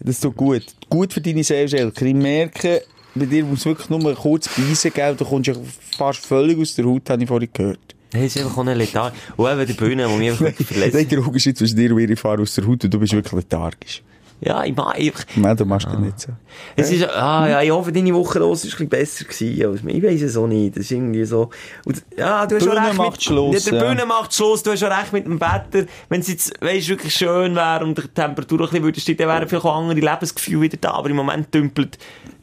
Das 0.00 0.20
tut 0.20 0.36
gut. 0.36 0.62
Gut 0.88 1.12
für 1.12 1.20
deine 1.20 1.44
Seele, 1.44 1.68
Schelker. 1.68 2.06
Ich 2.06 2.14
merke, 2.14 2.82
bei 3.14 3.26
dir 3.26 3.44
muss 3.44 3.64
wirklich 3.64 3.88
nur 3.90 4.14
kurz 4.14 4.48
beißen 4.48 4.92
geben. 4.92 5.16
Du 5.16 5.24
kommst 5.24 5.48
ja 5.48 5.54
fast 5.96 6.24
völlig 6.24 6.58
aus 6.58 6.74
der 6.74 6.84
Haut, 6.84 7.08
habe 7.10 7.22
ich 7.22 7.28
vorhin 7.28 7.48
gehört. 7.52 7.78
Das 8.10 8.22
ist 8.22 8.38
einfach 8.38 8.56
auch 8.56 8.66
ein 8.66 8.76
Letharg. 8.78 9.12
Und 9.36 9.50
eben 9.50 9.66
die 9.66 9.72
Bühne, 9.74 10.08
die 10.08 10.16
mich 10.18 10.30
einfach 10.30 10.44
wirklich 10.46 10.70
Nein, 10.70 10.90
verletzt. 10.90 11.12
der 11.12 11.26
Unterschied 11.26 11.58
zwischen 11.58 11.76
dir 11.76 11.92
und 11.92 12.00
ihre 12.00 12.16
Fahrer 12.16 12.40
aus 12.40 12.54
der 12.54 12.66
Haut 12.66 12.84
und 12.84 12.94
du 12.94 12.98
bist 12.98 13.12
wirklich 13.12 13.32
lethargisch. 13.34 14.02
Ja, 14.40 14.62
ich 14.64 14.74
mag 14.74 14.96
einfach... 14.96 15.24
Nein, 15.34 15.56
du 15.56 15.64
machst 15.64 15.88
das 15.88 15.98
nicht 15.98 16.20
so. 16.20 16.32
Es 16.76 16.92
ist, 16.92 17.08
ah, 17.08 17.48
ja, 17.48 17.62
ich 17.62 17.70
hoffe, 17.70 17.90
deine 17.90 18.14
Woche 18.14 18.38
los 18.38 18.64
ist 18.64 18.74
ein 18.74 18.88
bisschen 18.88 18.88
besser 18.88 19.24
gewesen. 19.24 19.88
Ich 19.88 20.02
weiss 20.02 20.22
es 20.22 20.36
auch 20.36 20.46
nicht. 20.46 20.76
Das 20.76 20.84
ist 20.84 20.92
irgendwie 20.92 21.24
so. 21.24 21.50
Und, 21.84 22.02
ja, 22.16 22.46
du 22.46 22.54
hast 22.54 22.62
schon 22.62 22.72
Bühne 22.72 22.86
recht. 22.86 22.98
macht 22.98 23.10
mit, 23.12 23.22
Schluss, 23.22 23.64
Ja, 23.64 23.72
der 23.72 23.82
ja. 23.82 23.88
Bühne 23.88 24.06
macht 24.06 24.34
Schluss. 24.34 24.62
Du 24.62 24.70
hast 24.70 24.80
schon 24.80 24.92
recht 24.92 25.12
mit 25.12 25.26
dem 25.26 25.40
Wetter. 25.40 25.86
Wenn 26.08 26.20
es 26.20 26.28
jetzt, 26.28 26.52
weisst, 26.60 26.88
wirklich 26.88 27.14
schön 27.14 27.56
wäre 27.56 27.84
und 27.84 27.98
die 27.98 28.02
Temperatur 28.02 28.60
ein 28.60 28.66
bisschen 28.66 28.84
würde 28.84 29.00
steigen, 29.00 29.18
dann 29.18 29.28
wären 29.28 29.48
vielleicht 29.48 29.64
auch 29.64 29.76
andere 29.76 29.98
Lebensgefühle 29.98 30.62
wieder 30.62 30.78
da. 30.80 30.90
Aber 30.92 31.10
im 31.10 31.16
Moment 31.16 31.52
dümpelt, 31.52 31.98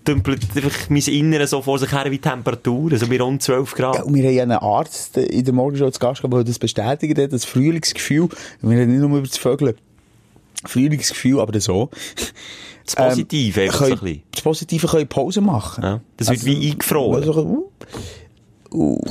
dümpelt 0.06 0.41
einfach 0.56 0.89
mein 0.89 1.02
Inneres 1.02 1.52
so 1.52 1.62
vor 1.62 1.80
sich 1.80 1.91
her 1.93 2.12
wie 2.12 2.20
Temperatur. 2.20 2.91
Also 2.91 3.08
bei 3.08 3.22
rund 3.22 3.41
12 3.41 3.74
Grad. 3.74 3.96
Ja, 3.96 4.04
und 4.04 4.14
wir 4.14 4.24
haben 4.26 4.36
ja 4.36 4.43
einen 4.43 4.52
Arzt 4.58 5.16
in 5.18 5.46
der 5.46 5.54
Morgenshow 5.54 5.89
zu 5.89 6.00
Gast 6.00 6.22
gehabt, 6.22 6.34
der 6.34 6.43
das 6.43 6.60
bestätigt 6.60 7.18
hat, 7.18 7.32
das 7.32 7.46
Frühlingsgefühl. 7.46 8.28
Wir 8.62 8.78
reden 8.78 8.91
nicht 8.91 9.02
nur 9.02 9.18
über 9.18 9.28
das 9.28 9.38
Vögeln. 9.38 9.76
Frühlingsgefühl, 10.68 11.39
aber 11.39 11.59
so. 11.59 11.89
Das 12.86 12.95
Positive 12.95 13.61
einfach 13.61 13.80
so 13.80 13.86
ein 13.86 13.89
können, 13.89 14.01
bisschen. 14.01 14.24
das 14.32 14.41
Positive 14.41 14.88
können 14.88 15.07
Pause 15.07 15.41
machen. 15.41 15.84
Ja, 15.84 16.01
das 16.18 16.30
wird 16.30 16.45
wie 16.45 16.70
eingefroren. 16.70 17.16
Also, 17.16 17.68
uh, 18.72 18.78
uh. 18.78 19.01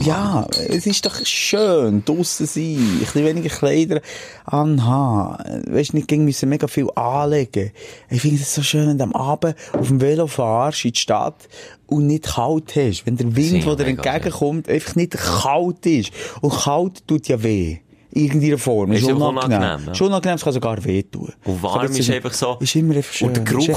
Ja, 0.00 0.46
es 0.68 0.86
ist 0.86 1.04
doch 1.04 1.14
schön, 1.24 2.02
draussen 2.04 2.46
sein, 2.46 2.78
ein 2.78 2.98
bisschen 3.00 3.26
weniger 3.26 3.50
Kleider 3.50 4.00
anhaben. 4.46 5.62
Weißt 5.70 5.92
nicht 5.92 6.08
gegen 6.08 6.24
müssen 6.24 6.48
mega 6.48 6.66
viel 6.66 6.88
anlegen. 6.94 7.72
Ich 8.08 8.22
finde 8.22 8.40
es 8.40 8.54
so 8.54 8.62
schön, 8.62 8.88
wenn 8.88 8.98
du 8.98 9.04
am 9.04 9.14
Abend 9.14 9.54
auf 9.78 9.88
dem 9.88 10.00
Velo 10.00 10.26
fahrst 10.26 10.86
in 10.86 10.92
die 10.92 10.98
Stadt 10.98 11.46
und 11.86 12.06
nicht 12.06 12.24
kalt 12.24 12.74
hast. 12.74 13.04
Wenn 13.04 13.16
der 13.16 13.36
Wind, 13.36 13.66
der 13.66 13.76
dir 13.76 13.86
entgegenkommt, 13.86 14.68
einfach 14.68 14.94
nicht 14.96 15.12
kalt 15.12 15.84
ist. 15.84 16.10
Und 16.40 16.54
kalt 16.54 17.06
tut 17.06 17.28
ja 17.28 17.42
weh. 17.42 17.80
In 18.14 18.24
irgendeiner 18.26 18.58
Form. 18.58 18.92
Ist 18.92 19.02
Ist 19.02 19.10
unangenehm. 19.10 19.36
unangenehm, 19.58 19.86
ja. 19.86 19.92
Ist 19.92 20.00
unangenehm, 20.02 20.34
es 20.36 20.44
kann 20.44 20.52
sogar 20.52 20.84
wehtun. 20.84 21.32
Und 21.44 21.62
warm 21.62 21.86
ist 21.86 22.10
einfach 22.10 22.32
so. 22.34 22.56
Ist 22.60 22.76
immer 22.76 22.94
einfach 22.94 23.12
schön. 23.12 23.28
Und 23.28 23.36
der 23.38 23.44
Geruch, 23.44 23.68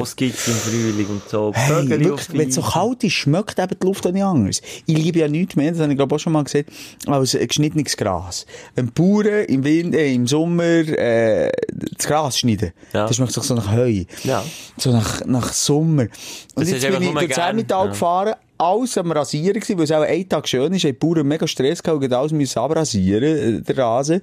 was 0.00 0.08
es 0.08 0.16
gibt 0.16 0.48
im 0.48 0.54
Frühling 0.54 1.06
und 1.08 1.22
so. 1.28 1.52
Hey, 1.54 1.88
wirklich, 1.90 2.28
wenn 2.32 2.48
es 2.48 2.54
so 2.54 2.62
kalt 2.62 3.04
ist, 3.04 3.12
schmeckt 3.12 3.58
eben 3.58 3.76
die 3.80 3.86
Luft 3.86 4.06
auch 4.06 4.12
nicht 4.12 4.22
anders. 4.24 4.62
Ich 4.86 4.96
liebe 4.96 5.18
ja 5.18 5.28
nichts 5.28 5.54
mehr, 5.56 5.70
das 5.72 5.80
habe 5.80 5.92
ich 5.92 5.98
glaube 5.98 6.14
auch 6.14 6.18
schon 6.18 6.32
mal 6.32 6.44
gesagt, 6.44 6.70
als 7.06 7.34
äh, 7.34 7.46
geschnittenes 7.46 7.96
Gras. 7.96 8.46
Die 8.76 8.82
Bauern 8.82 9.44
im 9.48 9.64
Winter, 9.64 9.98
äh, 9.98 10.14
im 10.14 10.26
Sommer 10.26 10.64
äh, 10.64 11.52
das 11.68 12.06
Gras 12.06 12.38
schneiden, 12.38 12.72
Ja. 12.94 13.06
das 13.06 13.16
schmeckt 13.16 13.36
doch 13.36 13.42
so 13.44 13.54
nach 13.54 13.70
Heu. 13.70 14.04
Ja. 14.24 14.42
So 14.78 14.92
nach, 14.92 15.24
nach 15.26 15.52
Sommer. 15.52 16.04
Und 16.04 16.10
Das 16.56 16.70
jetzt 16.70 16.88
bin 16.90 17.02
ich 17.02 17.10
durch 17.10 17.26
gern, 17.28 17.32
Zermital 17.34 17.84
ja. 17.84 17.90
gefahren, 17.92 18.34
alles 18.58 18.96
am 18.98 19.10
Rasieren 19.10 19.60
gewesen, 19.60 19.78
weil 19.78 19.84
es 19.84 19.92
auch 19.92 20.02
ein 20.02 20.28
Tag 20.28 20.48
schön 20.48 20.72
ist, 20.72 20.84
haben 20.84 20.92
die 20.92 20.98
Bauern 20.98 21.26
mega 21.26 21.46
Stress 21.46 21.82
gehabt 21.82 22.02
und 22.02 22.12
alles 22.12 22.32
müssen 22.32 22.58
abrasieren, 22.58 23.58
äh, 23.58 23.62
der 23.62 23.78
Rasen. 23.78 24.22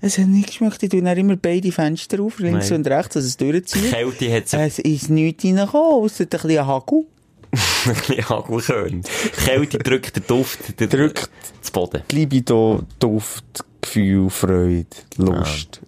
Es 0.00 0.18
hat 0.18 0.26
nicht 0.26 0.48
geschmeckt, 0.48 0.82
ich 0.82 0.90
tue 0.90 1.02
dann 1.02 1.16
immer 1.16 1.36
beide 1.36 1.72
Fenster 1.72 2.20
auf, 2.20 2.38
links 2.38 2.70
Nein. 2.70 2.80
und 2.80 2.86
rechts, 2.88 3.14
dass 3.14 3.24
es 3.24 3.36
durchzieht. 3.36 3.90
Kälte 3.90 4.32
hat 4.32 4.52
Es 4.52 4.78
ist 4.78 5.10
nichts 5.10 5.44
reingekommen, 5.44 6.04
ausser 6.04 6.24
ein 6.24 6.28
bisschen 6.28 6.66
Hagel. 6.66 7.06
ein 7.86 7.94
bisschen 7.94 8.28
Hagelkörn. 8.28 9.02
Kälte 9.44 9.78
drückt 9.78 10.16
den 10.16 10.26
Duft, 10.26 10.78
der 10.78 10.88
Drückt. 10.88 11.30
das 11.60 11.70
Boden. 11.70 12.02
Die 12.10 12.16
Libido, 12.16 12.82
Duft, 12.98 13.64
Gefühl, 13.80 14.28
Freude, 14.28 14.86
Lust. 15.16 15.80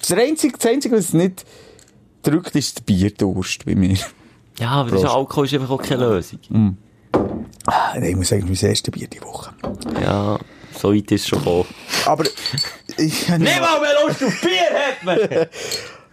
Das 0.00 0.12
Einzige, 0.12 0.56
das 0.58 0.66
Einzige, 0.66 0.96
was 0.96 1.06
es 1.06 1.12
nicht 1.14 1.44
drückt, 2.22 2.54
ist 2.56 2.78
der 2.78 2.82
Bierdurst 2.82 3.64
bei 3.64 3.74
mir. 3.74 3.98
Ja, 4.58 4.70
aber 4.70 4.90
das 4.90 5.02
ist. 5.02 5.08
Alkohol 5.08 5.46
ist 5.46 5.54
einfach 5.54 5.70
auch 5.70 5.82
keine 5.82 6.08
Lösung. 6.08 6.76
Ah, 7.66 7.92
Nein, 7.94 8.04
ich 8.04 8.16
muss 8.16 8.28
sagen, 8.28 8.44
mein 8.44 8.54
erstes 8.54 8.90
Bier 8.92 9.08
die 9.08 9.20
Woche. 9.22 9.50
Ja, 10.00 10.38
so 10.76 10.94
weit 10.94 11.10
ist 11.10 11.22
es 11.22 11.28
schon 11.28 11.38
gekommen. 11.40 11.66
Aber 12.06 12.24
ich... 12.96 13.28
mal 13.28 13.38
mehr 13.38 13.94
Lust 14.06 14.24
auf 14.24 14.40
Bier 14.40 14.70
hat 14.72 15.04
man! 15.04 15.18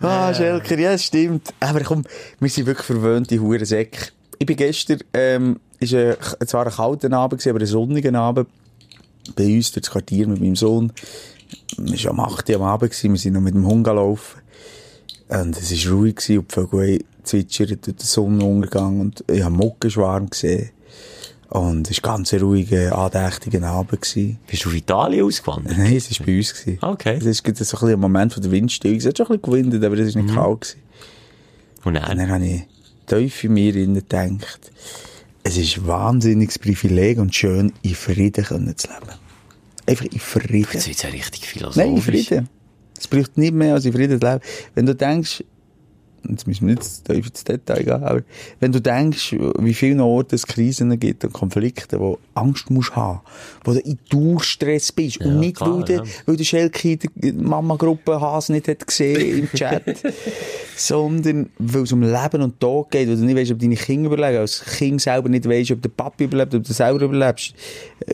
Ah, 0.02 0.34
Schelker, 0.34 0.78
ja, 0.78 0.92
das 0.92 1.06
stimmt. 1.06 1.54
Aber 1.62 1.80
komm, 1.80 2.04
wir 2.40 2.50
sind 2.50 2.68
wirklich 2.68 2.86
verwöhnte 2.86 3.40
Hurensäcke. 3.40 4.10
Ich 4.38 4.46
bin 4.46 4.58
gestern, 4.58 5.00
ähm, 5.14 5.60
ist 5.80 5.94
ein, 5.94 6.16
zwar 6.46 6.68
ein 6.68 6.74
kalter 6.74 7.12
Abend 7.14 7.48
aber 7.48 7.60
ein 7.60 7.66
sonniger 7.66 8.14
Abend. 8.14 8.50
Bei 9.36 9.46
uns 9.46 9.72
durchs 9.72 9.90
Quartier 9.90 10.28
mit 10.28 10.42
meinem 10.42 10.58
Sohn. 10.58 10.92
Es 11.78 12.04
war 12.04 12.12
am 12.12 12.20
8 12.20 12.50
Uhr 12.50 12.56
am 12.58 12.64
Abend, 12.64 13.04
wir 13.04 13.18
sind 13.18 13.34
noch 13.34 13.42
mit 13.42 13.56
dem 13.56 13.66
Hund 13.66 13.86
gelaufen. 13.86 14.42
Und 15.30 15.58
es 15.58 15.72
war 15.86 15.94
ruhig 15.94 16.18
und 16.30 16.52
die 16.52 16.54
Vögel 16.54 17.00
zwitschert 17.26 17.86
durch 17.86 17.98
den 17.98 18.06
Sonnenuntergang 18.06 19.00
und 19.02 19.24
ich 19.32 19.44
habe 19.44 19.56
Muckenschwarm 19.56 20.30
gesehen. 20.30 20.70
Und 21.50 21.90
es 21.90 22.04
war 22.04 22.16
ganz 22.18 22.34
ein 22.34 22.40
ruhiger, 22.42 22.98
andächtiger 22.98 23.66
Abend 23.68 24.02
gewesen. 24.02 24.40
Bist 24.48 24.66
du 24.66 24.70
auf 24.70 24.76
Italien 24.76 25.26
ausgewandert? 25.26 25.78
Nein, 25.78 25.96
es 25.96 26.20
war 26.20 26.26
bei 26.26 26.38
uns. 26.38 26.54
Gewesen. 26.54 26.80
Okay. 26.82 27.18
Es 27.18 27.26
ist 27.26 27.44
gerade 27.44 27.64
so 27.64 27.86
ein, 27.86 28.00
Moment 28.00 28.34
von 28.34 28.42
der 28.42 28.52
Windstille. 28.52 28.98
Es 28.98 29.06
hat 29.06 29.18
schon 29.18 29.28
ein 29.28 29.40
bisschen 29.40 29.70
gewindet, 29.70 29.84
aber 29.84 29.98
es 29.98 30.16
war 30.16 30.22
nicht 30.22 30.36
kalt. 30.36 30.62
Gewesen. 30.62 30.80
Und 31.84 31.96
Und 31.98 32.04
dann? 32.04 32.18
dann 32.18 32.32
habe 32.32 32.46
ich 32.46 32.62
tief 33.06 33.44
in 33.44 33.54
mir 33.54 33.74
gedacht, 33.74 34.72
es 35.44 35.58
ist 35.58 35.78
ein 35.78 35.88
wahnsinniges 35.88 36.58
Privileg 36.58 37.20
und 37.20 37.36
schön, 37.36 37.72
in 37.84 37.94
Frieden 37.94 38.44
zu 38.44 38.58
leben. 38.58 39.12
Einfach 39.86 40.06
in 40.06 40.20
Frieden. 40.20 40.68
Jetzt 40.74 40.88
wird 40.88 41.04
ja 41.04 41.10
richtig 41.10 41.48
philosophisch. 41.48 41.86
Nein, 41.86 41.96
in 41.96 42.02
Frieden. 42.02 42.50
Es 42.98 43.08
braucht 43.08 43.38
nicht 43.38 43.54
mehr 43.54 43.76
als 43.76 43.86
in 43.86 43.94
Frieden 43.94 44.20
zu 44.20 44.26
leben. 44.28 44.42
Wenn 44.74 44.88
du 44.88 44.96
denkst, 44.96 45.44
jetzt 46.30 46.48
müssen 46.48 46.68
wir 46.68 46.76
nicht 46.76 47.10
ins 47.10 47.44
Detail 47.44 47.84
gehen, 47.84 48.04
aber 48.04 48.22
wenn 48.60 48.72
du 48.72 48.82
denkst, 48.82 49.36
wie 49.60 49.74
vielen 49.74 50.00
Orten 50.00 50.36
es 50.36 50.46
Krisen 50.46 50.98
gibt 51.00 51.24
und 51.24 51.34
Konflikte, 51.34 52.00
wo 52.00 52.20
Angst 52.34 52.70
musst 52.70 52.96
haben, 52.96 53.22
wo 53.64 53.74
du 53.74 53.80
in 53.80 53.98
Durchstress 54.10 54.92
bist 54.92 55.22
und 55.22 55.40
nicht, 55.40 55.58
klar, 55.58 55.78
weil, 55.78 55.84
der, 55.84 55.98
ja. 55.98 56.04
weil 56.26 56.38
der 56.38 56.44
Schelke 56.44 56.98
der 56.98 57.34
Mama-Gruppe 57.34 58.20
Hase 58.20 58.54
nicht 58.54 58.68
hat 58.68 58.86
gesehen 58.86 59.40
im 59.40 59.52
Chat, 59.54 59.84
sondern 60.76 61.50
weil 61.58 61.84
es 61.84 61.92
um 61.92 62.02
Leben 62.02 62.42
und 62.42 62.60
Tod 62.60 62.92
geht, 62.92 63.08
weil 63.08 63.16
du 63.16 63.26
nicht 63.26 63.38
weißt, 63.38 63.52
ob 63.52 63.60
deine 63.60 63.76
Kinder 63.76 64.12
überleben, 64.12 64.40
als 64.40 64.64
Kind 64.64 65.02
selber 65.02 65.30
nicht 65.30 65.48
weißt, 65.48 65.72
ob 65.72 65.82
der 65.82 65.90
Papi 65.90 66.26
überlebt, 66.26 66.56
ob 66.56 66.64
du 66.64 66.74
selber 66.74 67.06
überlebst, 67.06 67.54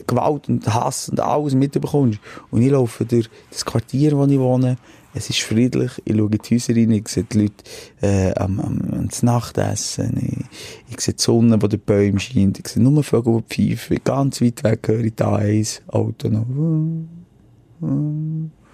Gewalt 0.06 0.48
und 0.48 0.66
Hass 0.72 1.08
und 1.08 1.20
alles 1.20 1.54
mitbekommst. 1.54 2.18
Und 2.50 2.62
ich 2.62 2.70
laufe 2.70 3.04
durch 3.04 3.28
das 3.50 3.64
Quartier, 3.64 4.16
wo 4.16 4.24
ich 4.24 4.38
wohne, 4.38 4.76
es 5.14 5.30
ist 5.30 5.40
friedlich, 5.40 5.92
ich 6.04 6.16
schaue 6.16 6.30
in 6.30 6.38
die 6.38 6.54
Häuser 6.54 6.74
rein, 6.74 6.90
ich 6.90 7.08
sehe 7.08 7.24
die 7.24 7.38
Leute 7.38 7.64
äh, 8.00 8.32
am, 8.34 8.60
am, 8.60 9.08
Nachtessen, 9.22 10.46
ich, 10.88 10.94
ich 10.94 11.00
sehe 11.00 11.14
die 11.14 11.22
Sonne, 11.22 11.58
die 11.58 11.68
der 11.68 11.76
Bäume 11.76 12.18
scheint, 12.18 12.58
ich 12.58 12.68
sehe 12.68 12.82
nur 12.82 13.02
Vögel, 13.04 13.42
die 13.50 13.76
pfeifen, 13.76 13.98
ganz 14.04 14.40
weit 14.40 14.64
weg 14.64 14.88
höre 14.88 15.04
ich 15.04 15.14
da 15.14 15.36
eins 15.36 15.82
Auto 15.88 16.28
noch. 16.28 16.46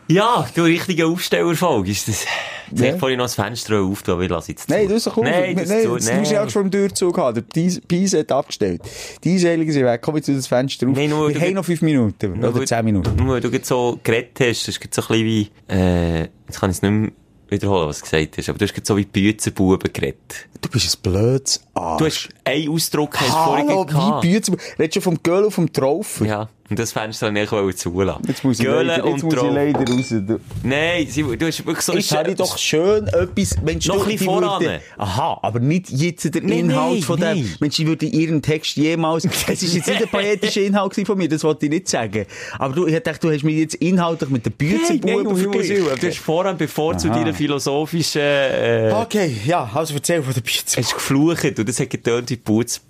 Ja, 0.08 0.46
du, 0.54 0.62
richtige 0.62 1.06
Aufstellerfolge 1.06 1.90
ist 1.90 2.08
das. 2.08 2.24
Jetzt 2.70 2.80
Ja. 2.80 2.86
ja. 2.88 2.96
vorhin 2.98 3.18
noch 3.18 3.24
das 3.26 3.34
Fenster 3.34 3.80
aufgetan, 3.80 4.14
aber 4.14 4.22
ich 4.24 4.30
lasse 4.30 4.52
jetzt. 4.52 4.68
Nein, 4.68 4.88
du 4.88 4.94
hast 4.94 5.06
doch 5.06 5.16
cool. 5.16 5.24
Nein, 5.24 5.56
das 5.56 5.68
zu- 5.68 5.94
das 5.96 6.12
musst 6.12 6.30
du 6.30 6.34
ja 6.34 6.44
auch 6.44 6.50
schon 6.50 6.62
im 6.64 6.70
Durchzug 6.70 7.16
haben. 7.18 7.34
Der 7.34 7.80
Piese 7.86 8.18
hat 8.20 8.32
abgestellt. 8.32 8.82
Die 9.24 9.32
Einseilungen 9.32 9.70
sind 9.72 9.84
weg. 9.84 10.00
Komm 10.02 10.16
jetzt 10.16 10.28
das 10.28 10.46
Fenster 10.46 10.88
auf. 10.88 10.96
Nein, 10.96 11.10
nur 11.10 11.28
Wir 11.32 11.40
haben 11.40 11.54
noch 11.54 11.64
fünf 11.64 11.80
Minuten. 11.82 12.38
Nur 12.40 12.54
Oder 12.54 12.66
zehn 12.66 12.84
Minuten. 12.84 13.16
Nur 13.16 13.40
du 13.40 13.48
jetzt 13.48 13.68
so 13.68 13.98
geredet 14.02 14.32
hast, 14.40 14.68
das 14.68 14.76
ist 14.76 14.94
so 14.94 15.02
ein 15.02 15.08
bisschen 15.08 15.24
wie, 15.24 15.50
äh, 15.70 16.20
jetzt 16.46 16.60
kann 16.60 16.70
ich 16.70 16.76
es 16.76 16.82
nicht 16.82 16.90
mehr 16.92 17.10
wiederholen, 17.50 17.88
was 17.88 17.98
du 18.00 18.04
gesagt 18.04 18.36
hast, 18.36 18.48
aber 18.50 18.58
du 18.58 18.64
hast 18.66 18.76
jetzt 18.76 18.86
so 18.86 18.96
wie 18.98 19.04
Büzenbuben 19.06 19.90
geredet. 19.90 20.46
Du 20.60 20.68
bist 20.68 20.94
ein 20.94 21.02
blödes 21.02 21.62
Arsch. 21.72 21.98
Du 21.98 22.04
hast 22.06 22.28
einen 22.44 22.68
Ausdruck 22.68 23.18
hast 23.18 23.28
du 23.28 23.32
vorhin 23.32 23.68
Hallo, 23.68 23.84
gehabt. 23.86 24.24
wie 24.24 24.32
Bützen. 24.34 24.56
Redest 24.78 24.96
du 24.96 25.00
vom 25.00 25.22
Göll 25.22 25.44
und 25.44 25.52
vom 25.52 25.72
Traufer? 25.72 26.26
Ja, 26.26 26.48
und 26.70 26.78
das 26.78 26.92
Fenster 26.92 27.26
wollte 27.28 27.40
ich 27.40 27.52
eigentlich 27.52 27.76
zulassen. 27.76 28.22
Jetzt 28.28 28.44
muss 28.44 28.60
ich 28.60 28.66
leider, 28.66 28.96
jetzt 28.96 29.04
und 29.04 29.22
muss 29.24 29.34
ich 29.34 29.50
leider 29.50 29.78
raus. 29.92 30.08
Du, 30.08 30.40
Nein, 30.62 31.06
sie, 31.08 31.22
du 31.22 31.46
hast 31.46 31.64
wirklich 31.66 31.80
so 31.84 31.94
jetzt 31.94 32.12
habe 32.14 32.30
ich 32.30 32.36
doch 32.36 32.58
schön 32.58 33.06
etwas, 33.08 33.60
Mensch, 33.62 33.86
Noch 33.86 34.04
du, 34.04 34.10
ein 34.10 34.18
voran. 34.18 34.60
Würde, 34.60 34.80
aha, 34.98 35.38
aber 35.42 35.60
nicht 35.60 35.90
jetzt 35.90 36.34
der 36.34 36.42
Nein, 36.42 36.58
Inhalt 36.70 36.92
nein, 36.94 37.02
von 37.02 37.16
dem. 37.18 37.24
nein. 37.28 37.54
Mensch, 37.60 37.78
ich 37.78 37.86
würde 37.86 38.06
ihren 38.06 38.42
Text 38.42 38.76
jemals, 38.76 39.24
es 39.48 39.62
ist 39.62 39.74
jetzt 39.74 39.88
nicht 39.88 40.02
ein 40.02 40.08
poetischer 40.08 40.60
Inhalt 40.62 40.94
von 41.06 41.16
mir, 41.18 41.28
das 41.28 41.42
wollte 41.44 41.66
ich 41.66 41.72
nicht 41.72 41.88
sagen. 41.88 42.26
Aber 42.58 42.74
du, 42.74 42.86
ich 42.86 42.98
dachte, 43.02 43.26
du 43.26 43.32
hast 43.34 43.44
mich 43.44 43.56
jetzt 43.56 43.74
inhaltlich 43.76 44.30
mit 44.30 44.44
den 44.44 44.52
Büzenbuben 44.52 45.24
du, 45.24 45.30
du, 45.30 45.36
verglichen. 45.36 45.84
du 46.00 46.06
hast 46.06 46.18
vorhin, 46.18 46.56
bevor 46.56 46.98
zu 46.98 47.08
Aha. 47.08 47.18
deiner 47.18 47.32
philosophischen, 47.34 48.20
äh, 48.20 48.92
Okay, 48.94 49.32
ja, 49.46 49.70
also 49.72 49.94
erzähl 49.94 50.22
von 50.22 50.34
den 50.34 50.42
Büzen. 50.42 50.82
hast 50.82 50.94
geflucht 50.94 51.58
und 51.58 51.68
das 51.68 51.80
hat 51.80 51.88
getönt 51.90 52.28
wie 52.30 52.36
Putz. 52.36 52.80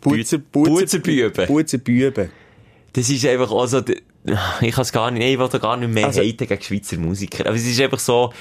Buzer, 0.00 0.38
Butzerbüben. 0.38 1.46
Buzenbüben. 1.46 2.30
Das 2.98 3.08
ist 3.10 3.24
einfach 3.26 3.50
auch 3.52 3.66
so, 3.66 3.80
ich 4.60 4.72
kann 4.74 4.82
es 4.82 4.92
gar 4.92 5.10
nicht, 5.10 5.24
ich 5.24 5.38
will 5.38 5.48
da 5.48 5.58
gar 5.58 5.76
nicht 5.76 5.92
mehr 5.92 6.06
Also- 6.06 6.20
haten 6.20 6.46
gegen 6.48 6.62
Schweizer 6.62 6.96
Musiker. 6.98 7.46
Aber 7.46 7.54
es 7.56 7.64
ist 7.66 7.80
einfach 7.80 8.00
so, 8.00 8.32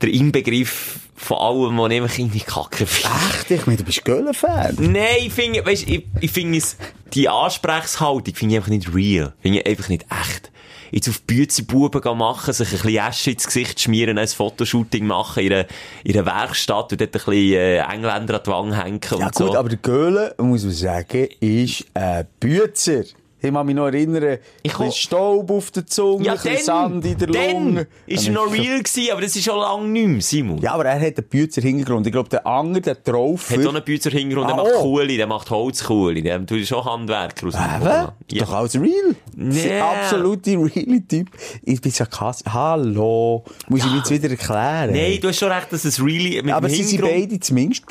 der 0.00 0.08
Inbegriff 0.10 0.98
von 1.16 1.38
allem, 1.38 1.78
was 1.78 1.90
ich 1.92 2.00
einfach 2.02 2.18
irgendwie 2.18 2.40
kacke 2.40 2.86
finde. 2.86 3.16
Echt? 3.30 3.50
Ich 3.50 3.66
meine, 3.66 3.78
du 3.78 3.84
bist 3.84 4.04
Göller-Fan. 4.04 4.76
Nein, 4.78 5.06
ich 5.20 5.32
finde, 5.32 5.64
weißt, 5.64 5.88
ich, 5.88 6.04
ich 6.20 6.30
finde 6.30 6.58
es, 6.58 6.76
die 7.14 7.28
Ansprechhaltung 7.28 8.34
finde 8.34 8.54
ich 8.54 8.58
einfach 8.58 8.70
nicht 8.70 8.94
real. 8.94 9.34
Finde 9.40 9.60
ich 9.60 9.66
einfach 9.66 9.88
nicht 9.88 10.04
echt. 10.10 10.50
Jetzt 10.92 11.08
auf 11.08 11.20
Büzenbuben 11.22 12.00
machen, 12.16 12.52
sich 12.54 12.68
ein 12.68 12.78
bisschen 12.80 12.98
Asche 13.00 13.30
ins 13.32 13.46
Gesicht 13.46 13.80
schmieren, 13.80 14.18
ein 14.18 14.28
Fotoshooting 14.28 15.04
machen 15.06 15.42
in 15.42 15.52
einer, 15.52 15.66
in 16.04 16.16
einer 16.16 16.26
Werkstatt 16.26 16.92
und 16.92 17.00
dort 17.00 17.10
ein 17.10 17.10
bisschen 17.12 17.32
äh, 17.34 17.78
Engländer 17.78 18.34
an 18.36 18.40
die 18.46 18.50
Wange 18.50 18.82
hängen 18.84 19.00
Ja 19.10 19.16
und 19.16 19.24
gut, 19.24 19.34
so. 19.34 19.56
aber 19.56 19.68
der 19.68 19.78
Göhle, 19.78 20.34
muss 20.38 20.62
man 20.62 20.72
sagen, 20.72 21.28
ist 21.40 21.84
ein 21.94 22.26
Büzer. 22.38 23.02
Ich 23.38 23.52
kann 23.52 23.66
mich 23.66 23.74
noch 23.76 23.86
erinnern, 23.86 24.38
Ich 24.62 24.78
ein 24.78 24.90
Staub 24.90 25.50
auf 25.50 25.70
der 25.70 25.86
Zunge, 25.86 26.24
ja, 26.24 26.32
ein 26.32 26.38
bisschen 26.38 26.64
Sand 26.64 27.04
in 27.04 27.18
der 27.18 27.28
dann 27.28 27.50
Lunge. 27.74 27.86
ist 28.06 28.26
er 28.26 28.32
noch 28.32 28.50
real 28.50 28.78
gewesen, 28.82 29.12
aber 29.12 29.20
das 29.20 29.36
ist 29.36 29.44
schon 29.44 29.58
lange 29.58 29.86
nicht 29.88 30.08
mehr, 30.08 30.20
Simon. 30.22 30.58
Ja, 30.58 30.72
aber 30.72 30.86
er 30.86 30.94
hat 30.98 31.18
einen 31.18 31.28
Büzer 31.28 31.60
Hintergrund. 31.60 32.06
Ich 32.06 32.12
glaube, 32.12 32.30
der 32.30 32.46
andere, 32.46 32.80
der 32.80 33.02
Traufer... 33.04 33.56
Hat 33.58 33.66
auch 33.66 33.74
einen 33.74 33.84
Büzer 33.84 34.10
Hintergrund, 34.10 34.48
der 34.48 34.54
Ah, 34.58 34.62
macht 34.62 34.72
oh. 34.76 34.98
Der 35.18 35.26
macht 35.26 35.50
Holzkuhli, 35.50 36.22
der 36.22 36.44
tut 36.46 36.66
schon 36.66 36.82
Handwerker 36.84 37.46
aus 37.48 37.52
dem 37.52 37.62
Eben? 37.62 37.84
Ja. 37.84 38.44
Doch 38.44 38.52
alles 38.54 38.74
real. 38.74 39.14
Nee. 39.36 39.62
Der 39.64 39.84
absolute 39.84 40.50
reale 40.52 41.06
Typ. 41.06 41.28
Ich 41.62 41.80
bin 41.80 41.92
sarkastisch. 41.92 42.52
Hallo. 42.52 43.44
Muss 43.68 43.80
ich 43.84 43.90
mir 43.90 43.98
jetzt 43.98 44.10
wieder 44.10 44.30
erklären? 44.30 44.92
Nein, 44.92 45.18
du 45.20 45.28
hast 45.28 45.38
schon 45.38 45.52
recht, 45.52 45.70
dass 45.72 45.84
es 45.84 46.02
really 46.02 46.38
aber 46.50 46.68
sie 46.70 46.82
sind 46.82 47.02
beide 47.02 47.38
zumindest 47.38 47.86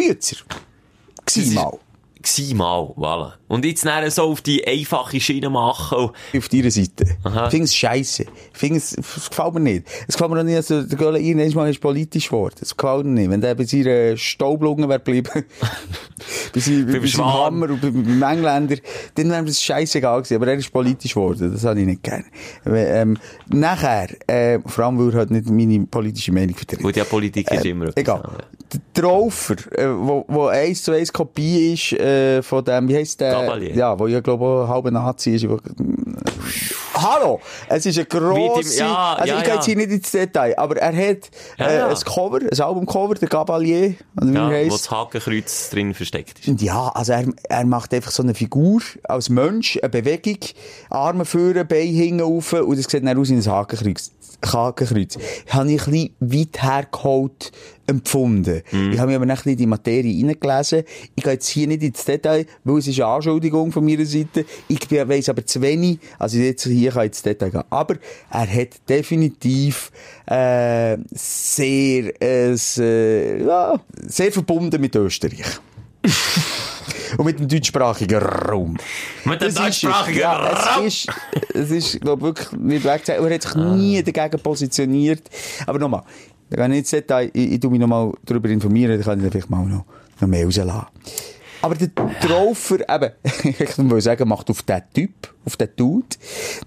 Gsi 1.25 1.39
ist- 1.41 1.53
mal. 1.53 1.77
Gsi 2.25 2.55
mal, 2.55 2.91
voilà. 2.97 3.33
Und 3.47 3.63
jetzt 3.65 3.85
dann 3.85 4.09
so 4.09 4.23
auf 4.23 4.41
die 4.41 4.65
einfache 4.67 5.19
Schiene 5.19 5.49
machen. 5.51 6.09
Auf 6.35 6.49
deiner 6.49 6.71
Seite. 6.71 7.05
Finde 7.51 7.65
es 7.65 7.75
scheisse. 7.75 8.25
Finde 8.51 8.77
es, 8.77 8.97
es 8.97 9.29
gefällt 9.29 9.53
mir 9.53 9.59
nicht. 9.59 9.85
Es 10.07 10.15
gefällt 10.15 10.31
mir 10.31 10.39
auch 10.39 10.43
nicht, 10.43 10.57
dass 10.57 10.67
der 10.67 10.97
Göller 10.97 11.19
irgendwann 11.19 11.53
mal 11.53 11.69
ist 11.69 11.79
politisch 11.79 12.25
geworden. 12.29 12.55
Es 12.61 12.75
gefällt 12.75 13.05
mir 13.05 13.11
nicht. 13.11 13.29
Wenn 13.29 13.41
der 13.41 13.53
bei 13.53 13.65
seiner 13.65 14.17
Staublunge 14.17 14.89
wäre 14.89 14.99
geblieben, 14.99 15.29
bei, 16.53 16.59
seinem, 16.59 16.87
bei 16.87 17.07
seinem. 17.07 17.25
Hammer 17.33 17.69
und 17.69 17.81
beim 17.81 18.23
Engländer, 18.23 18.77
dann 19.13 19.29
wäre 19.29 19.45
es 19.45 19.61
scheißegal 19.61 20.23
gewesen. 20.23 20.35
Aber 20.37 20.47
er 20.47 20.55
ist 20.57 20.73
politisch 20.73 21.13
geworden. 21.13 21.51
Das 21.53 21.63
habe 21.63 21.79
ich 21.79 21.85
nicht 21.85 22.01
gerne. 22.01 22.25
Ähm, 22.65 23.17
nachher, 23.49 24.07
äh, 24.27 24.59
vor 24.65 24.85
allem, 24.85 24.97
weil 24.97 25.09
er 25.13 25.19
halt 25.19 25.29
nicht 25.31 25.47
meine 25.49 25.85
politische 25.85 26.31
Meinung 26.31 26.55
vertritt. 26.55 26.81
Gut, 26.81 26.95
ja, 26.95 27.03
Politik 27.03 27.51
ist 27.51 27.65
immer 27.65 27.85
etwas 27.85 27.97
Äh, 27.97 28.01
Egal. 28.01 28.15
anderes. 28.23 28.45
Der 28.95 29.03
Traufer, 29.03 29.55
äh, 29.77 29.87
wo, 29.87 30.25
wo 30.27 30.47
eins 30.47 30.83
zu 30.83 30.91
eins 30.91 31.11
Kopie 31.13 31.73
ist, 31.73 31.93
äh, 31.93 32.41
von 32.41 32.63
dem, 32.63 32.87
wie 32.87 32.95
heisst 32.95 33.19
der? 33.21 33.31
Gabalier. 33.31 33.75
Ja, 33.75 33.97
wo 33.97 34.07
ja, 34.07 34.19
glaube 34.19 34.43
ich, 34.43 34.49
auch 34.49 34.67
halber 34.67 34.91
Nazi 34.91 35.35
ist. 35.35 35.47
Wo, 35.49 35.59
Hallo! 36.95 37.39
Es 37.67 37.85
ist 37.85 37.99
ein 37.99 38.05
grosser, 38.07 38.77
ja, 38.85 39.13
also 39.15 39.33
ja, 39.33 39.39
ich 39.39 39.43
gehe 39.45 39.53
jetzt 39.55 39.65
hier 39.65 39.75
nicht 39.75 39.91
ins 39.91 40.11
Detail, 40.11 40.57
aber 40.57 40.77
er 40.77 40.95
hat, 40.95 41.29
äh, 41.57 41.63
ein 41.81 41.95
Cover, 42.05 42.39
ein 42.39 42.59
Albumcover, 42.59 43.15
der 43.15 43.27
Gabalier, 43.27 43.95
oder 44.17 44.27
wie 44.27 44.33
Ja, 44.33 44.43
er 44.43 44.49
wo 44.49 44.53
heisst. 44.73 44.85
das 44.85 44.91
Hakenkreuz 44.91 45.69
drin 45.71 45.93
versteckt 45.93 46.47
ist. 46.47 46.61
Ja, 46.61 46.87
also 46.89 47.11
er, 47.13 47.25
er 47.49 47.65
macht 47.65 47.93
einfach 47.93 48.11
so 48.11 48.23
eine 48.23 48.33
Figur 48.33 48.81
als 49.03 49.29
Mensch, 49.29 49.77
eine 49.81 49.89
Bewegung, 49.89 50.37
Arme 50.89 51.25
führen, 51.25 51.67
Beine 51.67 51.81
hinten 51.83 52.21
rauf 52.21 52.53
und 52.53 52.77
das 52.79 52.89
sieht 52.89 53.05
dann 53.05 53.17
aus 53.17 53.29
wie 53.29 53.35
ein 53.35 53.45
Hakenkreuz. 53.45 54.11
Hakenkreuz. 54.53 55.17
Habe 55.49 55.71
ich 55.71 55.87
ein 55.87 55.91
bisschen 55.91 56.15
weit 56.19 56.63
hergeholt 56.63 57.51
empfunden. 57.87 58.61
Ich 58.91 58.99
habe 58.99 59.11
mir 59.11 59.17
aber 59.17 59.25
nicht 59.25 59.45
in 59.45 59.57
die 59.57 59.65
Materie 59.67 60.11
hineingelesen. 60.11 60.83
Ich 61.15 61.23
gehe 61.23 61.33
jetzt 61.33 61.47
hier 61.47 61.67
nicht 61.67 61.83
ins 61.83 62.03
Detail, 62.03 62.45
weil 62.63 62.79
es 62.79 62.87
ist 62.87 62.99
eine 62.99 63.07
Anschuldigung 63.07 63.71
von 63.71 63.85
meiner 63.85 64.05
Seite. 64.05 64.45
Ich 64.67 64.89
weiss 64.91 65.29
aber 65.29 65.45
zu 65.45 65.61
wenig, 65.61 65.99
also 66.17 66.37
jetzt 66.37 66.63
hier 66.63 66.91
kann 66.91 67.03
ich 67.03 67.09
ins 67.09 67.21
Detail 67.21 67.51
gehen. 67.51 67.63
Aber 67.69 67.95
er 68.31 68.47
hat 68.47 68.89
definitiv 68.89 69.91
äh, 70.25 70.97
sehr, 71.11 72.21
äh, 72.21 72.55
äh, 72.55 73.45
ja, 73.45 73.79
sehr 74.07 74.31
verbunden 74.31 74.81
mit 74.81 74.95
Österreich. 74.95 75.43
Und 77.17 77.25
mit 77.25 77.39
dem 77.39 77.47
deutschsprachigen 77.47 78.19
Raum. 78.19 78.77
Mit 79.25 79.41
dem 79.41 79.47
Das 79.47 79.55
deutschsprachigen 79.55 80.19
ja, 80.19 80.33
Raum. 80.33 80.85
Es 80.85 81.05
ist, 81.05 81.07
es 81.53 81.71
ist, 81.71 82.01
glaub 82.01 82.21
wirklich 82.21 82.51
nicht 82.53 82.83
wegzusagen. 82.83 83.25
Er 83.25 83.35
hat 83.35 83.41
sich 83.41 83.55
nie 83.55 84.03
dagegen 84.03 84.41
positioniert. 84.41 85.23
Aber 85.65 85.79
nochmal, 85.79 86.03
da 86.49 86.57
kann 86.57 86.71
ich 86.71 86.77
nicht 86.77 86.79
ins 86.79 86.89
Detail, 86.91 87.31
ich, 87.33 87.53
ich 87.53 87.63
mich 87.63 87.79
nochmal 87.79 88.11
darüber 88.25 88.49
informieren, 88.49 88.93
dann 88.93 89.03
kann 89.03 89.23
ich 89.23 89.31
vielleicht 89.31 89.49
mal 89.49 89.65
noch, 89.65 89.85
noch 90.19 90.27
mehr 90.27 90.45
rauslassen. 90.45 90.85
Aber 91.61 91.75
der 91.75 91.89
Traufer, 91.95 92.77
eben, 92.87 93.11
ich 93.59 93.77
will 93.77 94.01
sagen, 94.01 94.27
macht 94.27 94.49
auf 94.49 94.61
den 94.61 94.81
Typ, 94.93 95.33
auf 95.45 95.57
den 95.57 95.69
Dude. 95.75 96.07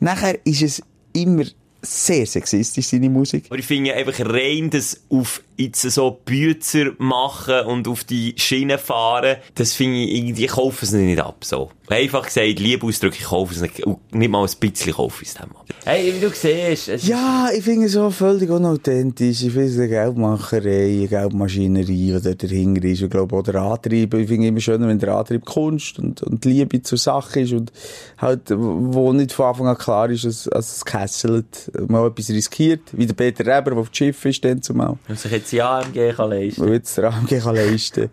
Nachher 0.01 0.45
ist 0.45 0.63
es 0.63 0.83
immer 1.13 1.45
sehr 1.83 2.27
sexistisch, 2.27 2.89
seine 2.89 3.09
Musik. 3.09 3.45
Aber 3.49 3.59
ich 3.59 3.67
finde 3.67 3.95
einfach 3.95 4.19
rein 4.21 4.71
das 4.71 5.01
auf 5.09 5.43
jetzt 5.59 5.83
so 5.83 6.19
Büzer 6.25 6.93
machen 6.99 7.61
und 7.67 7.89
auf 7.89 8.05
die 8.05 8.35
Schiene 8.37 8.79
fahren, 8.79 9.37
das 9.55 9.75
finde 9.75 9.99
ich 9.99 10.15
irgendwie, 10.15 10.45
ich 10.45 10.53
kaufe 10.53 10.85
es 10.85 10.93
nicht 10.93 11.21
ab, 11.21 11.45
so. 11.45 11.71
Einfach 11.89 12.27
gesagt, 12.27 12.59
liebe 12.59 12.87
Ausdrücke, 12.87 13.17
ich 13.19 13.25
kaufe 13.25 13.55
es 13.55 13.63
nicht, 13.63 13.85
und 13.87 14.15
nicht 14.15 14.31
mal 14.31 14.45
ein 14.45 14.51
bisschen 14.61 14.93
kaufe 14.93 15.23
ich 15.23 15.29
es 15.29 15.35
dem 15.35 15.45
ab. 15.45 15.65
Hey, 15.85 16.13
wie 16.15 16.21
du 16.21 16.29
siehst, 16.29 16.89
es 16.89 17.07
Ja, 17.07 17.49
ich 17.55 17.65
finde 17.65 17.87
es 17.87 17.93
so 17.93 18.11
völlig 18.11 18.51
unauthentisch. 18.51 19.43
Ich 19.43 19.53
finde 19.53 19.69
es 19.69 19.79
eine 19.79 19.89
Geldmacherei, 19.89 20.99
eine 20.99 21.09
Geldmaschinerie, 21.09 22.13
die 22.13 22.21
dort 22.23 22.43
dahinter 22.43 22.85
ist. 22.85 23.01
Ich 23.01 23.09
glaube 23.09 23.35
auch 23.35 23.43
der 23.43 23.55
Antrieb. 23.57 24.13
Ich 24.13 24.29
finde 24.29 24.45
es 24.45 24.49
immer 24.51 24.61
schöner, 24.61 24.89
wenn 24.89 24.99
der 24.99 25.15
Antrieb 25.15 25.47
Kunst 25.47 25.99
und, 25.99 26.23
und 26.23 26.45
Liebe 26.45 26.83
zur 26.83 26.99
Sache 26.99 27.41
ist 27.41 27.53
und 27.53 27.73
halt, 28.19 28.43
wo 28.51 29.15
nicht 29.15 29.33
von 29.33 29.47
Anfang 29.47 29.69
an 29.69 29.79
klar 29.79 30.11
ist, 30.11 30.25
dass, 30.25 30.45
dass 30.45 30.77
es 30.77 30.85
kesselt, 30.85 31.71
mal 31.89 32.07
etwas 32.07 32.29
riskiert. 32.29 32.83
Wie 32.93 33.07
der 33.07 33.15
Peter 33.15 33.47
Reber, 33.47 33.71
der 33.71 33.79
auf 33.79 33.89
dem 33.89 33.95
Schiff 33.95 34.27
ist, 34.27 34.45
dann 34.45 34.61
zumal. 34.61 34.99
muss 35.09 35.23
sich 35.23 35.33
jetzt 35.33 35.48
die 35.53 35.63
AMG 35.63 36.15
kann 36.17 36.31
leisten. 36.31 36.63
Weil 36.63 36.75
jetzt 36.75 36.97
der 36.97 37.13
AMG 37.13 37.41
kann 37.41 37.55
leisten 37.55 38.11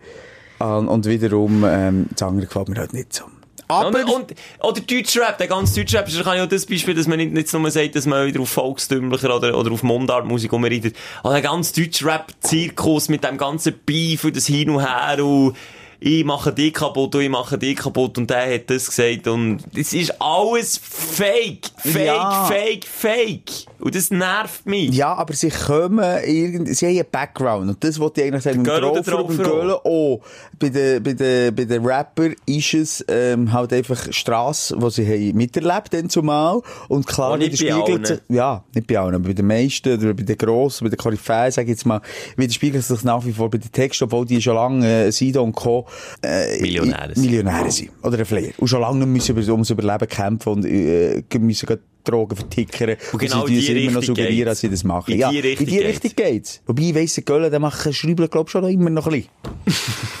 kann. 0.58 0.88
Und 0.88 1.06
wiederum, 1.06 1.64
ähm, 1.66 2.06
das 2.10 2.22
andere 2.22 2.46
gefällt 2.46 2.68
mir 2.68 2.76
halt 2.76 2.92
nicht 2.92 3.12
so. 3.12 3.24
Aber, 3.68 3.88
und, 3.88 4.04
und, 4.04 4.34
oder 4.60 4.80
Deutschrap, 4.80 5.38
der 5.38 5.48
ganze 5.48 5.80
Deutschrap, 5.80 6.06
kann 6.22 6.36
ja 6.36 6.44
auch 6.44 6.48
das 6.48 6.66
Beispiel, 6.66 6.94
dass 6.94 7.08
man 7.08 7.18
nicht, 7.18 7.32
nicht 7.32 7.52
nur 7.52 7.68
sagt, 7.70 7.96
dass 7.96 8.06
man 8.06 8.26
wieder 8.26 8.40
auf 8.40 8.48
volkstümlicher 8.48 9.34
oder, 9.34 9.58
oder 9.58 9.72
auf 9.72 9.82
Mundartmusik 9.82 10.52
umreitet. 10.52 10.94
Aber 11.24 11.32
der 11.32 11.42
ganze 11.42 11.80
Deutschrap-Zirkus 11.80 13.08
mit 13.08 13.24
dem 13.24 13.38
ganzen 13.38 13.74
Beef 13.84 14.22
und 14.22 14.36
das 14.36 14.46
Hin 14.46 14.70
und 14.70 14.86
Her 14.86 15.24
und 15.24 15.56
ich 16.00 16.24
mache 16.24 16.52
dich 16.52 16.72
kaputt 16.74 17.14
und 17.14 17.20
ich 17.22 17.28
mache 17.28 17.58
dich 17.58 17.76
kaputt 17.76 18.18
und 18.18 18.28
der 18.30 18.54
hat 18.54 18.68
das 18.70 18.86
gesagt 18.86 19.26
und 19.28 19.58
das 19.74 19.92
ist 19.92 20.14
alles 20.20 20.78
fake, 20.82 21.66
fake, 21.78 22.06
Ja. 22.06 22.44
fake, 22.46 22.84
fake. 22.84 23.66
Und 23.78 23.94
das 23.94 24.10
nervt 24.10 24.64
mich. 24.66 24.94
Ja, 24.94 25.14
aber 25.14 25.34
sie 25.34 25.50
kommen 25.50 25.98
irgendwie, 26.24 26.72
sie 26.74 26.86
haben 26.86 26.94
einen 26.96 27.04
Background. 27.10 27.68
Und 27.68 27.84
das 27.84 27.98
wollte 28.00 28.22
ich 28.22 28.26
eigentlich 28.28 28.42
sagen. 28.42 28.64
Der 28.64 28.80
der 28.80 29.02
Traufer 29.02 29.24
und 29.24 29.36
Traufer 29.36 29.42
Göller 29.50 29.80
auch. 29.84 30.20
Bei 30.58 30.70
den, 30.70 31.02
bei 31.02 31.12
den, 31.12 31.54
bei 31.54 31.64
den 31.66 31.84
Rapper 31.84 32.30
ist 32.46 32.72
es, 32.74 33.04
ähm, 33.08 33.52
halt 33.52 33.72
einfach 33.74 34.10
Strasse, 34.12 34.76
die 34.78 34.90
sie 34.90 35.06
haben 35.06 35.36
miterlebt, 35.36 35.92
dann 35.92 36.08
zumal. 36.08 36.62
Und 36.88 37.06
klar, 37.06 37.32
Oh, 37.32 37.36
nicht 37.36 37.60
widerspiegelt 37.60 38.06
sich, 38.06 38.18
ja, 38.30 38.64
nicht 38.74 38.86
bei 38.86 38.98
allen, 38.98 39.14
aber 39.16 39.24
bei 39.24 39.32
den 39.34 39.46
meisten, 39.46 39.98
oder 39.98 40.14
bei 40.14 40.22
den 40.22 40.38
Grossen, 40.38 40.84
bei 40.84 40.90
den 40.90 40.96
Koryphäen, 40.98 41.50
sag 41.50 41.64
ich 41.64 41.68
jetzt 41.70 41.84
mal, 41.84 42.00
widerspiegelt 42.36 42.82
sich 42.82 43.04
nach 43.04 43.24
wie 43.26 43.32
vor 43.32 43.50
bei 43.50 43.58
den 43.58 43.70
Texten, 43.70 44.04
obwohl 44.04 44.24
die 44.24 44.40
schon 44.40 44.54
lange, 44.54 45.04
äh, 45.06 45.12
Sido 45.12 45.42
und 45.42 45.52
Co., 45.54 45.85
äh, 46.22 46.60
Millionäre 46.60 47.14
sind. 47.14 47.24
Millionäre 47.24 47.70
sind. 47.70 47.90
Oder 48.02 48.18
ein 48.18 48.24
Flair. 48.24 48.52
Und 48.58 48.68
schon 48.68 48.80
lange 48.80 49.06
müssen 49.06 49.36
über, 49.36 49.52
ums 49.52 49.70
Überleben 49.70 50.08
kämpfen 50.08 50.48
und, 50.52 50.64
äh, 50.64 51.22
müssen 51.38 51.66
Drogen 52.06 52.36
vertickern. 52.36 52.96
Und 53.12 53.18
genau 53.18 53.46
sie 53.46 53.52
in 53.54 53.58
uns 53.58 53.66
die 53.66 53.84
immer 53.84 53.92
noch 53.92 54.02
suggerieren, 54.02 54.36
geht's. 54.36 54.46
dass 54.48 54.60
sie 54.60 54.70
das 54.70 54.84
machen. 54.84 55.12
In 55.12 55.18
ja, 55.18 55.30
die 55.30 55.40
Richtung 55.40 55.66
in 55.66 55.72
die 55.72 55.78
geht's. 55.78 56.04
Richtung 56.04 56.24
geht's. 56.24 56.60
Wobei, 56.66 56.82
ich 56.82 56.94
weiss, 56.94 57.22
Göller, 57.24 57.50
der 57.50 57.60
macht 57.60 57.94
Schräubler, 57.94 58.28
glaub 58.28 58.48
schon 58.50 58.64
immer 58.68 58.90
noch 58.90 59.06
ein 59.06 59.12
bisschen. 59.12 59.30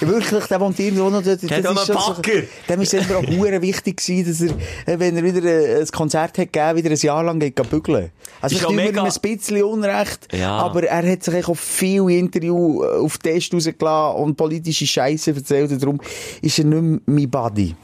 Wirklich, 0.00 0.44
der 0.46 0.60
wohnt 0.60 0.78
irgendwo 0.78 1.08
noch 1.10 1.24
hat 1.24 1.66
auch 1.66 1.74
noch 1.74 1.86
schon 1.86 1.96
so-. 1.96 2.22
Dem 2.68 2.80
ist 2.82 2.94
immer 2.94 3.16
auch 3.16 3.26
hure 3.26 3.62
wichtig 3.62 3.96
gewesen, 3.96 4.28
dass 4.28 4.40
er, 4.86 4.94
äh, 4.94 4.98
wenn 4.98 5.16
er 5.16 5.24
wieder 5.24 5.44
äh, 5.44 5.80
ein 5.80 5.86
Konzert 5.86 6.38
hat 6.38 6.52
gegeben, 6.52 6.76
wieder 6.76 6.90
ein 6.90 6.96
Jahr 6.96 7.24
lang 7.24 7.38
geht 7.38 7.70
bügeln. 7.70 8.10
Also, 8.40 8.54
Ist 8.56 8.60
ich 8.60 8.66
auch 8.66 8.70
tue 8.70 8.76
mir 8.76 8.86
mega- 8.86 9.02
ein 9.02 9.12
bisschen 9.22 9.62
Unrecht. 9.64 10.28
Ja. 10.32 10.58
Aber 10.58 10.82
er 10.84 11.10
hat 11.10 11.22
sich 11.22 11.32
eigentlich 11.34 11.48
auf 11.48 11.60
viele 11.60 12.12
Interviews 12.12 12.84
äh, 12.84 12.98
auf 12.98 13.18
Test 13.18 13.54
rausgelassen 13.54 14.22
und 14.22 14.36
politische 14.36 14.86
Scheiße 14.86 15.30
erzählt. 15.32 15.70
Und 15.72 15.82
darum 15.82 16.00
ist 16.42 16.58
er 16.58 16.64
nicht 16.64 16.82
mehr 16.82 17.00
mein 17.06 17.30
Buddy. 17.30 17.74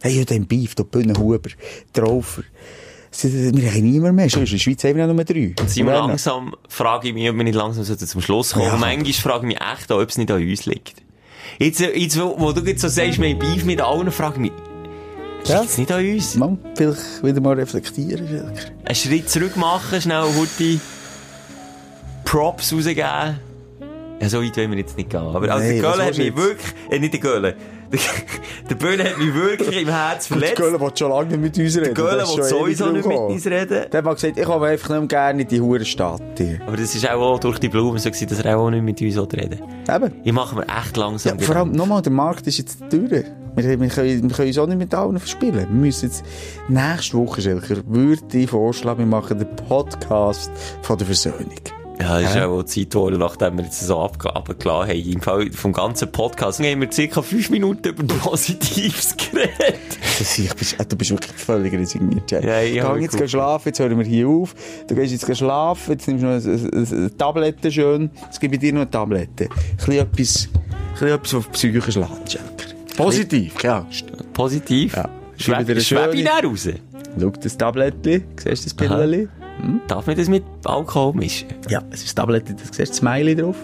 Hey, 0.00 0.18
ja, 0.18 0.24
den 0.24 0.46
Beef, 0.46 0.74
der 0.76 0.84
Bühnenhuber, 0.84 1.50
der 1.94 2.04
Raufer. 2.04 2.42
Sie- 3.10 3.52
Wir 3.56 3.70
haben 3.70 3.90
niemand 3.90 4.16
mehr. 4.16 4.28
Schon 4.28 4.42
ist 4.42 4.50
in 4.50 4.56
der 4.56 4.62
Schweiz 4.62 4.84
haben 4.84 4.96
wir 4.96 5.06
noch 5.06 5.14
nur 5.14 5.24
drei. 5.24 5.54
Simon, 5.66 5.92
Werner. 5.94 6.08
langsam 6.08 6.54
frage 6.68 7.08
ich 7.08 7.14
mich, 7.14 7.28
ob 7.30 7.36
wir 7.36 7.44
nicht 7.44 7.54
langsam 7.54 7.84
zum 7.84 8.20
Schluss 8.20 8.52
kommen. 8.52 8.66
Ja. 8.66 8.74
Und 8.74 8.80
manchmal 8.80 9.12
frage 9.12 9.46
ich 9.48 9.54
mich 9.54 9.60
echt 9.60 9.90
auch, 9.92 10.00
ob 10.02 10.08
es 10.08 10.18
nicht 10.18 10.30
an 10.30 10.42
uns 10.42 10.66
liegt. 10.66 10.94
Jetzt, 11.58 11.80
jetzt 11.80 12.20
wo, 12.20 12.38
wo 12.38 12.52
du 12.52 12.60
jetzt 12.62 12.82
so 12.82 12.88
sagst, 12.88 13.20
wir 13.20 13.30
haben 13.30 13.38
Beef 13.38 13.64
mit 13.64 13.80
allen, 13.80 14.10
frage 14.12 14.34
ich 14.34 14.40
mich, 14.40 14.52
Ja. 15.46 15.58
liegt 15.60 15.70
es 15.70 15.78
nicht 15.78 15.90
an 15.90 16.06
uns? 16.06 16.34
Mann, 16.36 16.58
vielleicht 16.76 17.24
wieder 17.24 17.40
mal 17.40 17.54
reflektieren. 17.54 18.26
Einen 18.84 18.94
Schritt 18.94 19.30
zurück 19.30 19.56
machen, 19.56 20.00
schnell 20.00 20.24
Hutti 20.36 20.78
Props 22.24 22.72
rausgeben. 22.72 23.00
Ja, 24.20 24.28
so 24.28 24.42
weit 24.42 24.56
wollen 24.56 24.70
wir 24.72 24.78
jetzt 24.78 24.96
nicht 24.96 25.10
gehen. 25.10 25.20
Aber 25.20 25.48
also, 25.50 25.64
Nee, 25.66 25.80
der 25.80 25.90
Göhle 25.90 26.04
hat 26.04 26.16
mich 26.18 26.26
jetzt? 26.26 26.36
wirklich, 26.36 26.74
äh, 26.90 26.98
nicht 26.98 27.12
der 27.14 27.20
Göhle, 27.20 27.56
der, 28.70 28.74
Böhle 28.74 29.04
hat 29.04 29.18
mich 29.18 29.34
wirklich 29.34 29.82
im 29.82 29.88
Herz 29.88 30.26
verletzt. 30.26 30.56
Göller 30.56 30.80
will 30.80 30.90
schon 30.94 31.10
lange 31.10 31.36
nicht 31.36 31.56
mit 31.56 31.58
uns 31.58 31.76
reden. 31.76 31.84
Der 31.84 31.94
Göhle 31.94 32.18
Das 32.18 32.30
ist 32.30 32.36
will 32.36 32.44
sowieso 32.44 32.86
nicht 32.90 33.06
mit 33.06 33.16
uns 33.16 33.46
reden. 33.46 33.86
Der 33.90 33.98
hat 33.98 34.04
mal 34.04 34.14
gesagt, 34.14 34.38
ich 34.38 34.44
komme 34.44 34.66
einfach 34.66 34.90
nicht 34.90 34.98
mehr 34.98 35.08
gerne 35.08 35.42
in 35.42 35.48
die 35.48 35.60
Hurenstadt. 35.60 36.20
Aber 36.66 36.76
das 36.76 36.94
ist 36.94 37.08
auch, 37.08 37.38
durch 37.38 37.58
die 37.58 37.68
Blumen 37.68 37.98
so 37.98 38.10
dass 38.10 38.40
er 38.40 38.58
auch 38.58 38.70
nicht 38.70 38.82
mit 38.82 39.00
uns 39.00 39.16
reden. 39.16 39.60
Eben. 39.88 40.12
Ich 40.22 40.32
mache 40.32 40.56
mir 40.56 40.66
echt 40.68 40.96
langsam 40.96 41.38
Ja, 41.38 41.44
vor 41.44 41.56
allem, 41.56 41.72
nochmal, 41.72 42.02
der 42.02 42.12
Markt 42.12 42.46
ist 42.46 42.58
jetzt 42.58 42.78
durch. 42.90 43.10
Wir, 43.54 43.80
wir, 43.80 43.88
können, 43.88 44.22
wir 44.22 44.36
können 44.36 44.48
uns 44.48 44.58
auch 44.58 44.66
nicht 44.66 44.78
mit 44.78 44.94
allen 44.94 45.18
verspielen. 45.18 45.54
Wir 45.54 45.66
müssen 45.68 46.06
jetzt, 46.06 46.24
nächste 46.68 47.16
Woche, 47.16 47.40
Schelker, 47.40 47.76
würde 47.86 48.38
ich 48.38 48.50
vorschlagen, 48.50 49.00
wir 49.00 49.06
machen 49.06 49.38
den 49.38 49.56
Podcast 49.56 50.50
von 50.82 50.98
der 50.98 51.06
Versöhnung. 51.06 51.77
Ja, 52.00 52.20
das 52.20 52.30
ist 52.30 52.36
Hä? 52.36 52.42
auch 52.44 52.62
Zeit 52.62 52.90
geworden, 52.90 53.18
nachdem 53.18 53.56
wir 53.58 53.64
jetzt 53.64 53.80
so 53.80 53.96
abge- 53.98 54.28
abgeladen 54.28 54.88
haben. 54.90 55.12
Im 55.12 55.20
Fall 55.20 55.50
vom 55.52 55.72
ganzen 55.72 56.10
Podcast 56.12 56.60
haben 56.60 56.80
wir 56.80 56.92
circa 56.92 57.22
fünf 57.22 57.50
Minuten 57.50 57.88
über 57.88 58.04
Positives 58.14 59.16
geredet. 59.32 59.78
Das, 60.18 60.38
ich 60.38 60.54
bist, 60.54 60.78
äh, 60.78 60.84
du 60.86 60.96
bist 60.96 61.10
wirklich 61.10 61.32
völlig 61.32 61.72
resigniert, 61.72 62.30
Jack. 62.30 62.44
Ja, 62.44 62.60
ich 62.62 62.74
Geh 62.74 63.02
jetzt 63.18 63.30
schlafen, 63.30 63.68
jetzt 63.68 63.80
hören 63.80 63.98
wir 63.98 64.04
hier 64.06 64.28
auf. 64.28 64.54
Du 64.88 64.94
gehst 64.94 65.12
jetzt 65.12 65.36
schlafen, 65.36 65.92
jetzt 65.92 66.06
nimmst 66.06 66.22
du 66.22 66.26
noch 66.28 66.44
eine, 66.44 66.70
eine, 66.72 66.96
eine 66.98 67.16
Tablette 67.16 67.72
schön. 67.72 68.10
Jetzt 68.24 68.40
gebe 68.40 68.54
ich 68.54 68.60
dir 68.60 68.72
noch 68.72 68.82
eine 68.82 68.90
Tablette. 68.90 69.44
Ein 69.44 69.76
bisschen 69.76 69.92
etwas, 69.94 70.48
ein 70.48 70.92
bisschen 70.92 71.08
etwas, 71.08 71.34
was 71.34 71.34
auf 71.34 71.46
die 71.46 71.52
Psyche 71.52 71.92
schlägt. 71.92 72.96
Positiv, 72.96 73.54
keine 73.56 73.74
Angst. 73.74 74.04
Positiv. 74.32 74.96
Ja. 74.96 75.08
Schweb, 75.36 75.58
Gib 75.58 75.66
dir 75.66 75.72
eine 75.72 75.80
schweb 75.80 76.14
ich 76.14 76.20
schöne- 76.20 76.30
dann 76.42 76.50
raus? 76.50 76.68
Schau 77.20 77.30
das 77.30 77.56
Tablettchen, 77.58 78.24
siehst 78.36 78.80
du 78.80 78.84
das 78.86 79.37
Pilleli? 79.58 79.80
Darf 79.86 80.06
man 80.06 80.16
das 80.16 80.28
mit 80.28 80.44
Alkohol 80.64 81.14
mischen? 81.14 81.48
Ja, 81.68 81.82
es 81.90 82.00
ist 82.00 82.08
das 82.08 82.14
Tablettchen, 82.14 82.56
da 82.56 82.64
siehst 82.64 82.78
du 82.78 82.84
das 82.84 82.96
Smiley 82.96 83.36
drauf. 83.36 83.56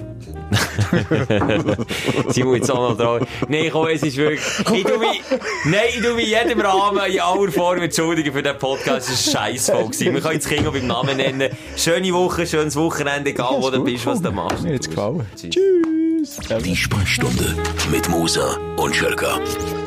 Simon 2.29 2.57
jetzt 2.57 2.71
auch 2.71 2.91
noch 2.91 2.97
dran. 2.97 3.27
Nein, 3.49 3.69
komm, 3.73 3.89
es 3.89 4.03
ist 4.03 4.17
wirklich... 4.17 4.41
Ich 4.73 4.85
tu 4.85 4.99
mich, 4.99 5.23
nein, 5.65 5.81
ich 5.89 6.03
tu 6.03 6.15
mich 6.15 6.33
in 6.33 6.49
jedem 6.49 6.61
Rahmen, 6.61 7.01
in 7.11 7.21
aller 7.21 7.51
Form 7.53 7.79
entschuldigen 7.79 8.33
für 8.33 8.43
den 8.43 8.59
Podcast. 8.59 9.09
Es 9.11 9.35
war 9.35 9.43
ein 9.43 9.53
Scheissvoll. 9.53 9.85
gewesen. 9.85 10.15
Wir 10.15 10.21
können 10.21 10.35
jetzt 10.35 10.49
Kinder 10.49 10.71
beim 10.71 10.87
Namen 10.87 11.17
nennen. 11.17 11.51
Schöne 11.77 12.13
Woche, 12.13 12.47
schönes 12.47 12.77
Wochenende, 12.77 13.31
egal 13.31 13.57
wo 13.61 13.71
du 13.71 13.83
bist, 13.83 14.07
was 14.07 14.21
du 14.23 14.31
machst. 14.31 14.63
Mir 14.63 14.75
hat's 14.75 14.89
gefallen. 14.89 15.27
Tschüss. 15.37 16.39
Die 16.65 16.77
Sprechstunde 16.77 17.55
mit 17.91 18.09
Musa 18.09 18.57
und 18.77 18.95
Schelka. 18.95 19.39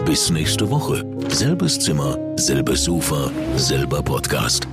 Bis 0.05 0.29
nächste 0.29 0.69
Woche. 0.69 1.03
Selbes 1.29 1.79
Zimmer, 1.79 2.17
selbes 2.35 2.83
Sofa, 2.83 3.31
selber 3.55 4.01
Podcast. 4.03 4.67